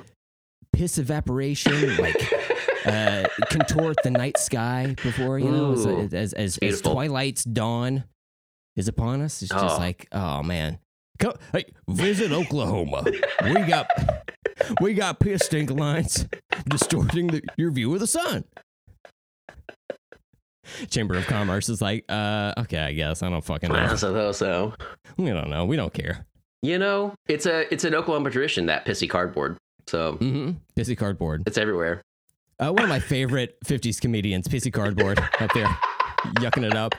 [0.74, 2.16] piss evaporation, like
[2.86, 6.94] uh, contort the night sky before you know, as Ooh, as as, as beautiful.
[6.94, 8.06] twilight's dawn
[8.76, 9.42] is upon us?
[9.42, 9.78] It's just Oh.
[9.80, 10.80] like, oh man,
[11.20, 13.04] Come, hey, visit Oklahoma.
[13.44, 13.88] we got
[14.82, 16.26] we got piss stink lines
[16.68, 18.46] distorting the, your view of the sun.
[20.90, 23.76] Chamber of Commerce is like, uh, okay, I guess I don't fucking know.
[23.78, 24.74] I suppose so.
[25.16, 25.66] We don't know.
[25.66, 26.26] We don't care.
[26.62, 29.58] You know, it's a it's an Oklahoma tradition that pissy cardboard.
[29.88, 31.44] So hmm Pissy cardboard.
[31.46, 32.02] it's everywhere.
[32.60, 35.68] Uh, one of my favorite 50s comedians, Pissy Cardboard, up there,
[36.40, 36.96] yucking it up.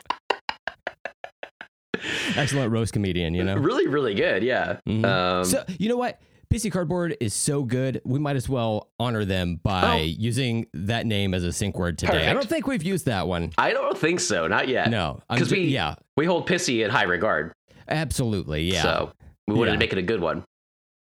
[2.37, 3.57] Excellent roast comedian, you know?
[3.57, 4.43] Really, really good.
[4.43, 4.81] Yeah.
[4.87, 5.05] Mhm.
[5.07, 6.21] Um, so, you know what?
[6.53, 10.03] Pissy Cardboard is so good, we might as well honor them by Oh.
[10.03, 12.29] using that name as a sync word today.
[12.29, 13.51] I don't think we've used that one.
[13.57, 14.47] I don't think so.
[14.47, 14.91] Not yet.
[14.91, 15.23] No.
[15.31, 17.53] I'm 'Cause ju- we- yeah, We hold pissy in high regard.
[17.89, 18.71] absolutely.
[18.71, 18.83] Yeah.
[18.83, 19.13] So
[19.47, 19.75] we wanted Yeah.
[19.75, 20.45] to make it a good one.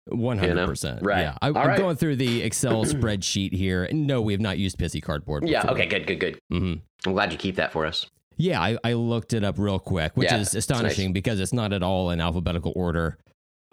[0.09, 1.03] 100%.
[1.03, 1.21] Right.
[1.21, 1.37] Yeah.
[1.41, 1.77] I, i'm right.
[1.77, 3.87] going through the Excel spreadsheet here.
[3.91, 5.47] No, we have not used Pissy Cardboard.
[5.47, 5.65] Yeah.
[5.69, 5.85] Okay.
[5.85, 6.07] Good.
[6.07, 6.19] Good.
[6.19, 6.39] Good.
[6.49, 6.73] hmm
[7.05, 8.07] I'm glad you keep that for us.
[8.37, 11.73] Yeah, I, I looked it up real quick, which Yeah, is astonishing because it's not
[11.73, 13.17] at all in alphabetical order.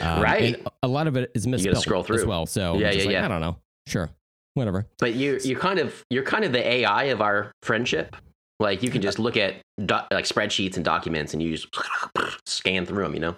[0.01, 0.63] Um, Right.
[0.83, 2.45] A lot of it is misspelled scroll as well.
[2.47, 3.25] So Yeah, yeah, like, yeah.
[3.25, 3.57] I don't know.
[3.87, 4.11] Sure.
[4.55, 4.87] Whatever.
[4.99, 8.17] But you you kind of you're kind of the AI of our friendship.
[8.61, 9.55] Like you can just look at
[9.85, 11.69] doc, like spreadsheets and documents and you just
[12.47, 13.15] scan through them.
[13.15, 13.37] You know.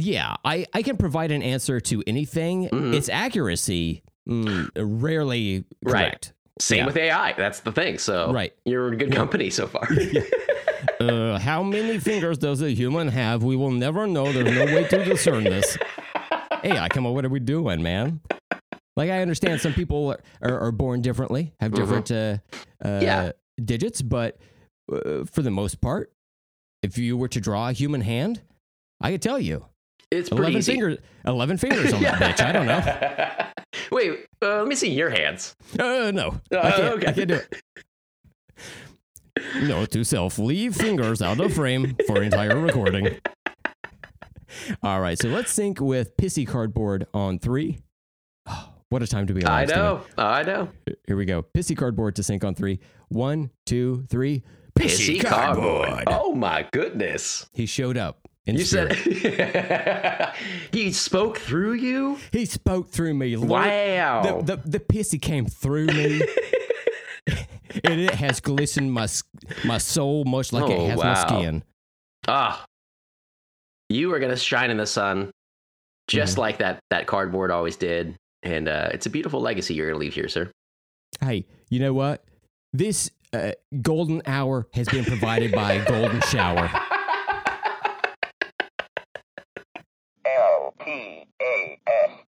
[0.00, 2.68] Yeah, I, I can provide an answer to anything.
[2.68, 2.94] Mhm.
[2.94, 5.92] Its accuracy, mm, rarely Right.
[5.92, 6.32] correct.
[6.58, 6.86] Same Yeah.
[6.86, 7.32] with AI.
[7.34, 7.98] That's the thing.
[7.98, 8.52] So Right.
[8.64, 9.86] you're in good company so far.
[10.98, 13.42] Uh, how many fingers does a human have?
[13.42, 14.32] We will never know.
[14.32, 15.76] There's no way to discern this.
[16.62, 17.14] Hey, I come on.
[17.14, 18.20] What are we doing, man?
[18.96, 22.38] Like I understand some people are, are, born differently, have different uh,
[22.84, 23.02] uh, Mm-hmm.
[23.02, 23.32] Yeah.
[23.62, 24.38] digits, but
[24.92, 26.12] uh, for the most part,
[26.82, 28.42] if you were to draw a human hand,
[29.00, 29.66] I could tell you
[30.10, 30.72] it's pretty eleven easy.
[30.72, 32.44] fingers, eleven fingers on that bitch.
[32.44, 33.46] I don't know.
[33.92, 35.54] Wait, uh, let me see your hands.
[35.78, 36.94] Uh, no, I Uh, can't.
[36.94, 37.06] okay.
[37.08, 37.62] I can't do it.
[39.62, 43.18] No, to self, leave fingers out of frame for entire recording.
[44.82, 47.78] All right, so let's sync with Pissy Cardboard on three.
[48.46, 49.68] Oh, what a time to be I alive.
[49.68, 49.84] Steven.
[49.84, 50.02] know.
[50.18, 50.68] I know.
[51.06, 51.42] Here we go.
[51.56, 52.80] Pissy Cardboard to sync on three.
[53.08, 54.42] One, two, three.
[54.78, 56.04] Pissy cardboard.
[56.06, 57.48] Oh my goodness.
[57.52, 58.28] He showed up.
[58.56, 58.96] You spirit.
[58.96, 60.34] said
[60.72, 62.18] he spoke through you?
[62.32, 63.36] he spoke through me.
[63.36, 64.42] Wow.
[64.42, 66.22] The, the, the pissy came through me.
[67.84, 69.06] and it has glistened my
[69.64, 71.04] my soul much like it Oh, has wow.
[71.12, 71.62] my skin.
[72.28, 72.64] Ah.
[73.88, 75.30] You are going to shine in the sun
[76.08, 76.40] just Mm-hmm.
[76.40, 78.14] like that that cardboard always did.
[78.42, 80.50] And uh, it's a beautiful legacy you're going to leave here, sir.
[81.20, 82.24] Hey, you know what?
[82.72, 83.52] This uh,
[83.82, 86.70] golden hour has been provided by Golden Shower.
[90.84, 90.90] T
[91.42, 92.29] A S.